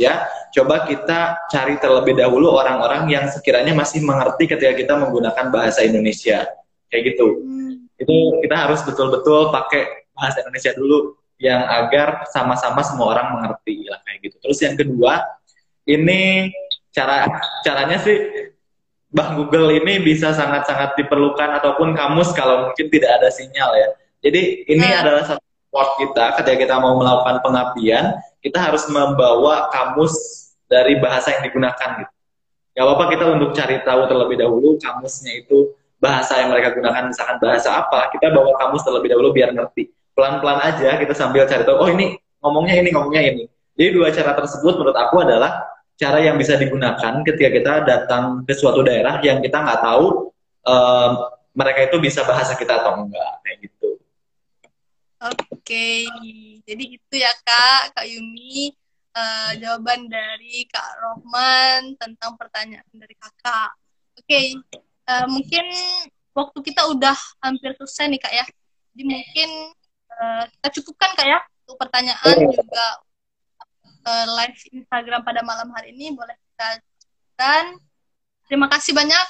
ya, 0.00 0.24
coba 0.56 0.88
kita 0.88 1.36
cari 1.52 1.76
terlebih 1.76 2.16
dahulu 2.16 2.56
orang-orang 2.56 3.12
yang 3.12 3.28
sekiranya 3.28 3.76
masih 3.76 4.00
mengerti 4.00 4.48
ketika 4.48 4.72
kita 4.72 4.92
menggunakan 4.96 5.52
bahasa 5.52 5.84
Indonesia. 5.84 6.48
Kayak 6.88 7.12
gitu. 7.12 7.26
Hmm. 7.44 7.84
Itu 8.00 8.40
kita 8.40 8.56
harus 8.56 8.80
betul-betul 8.80 9.52
pakai 9.52 10.08
bahasa 10.16 10.40
Indonesia 10.48 10.72
dulu 10.72 11.20
yang 11.36 11.60
agar 11.68 12.24
sama-sama 12.32 12.80
semua 12.80 13.12
orang 13.12 13.36
mengerti 13.36 13.84
lah 13.92 14.00
kayak 14.08 14.18
gitu. 14.24 14.36
Terus 14.40 14.58
yang 14.64 14.74
kedua, 14.80 15.20
ini 15.84 16.48
cara 16.96 17.28
caranya 17.60 18.00
sih 18.00 18.16
Bah 19.12 19.36
Google 19.36 19.76
ini 19.76 20.00
bisa 20.00 20.32
sangat-sangat 20.32 20.96
diperlukan 20.96 21.60
ataupun 21.60 21.92
kamus 21.92 22.32
kalau 22.32 22.68
mungkin 22.68 22.88
tidak 22.88 23.20
ada 23.20 23.28
sinyal 23.28 23.70
ya. 23.76 23.88
Jadi 24.24 24.64
ini 24.72 24.86
hmm. 24.88 25.00
adalah 25.04 25.22
satu 25.28 25.44
support 25.44 25.90
kita 26.00 26.24
ketika 26.40 26.56
kita 26.56 26.74
mau 26.80 26.96
melakukan 26.96 27.44
pengabdian, 27.44 28.16
kita 28.40 28.58
harus 28.58 28.88
membawa 28.88 29.68
kamus 29.68 30.16
dari 30.64 30.96
bahasa 30.96 31.36
yang 31.36 31.44
digunakan 31.44 31.88
gitu. 32.00 32.12
Gak 32.72 32.84
apa-apa 32.88 33.04
kita 33.12 33.24
untuk 33.36 33.52
cari 33.52 33.84
tahu 33.84 34.08
terlebih 34.08 34.40
dahulu 34.40 34.80
kamusnya 34.80 35.44
itu 35.44 35.76
bahasa 36.00 36.40
yang 36.40 36.48
mereka 36.48 36.72
gunakan 36.72 37.12
misalkan 37.12 37.36
bahasa 37.36 37.84
apa, 37.84 38.08
kita 38.16 38.32
bawa 38.32 38.56
kamus 38.56 38.80
terlebih 38.80 39.12
dahulu 39.12 39.28
biar 39.36 39.52
ngerti 39.52 39.92
pelan-pelan 40.12 40.60
aja 40.60 41.00
kita 41.00 41.12
sambil 41.16 41.48
cari 41.48 41.64
tahu 41.64 41.76
oh 41.80 41.88
ini 41.88 42.16
ngomongnya 42.44 42.74
ini 42.84 42.88
ngomongnya 42.92 43.22
ini 43.32 43.44
jadi 43.76 43.88
dua 43.96 44.08
cara 44.12 44.36
tersebut 44.36 44.74
menurut 44.76 44.96
aku 44.96 45.24
adalah 45.24 45.64
cara 45.96 46.18
yang 46.18 46.36
bisa 46.40 46.56
digunakan 46.56 47.22
ketika 47.22 47.50
kita 47.52 47.72
datang 47.84 48.42
ke 48.42 48.52
suatu 48.56 48.80
daerah 48.82 49.20
yang 49.20 49.38
kita 49.44 49.60
nggak 49.60 49.80
tahu 49.80 50.32
um, 50.66 51.12
mereka 51.52 51.92
itu 51.92 51.96
bisa 52.00 52.24
bahasa 52.24 52.56
kita 52.56 52.80
atau 52.80 53.04
enggak 53.04 53.32
kayak 53.44 53.56
gitu. 53.68 53.88
Oke 55.52 56.08
jadi 56.64 56.84
itu 56.98 57.14
ya 57.14 57.32
kak 57.44 57.96
kak 57.96 58.06
Yumi. 58.08 58.74
Uh, 59.12 59.52
jawaban 59.60 60.08
dari 60.08 60.64
kak 60.72 60.88
Rohman 61.04 62.00
tentang 62.00 62.32
pertanyaan 62.40 62.88
dari 62.96 63.12
kakak. 63.12 63.76
Oke 64.16 64.56
uh, 65.04 65.28
mungkin 65.28 65.68
waktu 66.32 66.58
kita 66.64 66.88
udah 66.88 67.12
hampir 67.44 67.76
selesai 67.76 68.08
nih 68.08 68.20
kak 68.24 68.32
ya. 68.32 68.46
Jadi 68.96 69.02
mungkin 69.04 69.50
uh, 70.16 70.48
kita 70.48 70.68
cukupkan 70.80 71.12
kak 71.12 71.28
ya 71.28 71.38
untuk 71.68 71.76
pertanyaan 71.76 72.36
oh. 72.40 72.56
juga 72.56 72.86
uh, 74.04 74.26
live 74.42 74.58
Instagram 74.74 75.22
pada 75.22 75.40
malam 75.42 75.70
hari 75.74 75.94
ini 75.94 76.14
boleh 76.14 76.34
kita 76.34 76.68
cukupkan. 76.98 77.64
Terima 78.46 78.66
kasih 78.68 78.92
banyak 78.92 79.26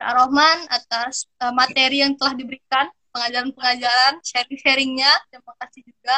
Kak 0.00 0.12
Rohman 0.18 0.58
atas 0.68 1.30
uh, 1.38 1.54
materi 1.54 2.02
yang 2.02 2.18
telah 2.18 2.34
diberikan, 2.34 2.90
pengajaran-pengajaran, 3.14 4.20
sharing-sharingnya. 4.24 5.12
Terima 5.30 5.52
kasih 5.62 5.80
juga 5.86 6.16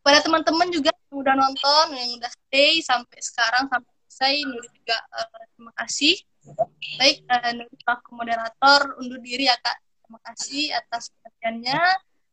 pada 0.00 0.18
teman-teman 0.24 0.68
juga 0.72 0.90
yang 0.90 1.16
udah 1.20 1.34
nonton, 1.36 1.86
yang 1.92 2.10
udah 2.16 2.30
stay 2.32 2.80
sampai 2.80 3.18
sekarang 3.20 3.68
sampai 3.68 3.92
selesai. 4.08 4.34
Nuri 4.48 4.68
juga 4.72 4.96
uh, 5.12 5.44
terima 5.54 5.72
kasih. 5.84 6.14
Baik, 6.96 7.16
uh, 7.28 7.50
Nuri 7.52 7.76
selaku 7.84 8.10
moderator 8.16 8.80
undur 8.96 9.20
diri 9.20 9.46
ya 9.50 9.56
Kak. 9.60 9.78
Terima 10.06 10.20
kasih 10.26 10.64
atas 10.74 11.12
perhatiannya. 11.20 11.80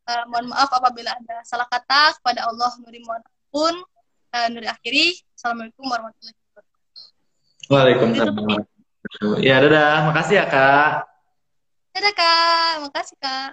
Uh, 0.08 0.24
mohon 0.32 0.48
maaf 0.56 0.72
apabila 0.72 1.12
ada 1.12 1.44
salah 1.44 1.68
kata 1.68 2.16
kepada 2.24 2.48
Allah 2.48 2.72
Nuri 2.80 3.04
mohon 3.04 3.20
pun 3.52 3.76
uh, 4.38 4.48
Nuri 4.54 4.68
akhiri. 4.70 5.18
Assalamualaikum 5.34 5.86
warahmatullahi 5.90 6.38
wabarakatuh. 6.38 7.72
Waalaikumsalam. 7.74 8.36
Ya 9.42 9.56
dadah, 9.64 10.12
makasih 10.12 10.36
ya 10.44 10.46
kak. 10.46 11.08
Dadah 11.96 12.14
kak, 12.14 12.74
makasih 12.86 13.18
kak. 13.18 13.52